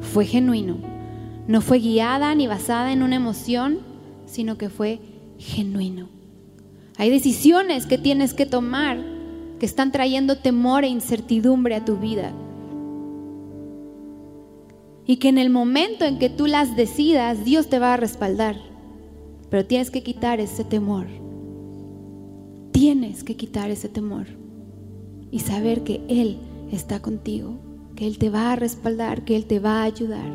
[0.00, 0.91] fue genuino.
[1.46, 3.78] No fue guiada ni basada en una emoción,
[4.26, 5.00] sino que fue
[5.38, 6.08] genuino.
[6.96, 8.98] Hay decisiones que tienes que tomar
[9.58, 12.32] que están trayendo temor e incertidumbre a tu vida.
[15.06, 18.56] Y que en el momento en que tú las decidas, Dios te va a respaldar.
[19.50, 21.06] Pero tienes que quitar ese temor.
[22.72, 24.26] Tienes que quitar ese temor.
[25.30, 26.38] Y saber que Él
[26.70, 27.54] está contigo,
[27.94, 30.30] que Él te va a respaldar, que Él te va a ayudar.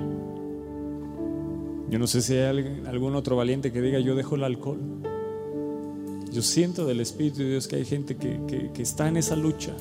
[1.90, 4.80] Yo no sé si hay algún otro valiente que diga, yo dejo el alcohol.
[6.32, 9.74] Yo siento del Espíritu de Dios que hay gente que, que, está en esa lucha.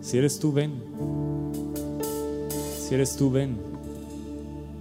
[0.00, 0.72] Si eres tú, ven.
[2.78, 3.58] Si eres tú, ven.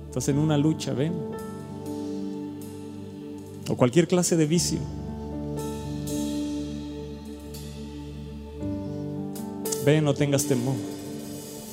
[0.08, 1.14] Estás en una lucha, ven.
[3.70, 4.80] O cualquier clase de vicio.
[9.86, 10.95] Ven, no tengas temor.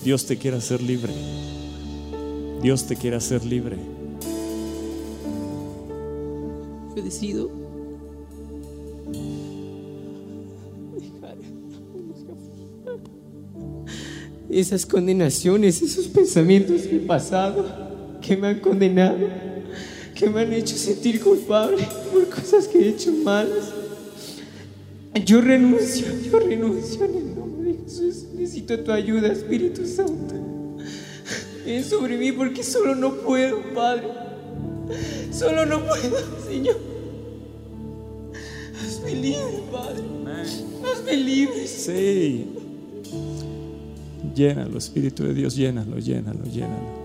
[0.05, 1.13] Dios te quiere hacer libre.
[2.61, 3.77] Dios te quiere hacer libre.
[6.95, 7.63] Yo decido
[14.53, 17.65] esas condenaciones, esos pensamientos del pasado
[18.21, 19.19] que me han condenado,
[20.15, 23.82] que me han hecho sentir culpable por cosas que he hecho malas.
[25.25, 28.25] Yo renuncio, yo renuncio en el nombre de Jesús.
[28.35, 30.35] Necesito tu ayuda, Espíritu Santo.
[31.65, 34.09] Ven sobre mí porque solo no puedo, Padre.
[35.31, 36.17] Solo no puedo,
[36.49, 36.77] Señor.
[38.81, 40.03] Hazme libre, Padre.
[40.85, 41.67] Hazme libre.
[41.67, 42.47] Sí.
[44.35, 47.03] Llénalo, Espíritu de Dios, llénalo, llénalo, llénalo.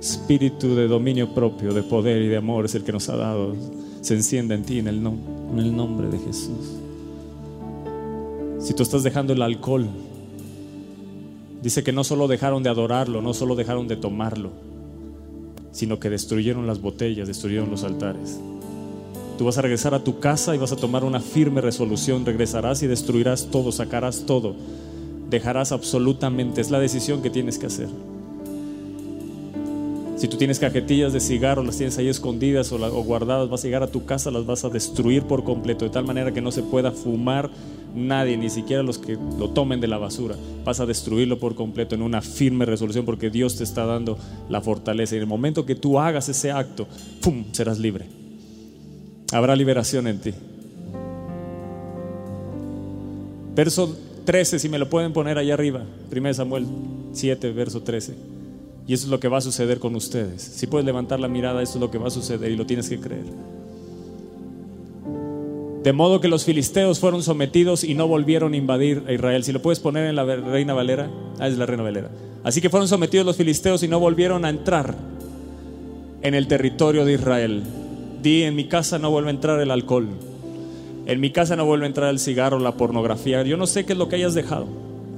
[0.00, 3.54] Espíritu de dominio propio, de poder y de amor es el que nos ha dado.
[4.00, 5.18] Se encienda en ti en el, nom-
[5.52, 6.78] en el nombre de Jesús.
[8.58, 9.86] Si tú estás dejando el alcohol,
[11.62, 14.50] dice que no solo dejaron de adorarlo, no solo dejaron de tomarlo,
[15.70, 18.40] sino que destruyeron las botellas, destruyeron los altares.
[19.38, 22.26] Tú vas a regresar a tu casa y vas a tomar una firme resolución.
[22.26, 24.56] Regresarás y destruirás todo, sacarás todo.
[25.30, 26.60] Dejarás absolutamente.
[26.60, 27.88] Es la decisión que tienes que hacer.
[30.16, 33.68] Si tú tienes cajetillas de cigarros, las tienes ahí escondidas o, o guardadas, vas a
[33.68, 36.50] llegar a tu casa, las vas a destruir por completo, de tal manera que no
[36.50, 37.48] se pueda fumar
[38.06, 40.36] nadie, ni siquiera los que lo tomen de la basura.
[40.64, 44.16] Vas a destruirlo por completo en una firme resolución porque Dios te está dando
[44.48, 45.14] la fortaleza.
[45.14, 46.86] Y en el momento que tú hagas ese acto,
[47.20, 48.06] ¡pum!, serás libre.
[49.32, 50.32] Habrá liberación en ti.
[53.54, 55.84] Verso 13, si me lo pueden poner allá arriba.
[56.14, 56.66] 1 Samuel
[57.12, 58.14] 7, verso 13.
[58.86, 60.40] Y eso es lo que va a suceder con ustedes.
[60.40, 62.88] Si puedes levantar la mirada, eso es lo que va a suceder y lo tienes
[62.88, 63.24] que creer.
[65.88, 69.42] De modo que los filisteos fueron sometidos y no volvieron a invadir a Israel.
[69.42, 71.08] Si lo puedes poner en la Reina Valera.
[71.38, 72.10] Ah, es la Reina Valera.
[72.44, 74.94] Así que fueron sometidos los filisteos y no volvieron a entrar
[76.20, 77.62] en el territorio de Israel.
[78.22, 80.08] Di, en mi casa no vuelve a entrar el alcohol.
[81.06, 83.42] En mi casa no vuelve a entrar el cigarro, la pornografía.
[83.44, 84.66] Yo no sé qué es lo que hayas dejado.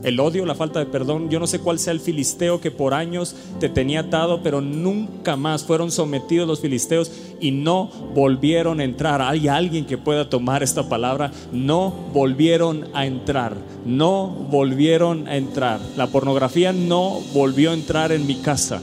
[0.03, 2.95] El odio, la falta de perdón, yo no sé cuál sea el filisteo que por
[2.95, 8.85] años te tenía atado, pero nunca más fueron sometidos los filisteos y no volvieron a
[8.85, 9.21] entrar.
[9.21, 13.55] Hay alguien que pueda tomar esta palabra, no volvieron a entrar,
[13.85, 15.81] no volvieron a entrar.
[15.97, 18.81] La pornografía no volvió a entrar en mi casa.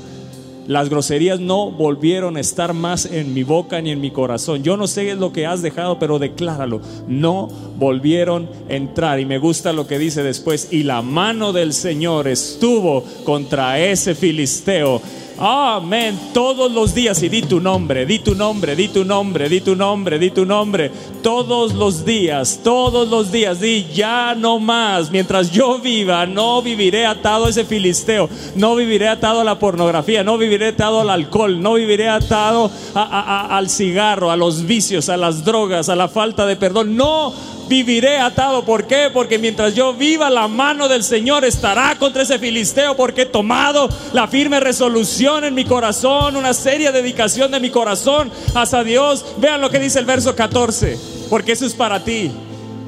[0.68, 4.64] Las groserías no volvieron a estar más en mi boca ni en mi corazón.
[4.64, 6.82] Yo no sé lo que has dejado, pero decláralo.
[7.08, 9.20] No volvieron a entrar.
[9.22, 10.68] Y me gusta lo que dice después.
[10.72, 15.02] Y la mano del Señor estuvo contra ese filisteo
[15.40, 16.20] Amén.
[16.34, 19.76] Todos los días y di tu nombre, di tu nombre, di tu nombre, di tu
[19.76, 20.92] nombre, di tu nombre.
[21.22, 25.12] Todos los días, todos los días, di ya no más.
[25.12, 30.24] Mientras yo viva, no viviré atado a ese filisteo, no viviré atado a la pornografía,
[30.24, 35.46] no viviré atado al alcohol, no viviré atado al cigarro, a los vicios, a las
[35.46, 36.96] drogas, a la falta de perdón.
[36.96, 37.32] No
[37.68, 38.64] viviré atado.
[38.64, 39.10] ¿Por qué?
[39.14, 43.90] Porque mientras yo viva, la mano del Señor estará contra ese filisteo, porque he tomado
[44.14, 49.26] la firme resolución en mi corazón, una seria dedicación de mi corazón hacia Dios.
[49.38, 50.98] Vean lo que dice el verso 14,
[51.30, 52.32] porque eso es para ti.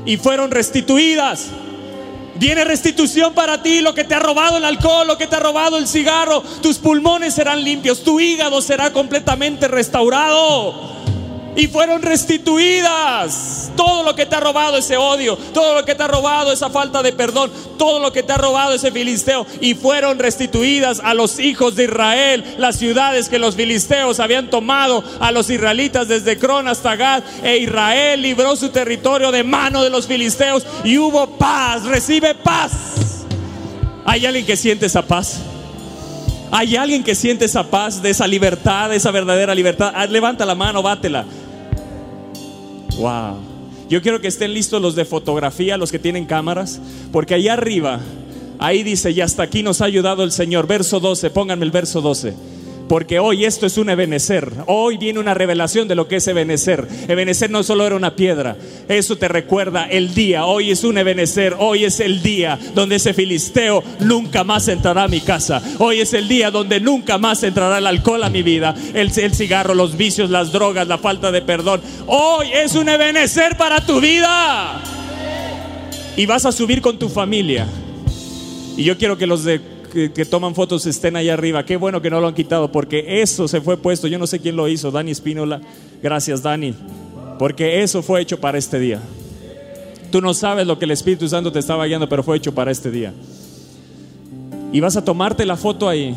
[0.06, 1.48] Y fueron restituidas.
[2.36, 5.42] Viene restitución para ti, lo que te ha robado el alcohol, lo que te ha
[5.42, 10.99] robado el cigarro, tus pulmones serán limpios, tu hígado será completamente restaurado
[11.56, 13.72] y fueron restituidas.
[13.76, 16.70] Todo lo que te ha robado ese odio, todo lo que te ha robado esa
[16.70, 21.14] falta de perdón, todo lo que te ha robado ese filisteo y fueron restituidas a
[21.14, 26.38] los hijos de Israel, las ciudades que los filisteos habían tomado a los israelitas desde
[26.38, 31.38] Cron hasta Gad e Israel libró su territorio de mano de los filisteos y hubo
[31.38, 33.26] paz, recibe paz.
[34.06, 35.42] ¿Hay alguien que siente esa paz?
[36.52, 39.92] ¿Hay alguien que siente esa paz, de esa libertad, de esa verdadera libertad?
[39.96, 41.26] Ah, levanta la mano, bátela.
[42.98, 43.38] Wow.
[43.90, 46.80] Yo quiero que estén listos los de fotografía, los que tienen cámaras,
[47.12, 48.00] porque ahí arriba,
[48.60, 50.68] ahí dice, y hasta aquí nos ha ayudado el Señor.
[50.68, 52.59] Verso 12, pónganme el verso 12
[52.90, 54.52] porque hoy esto es un ebenecer.
[54.66, 56.88] Hoy viene una revelación de lo que es ebenecer.
[57.07, 58.57] Ebenecer no solo era una piedra,
[58.90, 60.45] eso te recuerda el día.
[60.45, 65.07] Hoy es un ebenecer, hoy es el día donde ese filisteo nunca más entrará a
[65.07, 65.61] mi casa.
[65.78, 69.34] Hoy es el día donde nunca más entrará el alcohol a mi vida, el, el
[69.36, 71.82] cigarro, los vicios, las drogas, la falta de perdón.
[72.07, 74.82] Hoy es un ebenecer para tu vida.
[76.18, 77.68] Y vas a subir con tu familia.
[78.76, 81.66] Y yo quiero que los de que, toman fotos estén ahí arriba.
[81.66, 84.07] Qué bueno que no lo han quitado porque eso se fue puesto.
[84.07, 85.61] Yo no sé quién lo hizo, Dani Espínola.
[86.02, 86.74] Gracias, Dani.
[87.38, 89.02] Porque eso fue hecho para este día.
[90.11, 92.72] Tú no sabes lo que el Espíritu Santo te estaba guiando, pero fue hecho para
[92.72, 93.14] este día.
[94.72, 96.16] Y vas a tomarte la foto ahí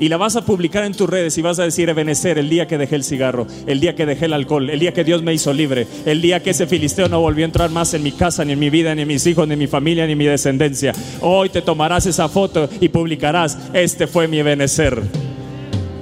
[0.00, 2.66] y la vas a publicar en tus redes y vas a decir, Ebenecer, el día
[2.66, 5.34] que dejé el cigarro, el día que dejé el alcohol, el día que Dios me
[5.34, 8.44] hizo libre, el día que ese filisteo no volvió a entrar más en mi casa,
[8.44, 10.26] ni en mi vida, ni en mis hijos, ni en mi familia, ni en mi
[10.26, 10.92] descendencia.
[11.20, 15.02] Hoy te tomarás esa foto y publicarás, este fue mi Ebenecer.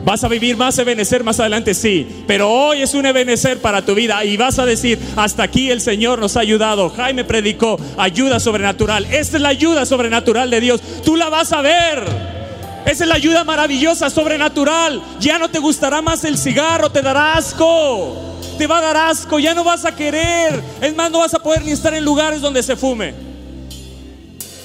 [0.05, 1.75] ¿Vas a vivir más Ebenecer más adelante?
[1.75, 5.69] Sí, pero hoy es un Ebenecer para tu vida y vas a decir, hasta aquí
[5.69, 6.91] el Señor nos ha ayudado.
[6.91, 9.05] Jaime predicó ayuda sobrenatural.
[9.07, 10.81] Esta es la ayuda sobrenatural de Dios.
[11.05, 12.36] Tú la vas a ver.
[12.87, 15.03] Esa es la ayuda maravillosa, sobrenatural.
[15.19, 18.15] Ya no te gustará más el cigarro, te dará asco.
[18.57, 20.63] Te va a dar asco, ya no vas a querer.
[20.81, 23.13] Es más, no vas a poder ni estar en lugares donde se fume.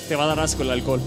[0.08, 1.02] Te va a dar asco el alcohol.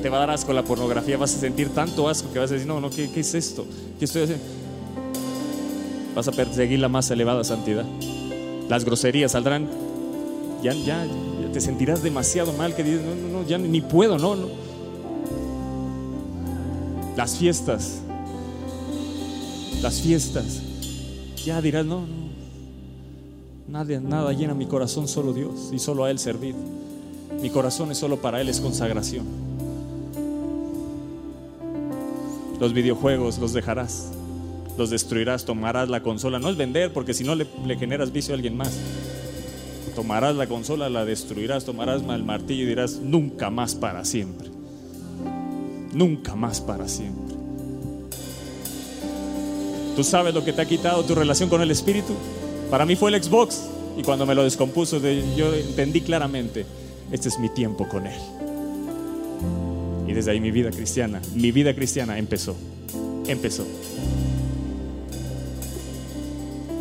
[0.00, 1.18] Te va a dar asco la pornografía.
[1.18, 3.66] Vas a sentir tanto asco que vas a decir, no, no, ¿qué, qué es esto?
[3.98, 4.44] ¿Qué estoy haciendo?
[6.14, 7.84] Vas a perseguir la más elevada santidad.
[8.70, 9.68] Las groserías saldrán.
[10.62, 14.18] Ya, ya, ya te sentirás demasiado mal que dices, no, no, no, ya ni puedo,
[14.18, 14.67] no, no
[17.18, 17.98] las fiestas,
[19.82, 20.62] las fiestas.
[21.44, 22.28] Ya dirás, no, no,
[23.66, 26.54] nada, nada llena mi corazón, solo Dios y solo a Él servir.
[27.42, 29.26] Mi corazón es solo para Él, es consagración.
[32.60, 34.12] Los videojuegos los dejarás,
[34.76, 36.38] los destruirás, tomarás la consola.
[36.38, 38.78] No es vender, porque si no le, generas vicio a alguien más.
[39.96, 44.57] Tomarás la consola, la destruirás, tomarás el martillo y dirás, nunca más para siempre
[45.92, 47.36] nunca más para siempre.
[49.96, 52.14] ¿Tú sabes lo que te ha quitado tu relación con el Espíritu?
[52.70, 53.64] Para mí fue el Xbox
[53.96, 55.00] y cuando me lo descompuso
[55.36, 56.64] yo entendí claramente,
[57.10, 58.20] este es mi tiempo con Él.
[60.06, 62.54] Y desde ahí mi vida cristiana, mi vida cristiana empezó,
[63.26, 63.66] empezó.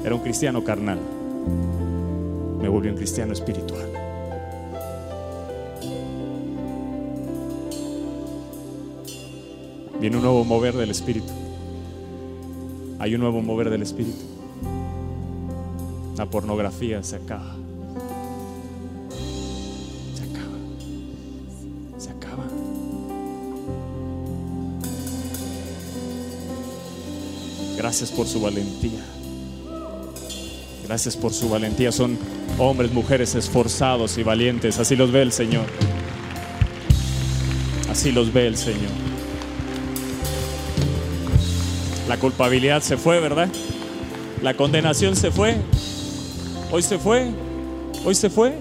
[0.06, 1.00] Era un cristiano carnal,
[2.62, 3.87] me volvió un cristiano espiritual.
[10.00, 11.32] Viene un nuevo mover del Espíritu.
[13.00, 14.18] Hay un nuevo mover del Espíritu.
[16.18, 17.56] La pornografía se acaba.
[20.16, 20.58] Se acaba.
[21.98, 22.44] Se acaba.
[27.78, 29.04] Gracias por su valentía.
[30.88, 31.92] Gracias por su valentía.
[31.92, 32.18] Son
[32.60, 34.80] hombres, mujeres esforzados y valientes.
[34.80, 35.66] Así los ve el Señor.
[37.90, 39.07] Así los ve el Señor.
[42.08, 43.50] La culpabilidad se fue, ¿verdad?
[44.42, 45.58] La condenación se fue.
[46.72, 47.32] Hoy se fue.
[48.06, 48.54] Hoy se fue.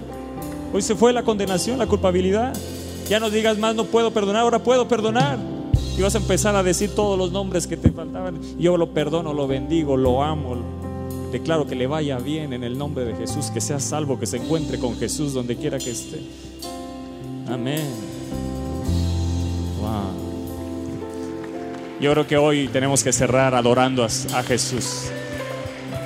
[0.72, 2.56] Hoy se fue la condenación, la culpabilidad.
[3.08, 5.38] Ya no digas más, no puedo perdonar, ahora puedo perdonar.
[5.96, 8.40] Y vas a empezar a decir todos los nombres que te faltaban.
[8.58, 10.56] Yo lo perdono, lo bendigo, lo amo.
[11.30, 14.38] Declaro que le vaya bien en el nombre de Jesús, que sea salvo, que se
[14.38, 16.20] encuentre con Jesús donde quiera que esté.
[17.48, 18.05] Amén.
[21.98, 25.04] Yo creo que hoy tenemos que cerrar adorando a, Jesús.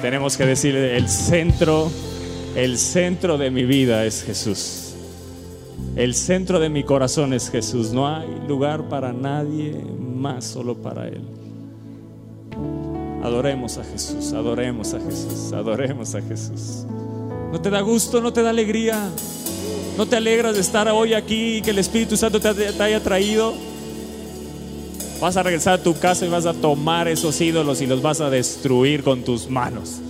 [0.00, 1.90] Tenemos que decirle, el centro,
[2.54, 4.94] el centro de mi vida es Jesús.
[5.96, 7.92] El centro de mi corazón es Jesús.
[7.92, 11.22] No hay lugar para nadie más, solo para Él.
[13.24, 16.86] Adoremos a Jesús, adoremos a Jesús, adoremos a Jesús.
[17.50, 19.08] ¿No te da gusto, no te da alegría?
[19.98, 23.69] ¿No te alegras de estar hoy aquí y que el Espíritu Santo te haya traído?
[25.20, 28.22] Vas a regresar a tu casa y vas a tomar esos ídolos y los vas
[28.22, 30.00] a destruir con tus manos.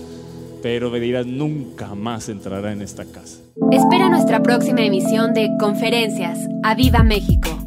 [0.63, 3.39] Pero me dirás, nunca más entrará en esta casa.
[3.71, 6.39] Espera nuestra próxima emisión de Conferencias.
[6.63, 7.60] ¡A Viva México!